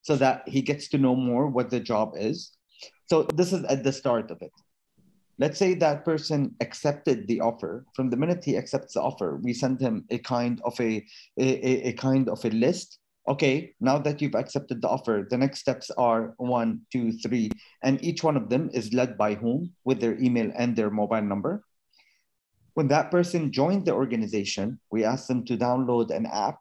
so 0.01 0.16
that 0.16 0.47
he 0.47 0.61
gets 0.61 0.88
to 0.89 0.97
know 0.97 1.16
more 1.16 1.47
what 1.47 1.70
the 1.70 1.80
job 1.80 2.13
is. 2.16 2.51
So 3.07 3.24
this 3.36 3.53
is 3.53 3.63
at 3.66 3.84
the 3.84 3.93
start 3.93 4.32
of 4.32 4.41
it 4.41 4.51
let's 5.38 5.60
say 5.60 5.74
that 5.76 6.06
person 6.06 6.56
accepted 6.62 7.28
the 7.28 7.42
offer. 7.42 7.86
From 7.94 8.10
the 8.10 8.18
minute 8.18 8.44
he 8.44 8.58
accepts 8.58 8.94
the 8.94 9.02
offer 9.02 9.40
we 9.42 9.54
send 9.54 9.82
him 9.82 10.06
a 10.10 10.18
kind 10.20 10.62
of 10.64 10.80
a, 10.80 11.06
a, 11.38 11.90
a 11.90 11.94
kind 11.94 12.30
of 12.30 12.44
a 12.46 12.50
list. 12.50 13.00
Okay 13.28 13.74
now 13.82 13.98
that 13.98 14.22
you've 14.22 14.36
accepted 14.36 14.82
the 14.82 14.90
offer 14.90 15.28
the 15.30 15.38
next 15.38 15.60
steps 15.60 15.90
are 15.98 16.34
one 16.38 16.82
two 16.92 17.12
three 17.14 17.50
and 17.84 18.04
each 18.04 18.24
one 18.24 18.38
of 18.38 18.50
them 18.50 18.70
is 18.74 18.94
led 18.94 19.18
by 19.18 19.34
whom? 19.36 19.74
With 19.84 20.00
their 20.00 20.18
email 20.20 20.52
and 20.56 20.76
their 20.76 20.90
mobile 20.90 21.22
number. 21.22 21.64
When 22.76 22.88
that 22.90 23.10
person 23.10 23.52
joined 23.52 23.86
the 23.86 23.94
organization 23.94 24.80
we 24.92 25.04
ask 25.04 25.28
them 25.28 25.44
to 25.46 25.58
download 25.58 26.12
an 26.12 26.28
app 26.28 26.60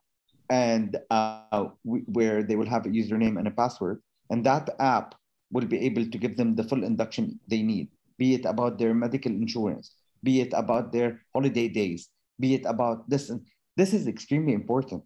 and 0.51 0.97
uh, 1.11 1.69
we, 1.85 2.01
where 2.01 2.43
they 2.43 2.57
will 2.57 2.69
have 2.69 2.87
a 2.87 2.91
username 2.91 3.39
and 3.39 3.49
a 3.49 3.51
password. 3.51 4.03
And 4.31 4.45
that 4.45 4.69
app 4.79 5.15
will 5.51 5.65
be 5.65 5.81
able 5.81 6.05
to 6.05 6.19
give 6.19 6.37
them 6.37 6.55
the 6.55 6.65
full 6.65 6.85
induction 6.85 7.41
they 7.49 7.63
need 7.63 7.89
be 8.19 8.35
it 8.35 8.45
about 8.45 8.79
their 8.79 8.95
medical 8.95 9.33
insurance, 9.33 9.95
be 10.23 10.41
it 10.41 10.53
about 10.55 10.93
their 10.93 11.23
holiday 11.35 11.69
days, 11.69 12.09
be 12.39 12.55
it 12.55 12.65
about 12.67 13.09
this. 13.09 13.31
This 13.77 13.93
is 13.93 14.07
extremely 14.07 14.53
important. 14.53 15.03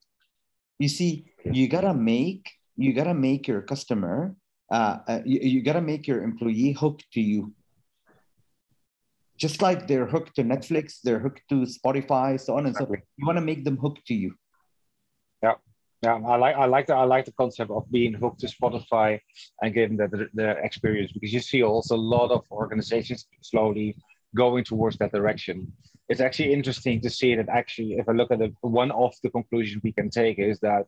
You 0.78 0.88
see, 0.88 1.32
you 1.44 1.68
gotta 1.68 1.94
make 1.94 2.50
you 2.76 2.92
gotta 2.92 3.14
make 3.14 3.48
your 3.48 3.60
customer, 3.62 4.36
uh, 4.70 4.98
uh, 5.08 5.20
you, 5.24 5.40
you 5.40 5.62
gotta 5.62 5.80
make 5.80 6.06
your 6.06 6.22
employee 6.22 6.72
hooked 6.72 7.10
to 7.12 7.20
you. 7.20 7.52
Just 9.36 9.62
like 9.62 9.86
they're 9.86 10.06
hooked 10.06 10.36
to 10.36 10.42
Netflix, 10.42 11.00
they're 11.02 11.18
hooked 11.18 11.42
to 11.48 11.66
Spotify, 11.66 12.40
so 12.40 12.56
on 12.56 12.66
and 12.66 12.76
so 12.76 12.86
forth. 12.86 13.00
You 13.16 13.26
want 13.26 13.36
to 13.36 13.42
make 13.42 13.64
them 13.64 13.76
hooked 13.76 14.04
to 14.06 14.14
you. 14.14 14.34
Yeah. 15.42 15.54
Yeah, 16.02 16.14
I 16.14 16.36
like 16.36 16.54
I 16.54 16.66
like 16.66 16.86
the 16.86 16.94
I 16.94 17.04
like 17.04 17.24
the 17.24 17.32
concept 17.32 17.72
of 17.72 17.90
being 17.90 18.14
hooked 18.14 18.40
to 18.40 18.46
Spotify 18.46 19.20
and 19.62 19.74
giving 19.74 19.96
the, 19.96 20.06
the, 20.06 20.28
the 20.32 20.50
experience 20.62 21.10
because 21.12 21.32
you 21.32 21.40
see 21.40 21.64
also 21.64 21.96
a 21.96 22.06
lot 22.14 22.30
of 22.30 22.44
organizations 22.52 23.26
slowly 23.40 23.96
going 24.36 24.62
towards 24.62 24.96
that 24.98 25.10
direction. 25.10 25.72
It's 26.08 26.20
actually 26.20 26.52
interesting 26.52 27.00
to 27.00 27.10
see 27.10 27.34
that 27.34 27.48
actually, 27.48 27.94
if 27.94 28.08
I 28.08 28.12
look 28.12 28.30
at 28.30 28.40
it, 28.40 28.54
one 28.60 28.92
of 28.92 29.12
the 29.24 29.30
conclusions 29.30 29.82
we 29.82 29.92
can 29.92 30.08
take 30.08 30.38
is 30.38 30.60
that 30.60 30.86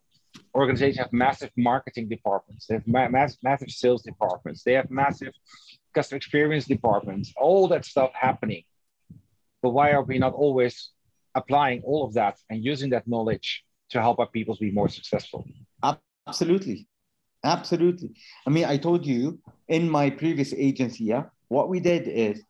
organizations 0.55 0.99
have 0.99 1.13
massive 1.13 1.51
marketing 1.57 2.09
departments, 2.09 2.67
they 2.67 2.75
have 2.75 2.87
ma- 2.87 3.09
mass, 3.09 3.37
massive 3.43 3.71
sales 3.71 4.03
departments, 4.03 4.63
they 4.63 4.75
have 4.75 4.91
massive 4.91 5.33
customer 5.93 6.19
experience 6.19 6.67
departments, 6.67 7.33
all 7.37 7.67
that 7.69 7.85
stuff 7.85 8.13
happening. 8.15 8.63
But 9.61 9.71
why 9.71 9.91
are 9.91 10.05
we 10.05 10.19
not 10.19 10.35
always 10.35 10.91
applying 11.35 11.83
all 11.83 12.05
of 12.05 12.15
that 12.15 12.39
and 12.49 12.65
using 12.65 12.91
that 12.91 13.09
knowledge 13.09 13.65
to 13.91 14.01
help 14.01 14.19
our 14.19 14.27
peoples 14.27 14.59
be 14.59 14.71
more 14.71 14.89
successful. 14.89 15.45
Absolutely. 16.27 16.87
Absolutely. 17.45 18.11
I 18.47 18.51
mean, 18.51 18.65
I 18.65 18.77
told 18.77 19.07
you 19.07 19.41
in 19.69 19.89
my 19.89 20.11
previous 20.11 20.53
agency, 20.53 21.05
yeah, 21.05 21.25
what 21.49 21.69
we 21.69 21.81
did 21.81 22.07
is 22.07 22.43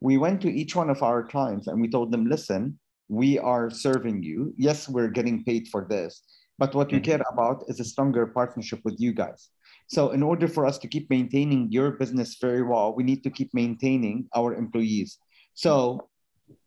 we 0.00 0.18
went 0.18 0.40
to 0.42 0.52
each 0.52 0.74
one 0.76 0.90
of 0.90 1.02
our 1.02 1.22
clients 1.22 1.66
and 1.66 1.80
we 1.80 1.88
told 1.88 2.12
them, 2.12 2.26
listen, 2.26 2.78
we 3.08 3.38
are 3.38 3.70
serving 3.70 4.22
you. 4.22 4.52
Yes, 4.56 4.88
we're 4.88 5.08
getting 5.08 5.44
paid 5.44 5.68
for 5.68 5.86
this, 5.88 6.22
but 6.58 6.74
what 6.74 6.90
we 6.90 6.98
mm-hmm. 6.98 7.04
care 7.04 7.22
about 7.32 7.64
is 7.68 7.80
a 7.80 7.84
stronger 7.84 8.26
partnership 8.26 8.80
with 8.84 8.96
you 8.98 9.12
guys. 9.12 9.48
So, 9.88 10.10
in 10.10 10.22
order 10.22 10.48
for 10.48 10.66
us 10.66 10.76
to 10.78 10.88
keep 10.88 11.08
maintaining 11.08 11.72
your 11.72 11.92
business 11.92 12.36
very 12.38 12.62
well, 12.62 12.94
we 12.94 13.02
need 13.02 13.22
to 13.24 13.30
keep 13.30 13.54
maintaining 13.54 14.28
our 14.36 14.54
employees. 14.54 15.18
So, 15.54 16.08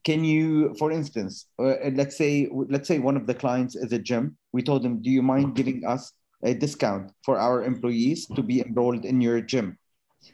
can 0.04 0.24
you 0.24 0.74
for 0.80 0.92
instance 0.92 1.48
uh, 1.60 1.76
let's 1.94 2.18
say 2.18 2.50
let's 2.70 2.88
say 2.88 3.00
one 3.00 3.18
of 3.18 3.28
the 3.28 3.34
clients 3.34 3.76
is 3.76 3.92
a 3.94 4.00
gym. 4.00 4.38
We 4.54 4.64
told 4.64 4.84
them 4.84 5.02
do 5.02 5.10
you 5.10 5.22
mind 5.22 5.56
giving 5.56 5.86
us 5.86 6.14
a 6.44 6.54
discount 6.54 7.12
for 7.24 7.38
our 7.38 7.64
employees 7.64 8.28
to 8.36 8.42
be 8.42 8.62
enrolled 8.62 9.06
in 9.06 9.22
your 9.22 9.42
gym? 9.42 9.78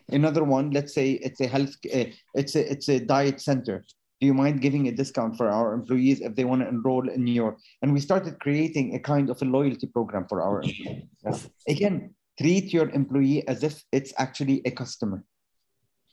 Another 0.09 0.43
one 0.43 0.71
let's 0.71 0.93
say 0.93 1.11
it's 1.11 1.41
a 1.41 1.47
health 1.47 1.73
uh, 1.93 2.05
it's 2.33 2.55
a 2.55 2.71
it's 2.71 2.89
a 2.89 2.99
diet 2.99 3.41
center. 3.41 3.83
Do 4.19 4.25
you 4.25 4.33
mind 4.33 4.61
giving 4.61 4.87
a 4.87 4.91
discount 4.91 5.37
for 5.37 5.47
our 5.47 5.73
employees 5.73 6.21
if 6.21 6.33
they 6.35 6.43
want 6.43 6.61
to 6.61 6.67
enroll 6.67 7.07
in 7.07 7.27
your 7.27 7.57
and 7.81 7.93
we 7.93 7.99
started 7.99 8.39
creating 8.39 8.95
a 8.95 8.99
kind 8.99 9.29
of 9.29 9.41
a 9.41 9.45
loyalty 9.45 9.87
program 9.87 10.25
for 10.27 10.41
our 10.41 10.63
employees. 10.63 11.49
Again 11.67 12.15
treat 12.39 12.71
your 12.71 12.89
employee 12.89 13.47
as 13.47 13.63
if 13.63 13.83
it's 13.91 14.13
actually 14.17 14.61
a 14.65 14.71
customer 14.71 15.23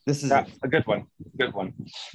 this 0.07 0.23
is 0.23 0.31
yeah, 0.31 0.45
a 0.63 0.69
good 0.69 0.87
one. 0.87 1.07
Good 1.39 1.55
one. 1.55 1.73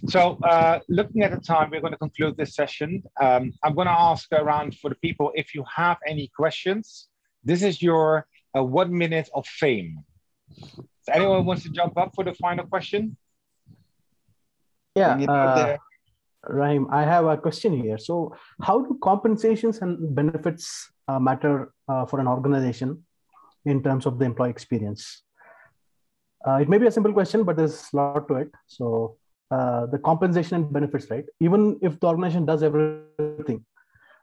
So, 0.07 0.37
uh, 0.43 0.79
looking 0.89 1.23
at 1.23 1.31
the 1.31 1.39
time, 1.39 1.71
we're 1.71 1.81
going 1.81 1.93
to 1.93 1.97
conclude 1.97 2.37
this 2.37 2.53
session. 2.55 3.03
Um, 3.19 3.51
I'm 3.63 3.73
going 3.73 3.87
to 3.87 3.99
ask 4.11 4.31
around 4.31 4.77
for 4.77 4.89
the 4.89 4.95
people 4.95 5.31
if 5.35 5.55
you 5.55 5.63
have 5.75 5.97
any 6.05 6.29
questions. 6.35 7.07
This 7.43 7.63
is 7.63 7.81
your 7.81 8.27
uh, 8.55 8.63
one 8.63 8.95
minute 8.95 9.29
of 9.33 9.45
fame. 9.47 10.03
So 10.53 11.13
anyone 11.13 11.45
wants 11.45 11.63
to 11.63 11.69
jump 11.69 11.97
up 11.97 12.11
for 12.13 12.23
the 12.23 12.33
final 12.33 12.65
question? 12.67 13.17
Yeah. 14.95 15.15
Uh, 15.15 15.77
Rahim, 16.47 16.87
I 16.91 17.03
have 17.03 17.25
a 17.25 17.37
question 17.37 17.73
here. 17.73 17.97
So, 17.97 18.35
how 18.61 18.81
do 18.81 18.97
compensations 19.01 19.79
and 19.79 20.15
benefits 20.15 20.91
uh, 21.07 21.19
matter 21.19 21.73
uh, 21.87 22.05
for 22.05 22.19
an 22.19 22.27
organization 22.27 23.03
in 23.65 23.83
terms 23.83 24.05
of 24.05 24.19
the 24.19 24.25
employee 24.25 24.49
experience? 24.49 25.23
Uh, 26.49 26.57
it 26.57 26.69
may 26.69 26.77
be 26.77 26.87
a 26.87 26.91
simple 26.91 27.13
question, 27.13 27.43
but 27.43 27.57
there's 27.57 27.89
a 27.93 27.97
lot 27.97 28.27
to 28.27 28.35
it. 28.35 28.51
So 28.67 29.17
uh, 29.51 29.85
the 29.87 29.99
compensation 29.99 30.55
and 30.55 30.73
benefits, 30.73 31.09
right? 31.09 31.25
Even 31.39 31.77
if 31.81 31.99
the 31.99 32.07
organization 32.07 32.45
does 32.45 32.63
everything, 32.63 33.65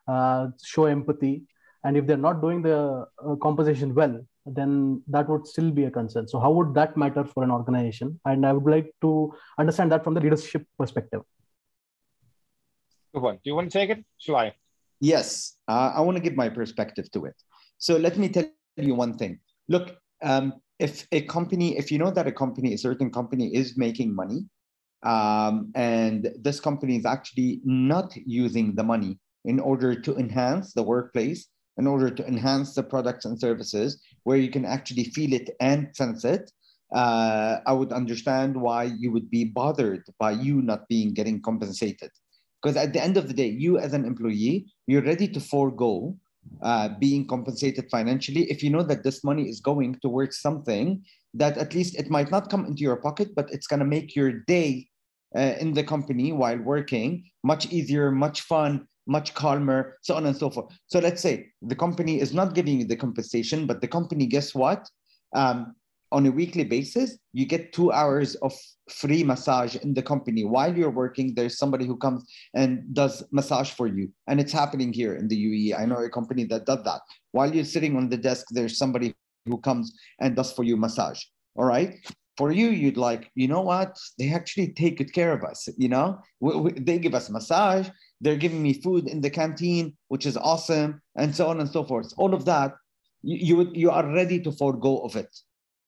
uh, 0.09 0.49
show 0.63 0.87
empathy 0.87 1.43
and 1.85 1.97
if 1.97 2.07
they're 2.07 2.17
not 2.29 2.41
doing 2.41 2.63
the 2.63 3.07
uh, 3.25 3.35
compensation 3.37 3.95
well 3.95 4.15
then 4.59 5.03
that 5.09 5.29
would 5.29 5.47
still 5.47 5.71
be 5.73 5.85
a 5.85 5.91
concern 5.91 6.29
so 6.29 6.39
how 6.39 6.51
would 6.53 6.73
that 6.75 6.97
matter 6.97 7.25
for 7.25 7.43
an 7.43 7.51
organization 7.51 8.21
and 8.25 8.47
i 8.47 8.53
would 8.53 8.71
like 8.73 8.89
to 9.01 9.35
understand 9.59 9.91
that 9.91 10.05
from 10.05 10.15
the 10.15 10.21
leadership 10.21 10.65
perspective 10.79 11.23
Good 13.17 13.23
one. 13.23 13.37
Do 13.37 13.49
you 13.49 13.55
want 13.55 13.73
to 13.73 13.79
take 13.79 13.89
it? 13.89 14.05
Shall 14.19 14.37
I? 14.37 14.53
Yes, 15.01 15.57
uh, 15.69 15.93
I 15.97 16.03
want 16.03 16.17
to 16.19 16.23
give 16.23 16.37
my 16.37 16.51
perspective 16.51 17.11
to 17.13 17.25
it. 17.25 17.35
So 17.79 17.97
let 17.97 18.19
me 18.19 18.29
tell 18.29 18.45
you 18.77 18.95
one 18.95 19.17
thing. 19.17 19.39
Look, 19.69 19.97
um, 20.23 20.61
if 20.79 21.07
a 21.13 21.23
company, 21.23 21.77
if 21.79 21.91
you 21.91 21.99
know 21.99 22.11
that 22.11 22.27
a 22.27 22.33
company, 22.33 22.75
a 22.75 22.79
certain 22.79 23.11
company 23.11 23.55
is 23.55 23.77
making 23.77 24.15
money, 24.15 24.45
um, 25.03 25.71
and 25.75 26.31
this 26.41 26.61
company 26.61 26.97
is 26.97 27.07
actually 27.07 27.61
not 27.65 28.15
using 28.17 28.75
the 28.75 28.83
money 28.83 29.19
in 29.45 29.61
order 29.61 29.95
to 29.95 30.17
enhance 30.17 30.73
the 30.73 30.83
workplace, 30.83 31.49
in 31.79 31.87
order 31.87 32.11
to 32.11 32.27
enhance 32.27 32.75
the 32.75 32.83
products 32.83 33.25
and 33.25 33.39
services, 33.39 34.03
where 34.25 34.39
you 34.39 34.51
can 34.51 34.65
actually 34.65 35.05
feel 35.05 35.33
it 35.33 35.51
and 35.61 35.95
sense 35.95 36.25
it, 36.25 36.51
uh, 36.95 37.59
I 37.67 37.73
would 37.73 37.93
understand 37.93 38.61
why 38.61 38.85
you 38.85 39.11
would 39.13 39.31
be 39.31 39.45
bothered 39.45 40.05
by 40.19 40.33
you 40.33 40.63
not 40.63 40.89
being 40.89 41.15
getting 41.15 41.41
compensated. 41.41 42.11
Because 42.63 42.77
at 42.77 42.93
the 42.93 43.03
end 43.03 43.17
of 43.17 43.29
the 43.29 43.35
day, 43.35 43.49
you 43.49 43.79
as 43.79 43.93
an 43.93 44.05
employee, 44.05 44.67
you're 44.87 45.03
ready 45.03 45.29
to 45.29 45.41
forego 45.41 46.17
uh, 46.63 46.89
being 46.99 47.27
compensated 47.27 47.89
financially 47.91 48.51
if 48.51 48.63
you 48.63 48.71
know 48.71 48.83
that 48.83 49.03
this 49.03 49.23
money 49.23 49.49
is 49.49 49.61
going 49.61 49.99
towards 50.01 50.39
something 50.39 51.03
that 51.35 51.59
at 51.59 51.75
least 51.75 51.95
it 51.97 52.11
might 52.11 52.31
not 52.31 52.51
come 52.51 52.65
into 52.65 52.83
your 52.83 52.97
pocket, 52.97 53.35
but 53.35 53.51
it's 53.53 53.67
going 53.67 53.81
to 53.81 53.87
make 53.87 54.17
your 54.17 54.33
day 54.33 54.89
uh, 55.37 55.55
in 55.61 55.75
the 55.75 55.85
company 55.85 56.33
while 56.33 56.59
working 56.59 57.25
much 57.45 57.67
easier, 57.67 58.11
much 58.11 58.41
fun, 58.43 58.87
much 59.07 59.35
calmer, 59.35 59.99
so 60.03 60.15
on 60.15 60.27
and 60.27 60.37
so 60.37 60.51
forth. 60.51 60.75
So 60.87 60.99
let's 60.99 61.21
say 61.21 61.49
the 61.63 61.77
company 61.77 62.21
is 62.21 62.33
not 62.33 62.55
giving 62.55 62.81
you 62.81 62.87
the 62.87 62.97
compensation, 62.97 63.67
but 63.67 63.81
the 63.81 63.89
company, 63.89 64.27
guess 64.27 64.55
what? 64.55 64.89
Um, 65.35 65.75
on 66.13 66.27
a 66.27 66.31
weekly 66.31 66.65
basis, 66.65 67.19
you 67.33 67.47
get 67.47 67.73
two 67.73 67.91
hours 67.93 68.35
of 68.37 68.53
free 68.91 69.25
massage 69.25 69.77
in 69.77 69.95
the 69.95 70.03
company. 70.03 70.45
While 70.45 70.77
you're 70.77 70.91
working, 70.91 71.35
there's 71.35 71.59
somebody 71.59 71.87
who 71.87 71.97
comes 71.97 72.25
and 72.55 72.95
does 72.95 73.25
massage 73.33 73.71
for 73.71 73.87
you. 73.87 74.11
And 74.29 74.41
it's 74.41 74.53
happening 74.53 74.93
here 74.93 75.17
in 75.17 75.29
the 75.29 75.37
UAE. 75.37 75.79
I 75.79 75.85
know 75.85 75.97
a 75.97 76.09
company 76.09 76.45
that 76.45 76.67
does 76.67 76.85
that. 76.85 77.01
While 77.33 77.55
you're 77.55 77.65
sitting 77.65 77.97
on 77.97 78.09
the 78.09 78.17
desk, 78.17 78.47
there's 78.51 78.79
somebody 78.79 79.15
who 79.47 79.59
comes 79.59 79.97
and 80.21 80.37
does 80.37 80.53
for 80.53 80.63
you 80.63 80.77
massage. 80.77 81.23
All 81.57 81.65
right. 81.65 81.95
For 82.37 82.53
you, 82.53 82.69
you'd 82.69 82.99
like, 82.99 83.31
you 83.35 83.49
know 83.49 83.63
what? 83.63 83.99
They 84.19 84.33
actually 84.33 84.73
take 84.75 84.99
good 84.99 85.13
care 85.13 85.33
of 85.33 85.43
us. 85.43 85.69
You 85.79 85.89
know, 85.89 86.19
we, 86.41 86.57
we, 86.57 86.73
they 86.73 86.99
give 86.99 87.15
us 87.15 87.31
massage. 87.31 87.89
They're 88.21 88.37
giving 88.37 88.63
me 88.63 88.75
food 88.75 89.09
in 89.09 89.23
the 89.23 89.31
canteen, 89.31 89.97
which 90.09 90.27
is 90.27 90.37
awesome, 90.37 91.01
and 91.17 91.35
so 91.35 91.49
on 91.49 91.61
and 91.61 91.69
so 91.69 91.83
forth. 91.85 92.13
All 92.19 92.35
of 92.35 92.45
that, 92.45 92.75
you 93.23 93.63
you, 93.63 93.71
you 93.75 93.91
are 93.91 94.07
ready 94.07 94.39
to 94.41 94.53
forego 94.53 94.99
of 94.99 95.17
it 95.17 95.35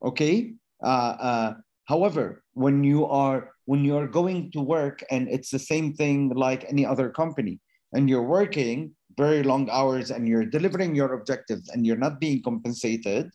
okay? 0.03 0.55
Uh, 0.83 1.17
uh, 1.21 1.55
however 1.89 2.45
when 2.53 2.85
you 2.85 3.07
are 3.07 3.51
when 3.65 3.83
you 3.85 3.97
are 3.97 4.07
going 4.07 4.53
to 4.53 4.61
work 4.61 5.03
and 5.11 5.27
it's 5.29 5.51
the 5.51 5.59
same 5.59 5.93
thing 5.95 6.29
like 6.37 6.65
any 6.69 6.85
other 6.85 7.09
company 7.09 7.59
and 7.95 8.09
you're 8.09 8.29
working 8.39 8.93
very 9.17 9.43
long 9.43 9.69
hours 9.71 10.11
and 10.11 10.29
you're 10.29 10.45
delivering 10.45 10.95
your 10.95 11.15
objectives 11.15 11.69
and 11.71 11.87
you're 11.87 12.05
not 12.07 12.21
being 12.21 12.43
compensated 12.43 13.31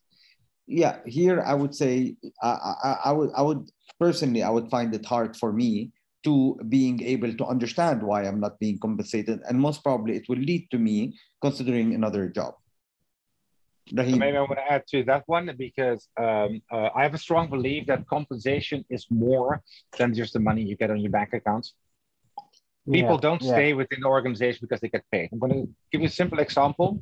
yeah 0.68 1.00
here 1.06 1.42
i 1.42 1.54
would 1.54 1.74
say 1.74 2.16
I, 2.42 2.52
I, 2.84 2.98
I 3.06 3.12
would 3.12 3.32
i 3.36 3.42
would 3.42 3.70
personally 4.00 4.44
i 4.44 4.50
would 4.50 4.70
find 4.70 4.94
it 4.94 5.06
hard 5.06 5.36
for 5.36 5.52
me 5.52 5.92
to 6.24 6.56
being 6.70 7.02
able 7.04 7.34
to 7.34 7.46
understand 7.46 8.02
why 8.02 8.24
i'm 8.24 8.40
not 8.40 8.58
being 8.60 8.80
compensated. 8.80 9.42
And 9.50 9.60
most 9.60 9.84
probably 9.84 10.16
it 10.16 10.24
will 10.30 10.40
lead 10.40 10.70
to 10.72 10.78
me 10.78 11.18
considering 11.42 11.94
another 11.94 12.30
job 12.30 12.54
maybe 13.92 14.38
I 14.38 14.42
want 14.42 14.58
to 14.58 14.72
add 14.72 14.88
to 14.88 15.04
that 15.06 15.24
one 15.28 15.52
because 15.58 16.08
um, 16.18 16.62
uh, 16.72 16.90
I 16.96 17.04
have 17.04 17.14
a 17.14 17.18
strong 17.18 17.50
belief 17.50 17.88
that 17.88 18.08
compensation 18.08 18.86
is 18.90 19.06
more 19.10 19.62
than 19.98 20.14
just 20.14 20.34
the 20.34 20.40
money 20.40 20.64
you 20.64 20.76
get 20.78 20.90
on 20.90 21.00
your 21.00 21.12
bank 21.12 21.34
account. 21.34 21.68
People 22.92 23.16
yeah, 23.16 23.22
don't 23.22 23.42
yeah. 23.42 23.54
stay 23.54 23.74
within 23.74 24.02
the 24.02 24.08
organization 24.08 24.60
because 24.62 24.82
they 24.82 24.90
get 24.90 25.04
paid. 25.12 25.30
I'm 25.32 25.40
going 25.40 25.54
to 25.54 25.70
give 25.92 26.02
you 26.02 26.08
a 26.08 26.12
simple 26.12 26.40
example. 26.40 27.02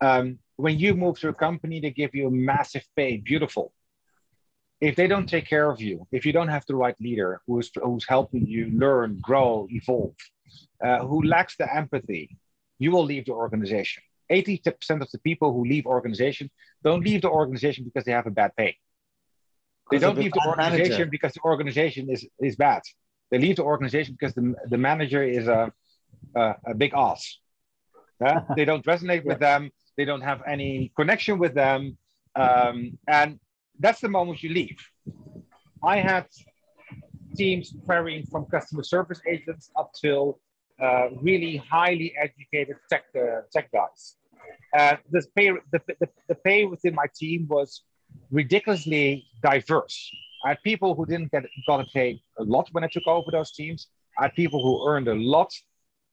Um, 0.00 0.38
when 0.56 0.78
you 0.78 0.94
move 0.94 1.18
to 1.20 1.28
a 1.28 1.34
company, 1.34 1.80
they 1.80 1.90
give 1.90 2.14
you 2.14 2.28
a 2.28 2.30
massive 2.30 2.84
pay, 2.96 3.16
beautiful. 3.18 3.72
If 4.80 4.96
they 4.96 5.06
don't 5.06 5.28
take 5.28 5.46
care 5.46 5.70
of 5.70 5.80
you, 5.80 6.06
if 6.12 6.26
you 6.26 6.32
don't 6.32 6.48
have 6.48 6.64
the 6.66 6.74
right 6.74 6.96
leader 7.00 7.40
who's, 7.46 7.70
who's 7.80 8.04
helping 8.08 8.46
you 8.46 8.70
learn, 8.74 9.18
grow, 9.22 9.66
evolve, 9.70 10.16
uh, 10.84 10.98
who 11.06 11.22
lacks 11.22 11.56
the 11.56 11.72
empathy, 11.72 12.36
you 12.78 12.90
will 12.90 13.04
leave 13.04 13.26
the 13.26 13.32
organization 13.32 14.02
80% 14.30 15.02
of 15.02 15.10
the 15.10 15.18
people 15.18 15.52
who 15.52 15.64
leave 15.64 15.86
organization 15.86 16.50
don't 16.82 17.04
leave 17.04 17.22
the 17.22 17.30
organization 17.30 17.84
because 17.84 18.04
they 18.04 18.12
have 18.12 18.26
a 18.26 18.30
bad 18.30 18.52
pay. 18.56 18.76
They 19.90 19.98
don't 19.98 20.18
leave 20.18 20.32
the 20.32 20.40
organization 20.46 20.90
manager. 20.90 21.06
because 21.06 21.32
the 21.34 21.40
organization 21.44 22.10
is, 22.10 22.26
is 22.40 22.56
bad. 22.56 22.82
They 23.30 23.38
leave 23.38 23.56
the 23.56 23.64
organization 23.64 24.16
because 24.18 24.34
the, 24.34 24.54
the 24.68 24.78
manager 24.78 25.22
is 25.22 25.46
a, 25.46 25.72
a, 26.34 26.54
a 26.68 26.74
big 26.74 26.92
ass. 26.94 27.38
Yeah? 28.20 28.40
they 28.56 28.64
don't 28.64 28.84
resonate 28.86 29.24
with 29.24 29.40
them. 29.40 29.70
They 29.96 30.04
don't 30.04 30.22
have 30.22 30.42
any 30.46 30.92
connection 30.96 31.38
with 31.38 31.54
them. 31.54 31.98
Um, 32.34 32.98
and 33.06 33.38
that's 33.78 34.00
the 34.00 34.08
moment 34.08 34.42
you 34.42 34.50
leave. 34.50 34.78
I 35.82 35.98
had 35.98 36.26
teams 37.36 37.74
varying 37.86 38.24
from 38.26 38.46
customer 38.46 38.82
service 38.82 39.20
agents 39.28 39.70
up 39.76 39.92
till 40.00 40.40
uh, 40.82 41.08
really 41.20 41.56
highly 41.56 42.14
educated 42.20 42.76
tech, 42.90 43.04
uh, 43.16 43.42
tech 43.52 43.70
guys. 43.72 44.16
Uh, 44.76 44.96
the, 45.10 45.22
pay, 45.36 45.50
the, 45.72 45.80
the, 46.00 46.08
the 46.28 46.34
pay 46.34 46.64
within 46.64 46.94
my 46.94 47.06
team 47.14 47.46
was 47.48 47.82
ridiculously 48.30 49.24
diverse. 49.42 50.10
I 50.44 50.50
had 50.50 50.62
people 50.62 50.94
who 50.94 51.06
didn't 51.06 51.30
get 51.30 51.44
got 51.66 51.86
paid 51.92 52.20
a 52.38 52.44
lot 52.44 52.68
when 52.72 52.84
I 52.84 52.88
took 52.88 53.06
over 53.06 53.30
those 53.30 53.52
teams. 53.52 53.88
I 54.18 54.24
had 54.24 54.34
people 54.34 54.62
who 54.62 54.86
earned 54.88 55.08
a 55.08 55.14
lot, 55.14 55.52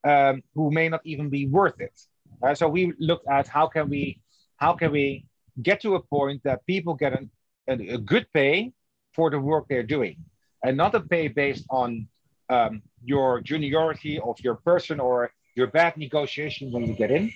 um, 0.03 0.41
who 0.55 0.71
may 0.71 0.87
not 0.89 1.01
even 1.05 1.29
be 1.29 1.47
worth 1.47 1.79
it. 1.79 1.99
Uh, 2.41 2.55
so 2.55 2.67
we 2.67 2.93
looked 2.99 3.27
at 3.27 3.47
how 3.47 3.67
can 3.67 3.89
we 3.89 4.19
how 4.57 4.73
can 4.73 4.91
we 4.91 5.25
get 5.61 5.81
to 5.81 5.95
a 5.95 6.01
point 6.01 6.41
that 6.43 6.65
people 6.65 6.93
get 6.93 7.13
an, 7.13 7.29
a, 7.67 7.95
a 7.95 7.97
good 7.97 8.25
pay 8.33 8.71
for 9.13 9.29
the 9.29 9.39
work 9.39 9.65
they're 9.67 9.83
doing, 9.83 10.15
and 10.63 10.77
not 10.77 10.95
a 10.95 11.01
pay 11.01 11.27
based 11.27 11.65
on 11.69 12.07
um, 12.51 12.81
your 13.03 13.41
juniority 13.41 14.19
of 14.19 14.39
your 14.41 14.55
person 14.55 14.99
or 14.99 15.31
your 15.55 15.67
bad 15.67 15.97
negotiation 15.97 16.71
when 16.71 16.85
you 16.85 16.93
get 16.93 17.11
in. 17.11 17.31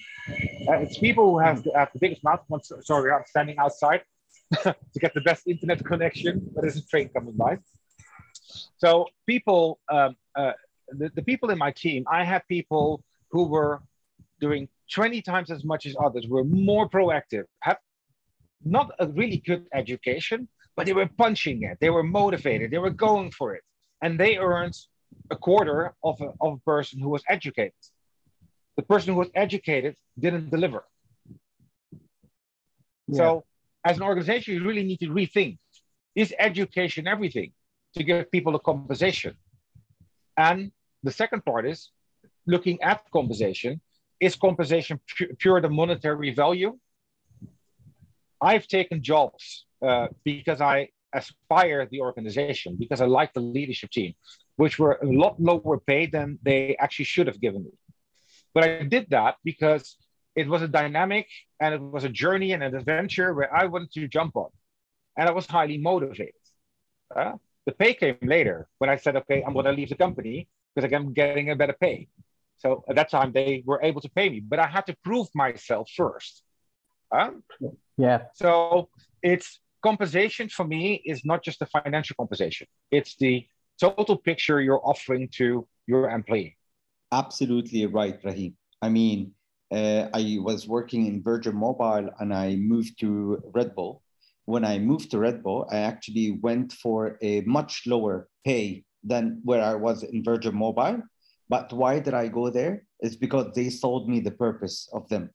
Uh, 0.68 0.84
it's 0.84 0.98
people 0.98 1.26
who 1.32 1.40
have 1.40 1.64
the, 1.64 1.72
have 1.76 1.90
the 1.94 2.00
biggest 2.00 2.24
mouth. 2.24 2.42
Sorry, 2.82 3.12
I'm 3.12 3.24
standing 3.28 3.58
outside 3.58 4.02
to 4.64 5.00
get 5.00 5.14
the 5.14 5.22
best 5.22 5.48
internet 5.48 5.84
connection, 5.84 6.50
but 6.54 6.62
there's 6.62 6.78
a 6.78 6.86
train 6.86 7.10
coming 7.10 7.34
by. 7.34 7.58
So 8.78 9.08
people, 9.26 9.80
um, 9.90 10.16
uh, 10.36 10.52
the, 10.90 11.10
the 11.16 11.22
people 11.22 11.50
in 11.50 11.58
my 11.58 11.72
team, 11.72 12.06
I 12.12 12.24
had 12.24 12.42
people 12.48 13.04
who 13.32 13.46
were 13.46 13.82
doing 14.40 14.68
20 14.92 15.22
times 15.22 15.50
as 15.50 15.64
much 15.64 15.86
as 15.86 15.96
others, 16.04 16.28
were 16.28 16.44
more 16.44 16.88
proactive, 16.90 17.46
have 17.62 17.78
not 18.64 18.92
a 19.00 19.08
really 19.08 19.38
good 19.38 19.66
education, 19.74 20.48
but 20.76 20.86
they 20.86 20.94
were 20.94 21.10
punching 21.18 21.64
it. 21.64 21.78
They 21.80 21.90
were 21.90 22.04
motivated. 22.04 22.72
They 22.72 22.78
were 22.78 22.90
going 23.08 23.32
for 23.32 23.56
it. 23.56 23.64
And 24.02 24.20
they 24.20 24.38
earned 24.38 24.76
a 25.30 25.36
quarter 25.36 25.94
of 26.04 26.20
a, 26.22 26.32
of 26.42 26.54
a 26.54 26.62
person 26.66 27.00
who 27.00 27.10
was 27.10 27.24
educated. 27.28 27.74
The 28.78 28.84
person 28.84 29.14
who 29.14 29.20
was 29.20 29.30
educated 29.36 29.96
didn't 30.20 30.50
deliver. 30.50 30.84
Yeah. 33.08 33.18
So, 33.18 33.44
as 33.86 33.98
an 33.98 34.04
organization, 34.04 34.56
you 34.56 34.64
really 34.64 34.84
need 34.84 35.00
to 35.00 35.10
rethink 35.10 35.58
is 36.16 36.34
education 36.40 37.08
everything 37.08 37.52
to 37.96 38.04
give 38.04 38.32
people 38.32 38.56
a 38.56 38.60
compensation? 38.60 39.36
And 40.38 40.72
the 41.04 41.12
second 41.12 41.44
part 41.46 41.68
is 41.68 41.92
looking 42.48 42.82
at 42.82 43.02
compensation. 43.12 43.82
Is 44.20 44.36
compensation 44.36 45.00
pu- 45.18 45.36
pure 45.38 45.60
the 45.62 45.70
monetary 45.70 46.34
value? 46.34 46.78
I've 48.42 48.68
taken 48.68 49.04
jobs 49.04 49.66
uh, 49.86 50.08
because 50.24 50.62
I 50.62 50.90
aspire 51.14 51.88
the 51.90 52.02
organization, 52.02 52.76
because 52.80 53.02
I 53.02 53.06
like 53.06 53.34
the 53.34 53.42
leadership 53.42 53.92
team, 53.92 54.14
which 54.56 54.80
were 54.80 55.00
a 55.02 55.06
lot 55.06 55.40
lower 55.40 55.80
paid 55.80 56.12
than 56.12 56.40
they 56.44 56.76
actually 56.78 57.06
should 57.06 57.28
have 57.28 57.42
given 57.42 57.64
me. 57.64 57.72
But 58.54 58.64
I 58.64 58.84
did 58.84 59.10
that 59.10 59.36
because 59.44 59.98
it 60.36 60.48
was 60.48 60.62
a 60.62 60.68
dynamic 60.68 61.28
and 61.60 61.74
it 61.74 61.82
was 61.82 62.04
a 62.04 62.10
journey 62.10 62.52
and 62.54 62.64
an 62.64 62.76
adventure 62.76 63.34
where 63.34 63.54
I 63.54 63.66
wanted 63.66 63.92
to 63.94 64.08
jump 64.08 64.36
on. 64.36 64.50
And 65.18 65.30
I 65.30 65.32
was 65.32 65.46
highly 65.46 65.78
motivated. 65.78 66.34
Uh, 67.16 67.34
the 67.66 67.72
pay 67.72 67.94
came 67.94 68.18
later 68.22 68.68
when 68.80 68.90
I 68.90 68.98
said, 68.98 69.16
okay, 69.16 69.44
I'm 69.44 69.54
going 69.54 69.66
to 69.66 69.72
leave 69.72 69.90
the 69.90 69.96
company 69.96 70.48
because 70.74 70.92
I'm 70.92 71.14
getting 71.14 71.52
a 71.52 71.56
better 71.56 71.76
pay. 71.80 72.08
So 72.58 72.84
at 72.90 72.96
that 72.96 73.10
time, 73.10 73.32
they 73.32 73.64
were 73.66 73.82
able 73.82 74.02
to 74.02 74.10
pay 74.10 74.30
me, 74.30 74.40
but 74.40 74.60
I 74.60 74.68
had 74.68 74.86
to 74.88 74.96
prove 75.04 75.28
myself 75.34 75.90
first. 75.96 76.44
Uh, 77.12 77.32
yeah. 77.98 78.24
So 78.34 78.90
it's 79.22 79.60
compensation 79.82 80.50
for 80.50 80.66
me 80.66 81.02
is 81.06 81.24
not 81.26 81.44
just 81.44 81.60
the 81.60 81.66
financial 81.66 82.16
compensation, 82.18 82.68
it's 82.92 83.16
the 83.18 83.48
total 83.80 84.18
picture 84.18 84.62
you're 84.62 84.82
offering 84.84 85.30
to 85.36 85.68
your 85.88 86.10
employee. 86.10 86.58
Absolutely 87.12 87.86
right, 87.86 88.20
Rahim. 88.24 88.56
I 88.82 88.90
mean, 88.90 89.32
uh, 89.72 90.10
I 90.14 90.38
was 90.42 90.68
working 90.68 91.08
in 91.08 91.24
Virgin 91.24 91.56
Mobile 91.56 92.10
and 92.20 92.34
I 92.34 92.56
moved 92.56 93.00
to 93.00 93.42
Red 93.54 93.76
Bull. 93.76 94.02
When 94.46 94.64
I 94.64 94.78
moved 94.78 95.10
to 95.12 95.20
Red 95.20 95.42
Bull, 95.42 95.68
I 95.72 95.78
actually 95.78 96.40
went 96.42 96.74
for 96.74 97.18
a 97.22 97.42
much 97.42 97.84
lower 97.88 98.30
pay 98.46 98.84
than 99.04 99.42
where 99.44 99.64
I 99.64 99.74
was 99.76 100.04
in 100.04 100.24
Virgin 100.24 100.56
Mobile. 100.56 101.02
But 101.50 101.74
why 101.74 102.00
did 102.00 102.14
I 102.14 102.28
go 102.28 102.50
there? 102.50 102.84
It's 103.00 103.16
because 103.16 103.54
they 103.56 103.70
sold 103.70 104.08
me 104.08 104.20
the 104.20 104.32
purpose 104.32 104.88
of 104.94 105.10
them. 105.10 105.32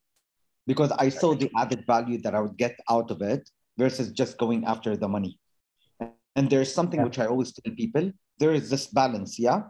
Because 0.66 0.92
I 0.92 1.08
saw 1.08 1.34
the 1.34 1.50
added 1.56 1.84
value 1.86 2.20
that 2.22 2.34
I 2.34 2.40
would 2.40 2.56
get 2.56 2.78
out 2.88 3.10
of 3.10 3.22
it 3.22 3.48
versus 3.78 4.12
just 4.12 4.38
going 4.38 4.64
after 4.64 4.96
the 4.96 5.08
money. 5.08 5.39
And 6.36 6.48
there's 6.48 6.72
something 6.72 7.00
yeah. 7.00 7.04
which 7.04 7.18
I 7.18 7.26
always 7.26 7.52
tell 7.52 7.74
people 7.74 8.12
there 8.38 8.52
is 8.52 8.70
this 8.70 8.86
balance, 8.86 9.38
yeah? 9.38 9.62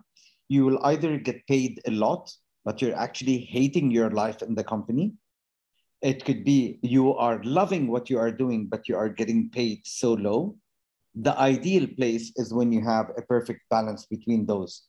You 0.48 0.64
will 0.64 0.84
either 0.84 1.18
get 1.18 1.46
paid 1.46 1.80
a 1.86 1.90
lot 1.90 2.30
but 2.64 2.82
you're 2.82 2.96
actually 2.96 3.38
hating 3.38 3.90
your 3.90 4.10
life 4.10 4.42
in 4.42 4.54
the 4.54 4.64
company. 4.64 5.14
It 6.02 6.24
could 6.24 6.44
be 6.44 6.78
you 6.82 7.14
are 7.14 7.42
loving 7.42 7.88
what 7.88 8.08
you 8.08 8.18
are 8.18 8.30
doing, 8.30 8.66
but 8.66 8.88
you 8.88 8.96
are 8.96 9.08
getting 9.08 9.50
paid 9.50 9.86
so 9.86 10.12
low. 10.14 10.56
The 11.14 11.36
ideal 11.38 11.86
place 11.86 12.32
is 12.36 12.54
when 12.54 12.72
you 12.72 12.82
have 12.84 13.10
a 13.16 13.22
perfect 13.22 13.62
balance 13.68 14.06
between 14.06 14.46
those. 14.46 14.82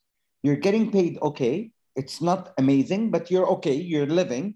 You're 0.44 0.62
getting 0.68 0.92
paid 0.92 1.18
okay. 1.22 1.72
It's 1.96 2.22
not 2.22 2.54
amazing, 2.58 3.12
but 3.12 3.30
you're 3.30 3.48
okay. 3.48 3.74
You're 3.76 4.06
living, 4.06 4.56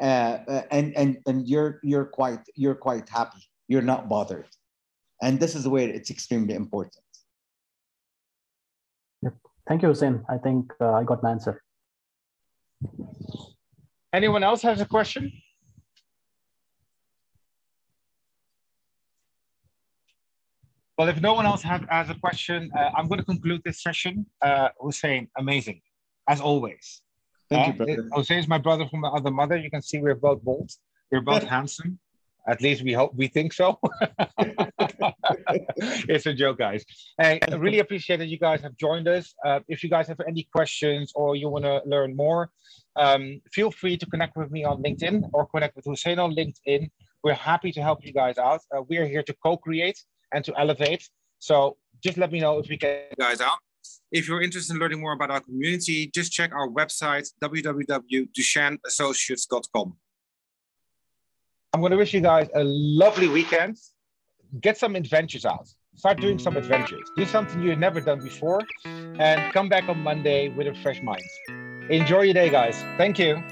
uh, 0.00 0.38
uh 0.48 0.62
and 0.70 0.96
and 0.96 1.18
and 1.26 1.46
you're 1.46 1.80
you're 1.82 2.06
quite 2.06 2.40
you're 2.54 2.74
quite 2.74 3.08
happy. 3.08 3.42
You're 3.68 3.82
not 3.82 4.08
bothered, 4.08 4.48
and 5.22 5.38
this 5.38 5.54
is 5.54 5.66
where 5.66 5.88
it's 5.88 6.10
extremely 6.10 6.54
important. 6.54 7.04
Yep. 9.22 9.34
Thank 9.68 9.82
you, 9.82 9.88
Hussein. 9.88 10.24
I 10.28 10.36
think 10.36 10.72
uh, 10.80 10.92
I 10.92 11.04
got 11.04 11.22
an 11.22 11.30
answer. 11.30 11.62
Anyone 14.12 14.42
else 14.42 14.60
has 14.62 14.80
a 14.80 14.84
question? 14.84 15.32
Well, 20.98 21.08
if 21.08 21.20
no 21.20 21.32
one 21.32 21.46
else 21.46 21.62
has, 21.62 21.80
has 21.88 22.10
a 22.10 22.14
question, 22.14 22.70
uh, 22.76 22.90
I'm 22.96 23.08
going 23.08 23.18
to 23.18 23.24
conclude 23.24 23.62
this 23.64 23.82
session. 23.82 24.26
Uh, 24.42 24.68
Hussein, 24.78 25.28
amazing, 25.38 25.80
as 26.28 26.40
always. 26.40 27.00
Thank 27.48 27.80
uh, 27.80 27.84
you, 27.84 27.96
brother. 27.96 28.08
Hussein 28.12 28.38
is 28.38 28.48
my 28.48 28.58
brother 28.58 28.86
from 28.88 29.00
the 29.02 29.08
other 29.08 29.30
mother. 29.30 29.56
You 29.56 29.70
can 29.70 29.82
see 29.82 30.00
we're 30.00 30.14
both 30.14 30.42
bold. 30.42 30.70
We're 31.10 31.22
both 31.22 31.44
handsome. 31.56 31.98
At 32.48 32.60
least 32.60 32.82
we 32.82 32.92
hope 32.92 33.14
we 33.14 33.28
think 33.28 33.52
so. 33.52 33.78
it's 36.08 36.26
a 36.26 36.34
joke, 36.34 36.58
guys. 36.58 36.84
I 37.18 37.38
really 37.56 37.78
appreciate 37.78 38.18
that 38.18 38.26
you 38.26 38.38
guys 38.38 38.60
have 38.62 38.76
joined 38.76 39.06
us. 39.06 39.32
Uh, 39.44 39.60
if 39.68 39.84
you 39.84 39.88
guys 39.88 40.08
have 40.08 40.18
any 40.26 40.48
questions 40.52 41.12
or 41.14 41.36
you 41.36 41.48
want 41.48 41.64
to 41.64 41.80
learn 41.86 42.16
more, 42.16 42.50
um, 42.96 43.40
feel 43.52 43.70
free 43.70 43.96
to 43.96 44.04
connect 44.06 44.36
with 44.36 44.50
me 44.50 44.64
on 44.64 44.82
LinkedIn 44.82 45.30
or 45.32 45.46
connect 45.46 45.76
with 45.76 45.84
Hussein 45.84 46.18
on 46.18 46.34
LinkedIn. 46.34 46.90
We're 47.22 47.34
happy 47.34 47.70
to 47.72 47.80
help 47.80 48.04
you 48.04 48.12
guys 48.12 48.38
out. 48.38 48.60
Uh, 48.76 48.82
we're 48.88 49.06
here 49.06 49.22
to 49.22 49.32
co-create 49.42 50.02
and 50.32 50.44
to 50.44 50.52
elevate. 50.58 51.08
So 51.38 51.76
just 52.02 52.18
let 52.18 52.32
me 52.32 52.40
know 52.40 52.58
if 52.58 52.68
we 52.68 52.76
can 52.76 53.02
guys 53.18 53.40
out. 53.40 53.58
If 54.10 54.26
you're 54.28 54.42
interested 54.42 54.74
in 54.74 54.80
learning 54.80 55.00
more 55.00 55.12
about 55.12 55.30
our 55.30 55.40
community, 55.40 56.10
just 56.12 56.32
check 56.32 56.52
our 56.52 56.68
website, 56.68 57.30
www.duchainassociates.com. 57.42 59.96
I'm 61.74 61.80
going 61.80 61.92
to 61.92 61.96
wish 61.96 62.12
you 62.12 62.20
guys 62.20 62.48
a 62.54 62.62
lovely 62.64 63.28
weekend. 63.28 63.78
Get 64.60 64.76
some 64.76 64.94
adventures 64.94 65.46
out. 65.46 65.68
Start 65.96 66.20
doing 66.20 66.38
some 66.38 66.58
adventures. 66.58 67.08
Do 67.16 67.24
something 67.24 67.62
you've 67.62 67.78
never 67.78 67.98
done 67.98 68.20
before 68.20 68.60
and 68.84 69.52
come 69.54 69.70
back 69.70 69.88
on 69.88 69.98
Monday 70.00 70.50
with 70.50 70.66
a 70.66 70.74
fresh 70.82 71.00
mind. 71.00 71.22
Enjoy 71.88 72.22
your 72.22 72.34
day, 72.34 72.50
guys. 72.50 72.76
Thank 72.98 73.18
you. 73.18 73.42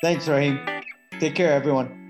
Thanks, 0.00 0.26
Rahim. 0.26 0.58
Take 1.20 1.34
care, 1.34 1.52
everyone. 1.52 2.08